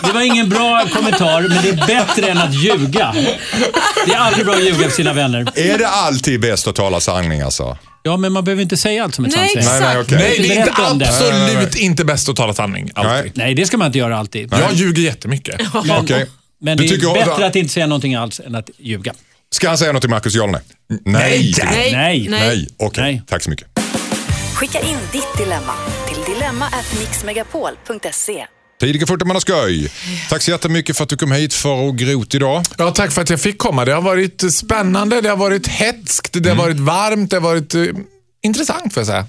Det 0.08 0.14
var 0.14 0.22
ingen 0.22 0.50
bra 0.50 0.86
kommentar, 0.94 1.42
men 1.42 1.62
det 1.64 1.70
är 1.70 1.88
bättre 1.88 2.28
än 2.28 2.38
att 2.38 2.54
ljuga. 2.54 3.16
Det 4.06 4.14
är 4.14 4.18
aldrig 4.18 4.46
bra 4.46 4.56
att 4.56 4.64
ljuga 4.64 4.90
för 4.90 4.96
sina 4.96 5.14
vänner. 5.14 5.48
Är 5.56 5.78
det 5.78 5.88
alltid 5.88 6.42
bäst 6.42 6.68
att 6.68 6.76
tala 6.76 7.00
sanning 7.00 7.42
alltså? 7.42 7.78
Ja, 8.04 8.18
men 8.18 8.32
man 8.32 8.44
behöver 8.44 8.64
inte 8.64 8.78
säga 8.78 9.04
allt 9.04 9.16
som 9.16 9.26
ett 9.26 9.36
Nej, 9.36 9.50
sant. 9.50 9.66
Nej, 9.66 9.80
nej, 9.80 9.98
okej. 10.00 10.18
Nej, 10.18 10.38
det 10.38 10.48
är 10.48 10.58
inte 10.60 10.72
Berätta 10.72 10.92
om 10.92 11.00
det. 11.00 11.08
absolut 11.08 11.76
inte 11.76 12.06
bäst 12.06 12.30
att 12.30 12.36
tala 12.36 12.54
sanning. 12.54 12.92
Alltid. 12.96 13.12
Nej. 13.12 13.32
Nej, 13.36 13.54
det 13.56 13.66
ska 13.66 13.78
man 13.78 13.88
inte 13.88 13.98
göra 14.00 14.18
alltid. 14.18 14.54
Jag 14.54 14.74
ljuger 14.74 15.04
jättemycket. 15.04 15.62
Men, 15.74 15.98
Okej. 15.98 16.26
men 16.62 16.78
det 16.78 16.84
är 16.84 17.26
bättre 17.26 17.46
att 17.46 17.56
inte 17.56 17.74
säga 17.74 17.88
någonting 17.88 18.16
alls 18.16 18.42
än 18.46 18.56
att 18.56 18.70
ljuga. 18.80 19.14
Ska 19.52 19.68
han 19.68 19.78
säga 19.78 19.92
något 19.92 20.02
till 20.02 20.10
Marcus 20.10 20.36
Jarlne? 20.36 20.62
Nej. 21.06 21.54
Nej. 21.64 21.92
Nej. 21.92 21.92
Nej. 21.94 22.28
Nej, 22.30 22.68
okej. 22.78 23.04
Nej. 23.04 23.22
Tack 23.28 23.44
så 23.44 23.50
mycket. 23.50 23.68
Skicka 24.56 24.80
in 24.80 24.98
ditt 25.12 25.38
dilemma 25.38 25.74
till 26.08 26.18
dilemma@mixmegapol.se. 26.34 28.46
Tidiga 28.80 29.08
40 29.08 29.26
man 29.26 29.42
skoj. 29.42 29.92
Tack 30.30 30.42
så 30.42 30.52
jättemycket 30.52 30.98
för 30.98 31.04
att 31.04 31.10
du 31.10 31.18
kom 31.18 31.32
hit 31.32 31.54
för 31.54 31.90
att 31.90 31.96
grot 31.96 32.36
idag. 32.36 32.64
Ja, 32.78 32.92
tack 32.92 33.12
för 33.12 33.22
att 33.22 33.30
jag 33.30 33.42
fick 33.42 33.58
komma. 33.58 33.86
Det 33.86 33.94
har 33.94 34.02
varit 34.02 34.54
spännande, 34.54 35.22
det 35.22 35.30
har 35.30 35.38
varit 35.38 35.68
hetskt, 35.68 36.44
det 36.44 36.50
har 36.50 36.58
varit 36.58 36.80
varmt, 36.80 37.30
det 37.30 37.36
har 37.36 37.42
varit 37.42 37.76
eh, 37.76 37.82
intressant 38.44 38.94
får 38.94 39.02
jag 39.02 39.08
säga. 39.08 39.26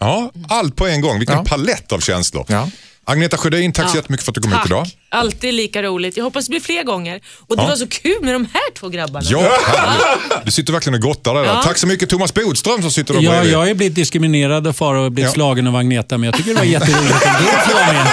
Ja, 0.00 0.32
allt 0.48 0.76
på 0.76 0.86
en 0.86 1.00
gång. 1.00 1.18
Vilken 1.18 1.36
Ja. 1.36 1.44
palett 1.44 1.92
av 1.92 2.00
känslor. 2.00 2.44
Ja. 2.48 2.68
Agneta 3.04 3.36
Sjödin, 3.36 3.72
tack 3.72 3.90
så 3.90 3.96
jättemycket 3.96 4.24
för 4.24 4.30
att 4.32 4.34
du 4.34 4.40
kom 4.40 4.52
hit 4.52 4.60
idag. 4.66 4.86
Alltid 5.12 5.54
lika 5.54 5.82
roligt. 5.82 6.16
Jag 6.16 6.24
hoppas 6.24 6.46
det 6.46 6.50
blir 6.50 6.60
fler 6.60 6.82
gånger. 6.84 7.20
Och 7.48 7.56
det 7.56 7.62
Ja. 7.62 7.68
var 7.68 7.76
så 7.76 7.86
kul 7.88 8.16
med 8.22 8.34
de 8.34 8.44
här 8.52 8.74
två 8.78 8.88
grabbarna. 8.88 9.26
Ja, 9.30 9.38
härligt. 9.66 10.44
Du 10.44 10.50
sitter 10.50 10.72
verkligen 10.72 10.94
och 10.94 11.00
gottar 11.00 11.34
dig 11.34 11.42
där. 11.44 11.50
Ja. 11.54 11.62
Tack 11.62 11.78
så 11.78 11.86
mycket 11.86 12.08
Thomas 12.08 12.34
Bodström 12.34 12.82
som 12.82 12.90
sitter 12.90 13.14
där 13.14 13.20
Ja, 13.20 13.30
bredvid. 13.30 13.52
jag 13.52 13.58
har 13.58 13.74
blivit 13.74 13.94
diskriminerad 13.94 14.66
av 14.66 14.72
Farao 14.72 15.04
och 15.04 15.12
blivit 15.12 15.28
Ja. 15.30 15.34
slagen 15.34 15.66
av 15.66 15.76
Agneta, 15.76 16.18
men 16.18 16.26
jag 16.26 16.34
tycker 16.36 16.50
det 16.50 16.56
var 16.56 16.64
jätteroligt 16.64 17.14
att 17.26 17.38
du 17.38 17.44
får 17.44 17.74
vara 17.74 17.92
med. 17.92 18.06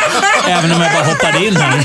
Även 0.47 0.71
om 0.71 0.81
jag 0.81 0.91
bara 0.93 1.03
hoppade 1.05 1.45
in 1.45 1.55
här. 1.55 1.83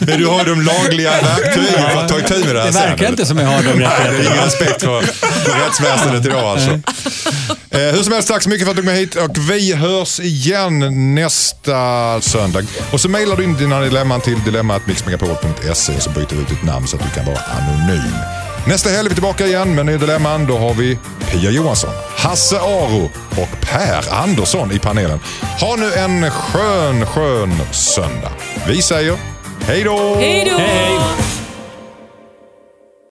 Men 0.00 0.18
Du 0.20 0.26
har 0.26 0.38
ju 0.38 0.44
de 0.44 0.60
lagliga 0.62 1.10
verktygen 1.10 1.90
för 1.90 1.96
att 2.00 2.08
ta 2.08 2.18
itu 2.18 2.44
med 2.44 2.54
det 2.54 2.60
här 2.60 2.66
Det 2.66 2.72
sen. 2.72 2.82
verkar 2.90 3.08
inte 3.08 3.26
som 3.26 3.38
jag 3.38 3.46
har 3.46 3.62
de 3.62 3.78
Det 3.78 3.84
är 3.84 3.90
rättigheterna. 3.90 4.34
ingen 4.34 4.44
respekt 4.44 4.82
för, 4.82 5.02
för 5.02 5.64
rättsväsendet 5.66 6.26
idag 6.26 6.44
alltså. 6.44 6.70
Eh, 7.70 7.80
hur 7.80 8.02
som 8.02 8.12
helst, 8.12 8.28
tack 8.28 8.42
så 8.42 8.48
mycket 8.48 8.64
för 8.66 8.70
att 8.70 8.76
du 8.76 8.82
kom 8.82 8.92
hit 8.92 9.14
och 9.16 9.50
vi 9.50 9.74
hörs 9.74 10.20
igen 10.20 11.14
nästa 11.14 12.20
söndag. 12.20 12.62
Och 12.90 13.00
så 13.00 13.08
mejlar 13.08 13.36
du 13.36 13.44
in 13.44 13.56
dina 13.56 13.80
dilemman 13.80 14.20
till 14.20 14.29
dilemma.mixmegapol.se 14.44 15.96
och 15.96 16.02
så 16.02 16.10
byter 16.10 16.34
vi 16.34 16.42
ut 16.42 16.48
ditt 16.48 16.64
namn 16.64 16.86
så 16.86 16.96
att 16.96 17.02
du 17.02 17.10
kan 17.10 17.26
vara 17.26 17.38
anonym. 17.38 18.12
Nästa 18.66 18.90
helg 18.90 19.06
är 19.06 19.08
vi 19.08 19.14
tillbaka 19.14 19.46
igen 19.46 19.74
med 19.74 19.86
nya 19.86 19.98
dilemman. 19.98 20.46
Då 20.46 20.58
har 20.58 20.74
vi 20.74 20.98
Pia 21.30 21.50
Johansson, 21.50 21.90
Hasse 22.16 22.60
Aro 22.60 23.10
och 23.30 23.60
Per 23.60 24.14
Andersson 24.14 24.72
i 24.72 24.78
panelen. 24.78 25.20
Ha 25.60 25.76
nu 25.76 25.92
en 25.92 26.30
skön, 26.30 27.06
skön 27.06 27.52
söndag. 27.70 28.32
Vi 28.66 28.82
säger 28.82 29.16
hej 29.66 29.84
då! 29.84 30.14
Hej 30.14 30.50
då! 30.50 30.58
Hej. 30.58 30.98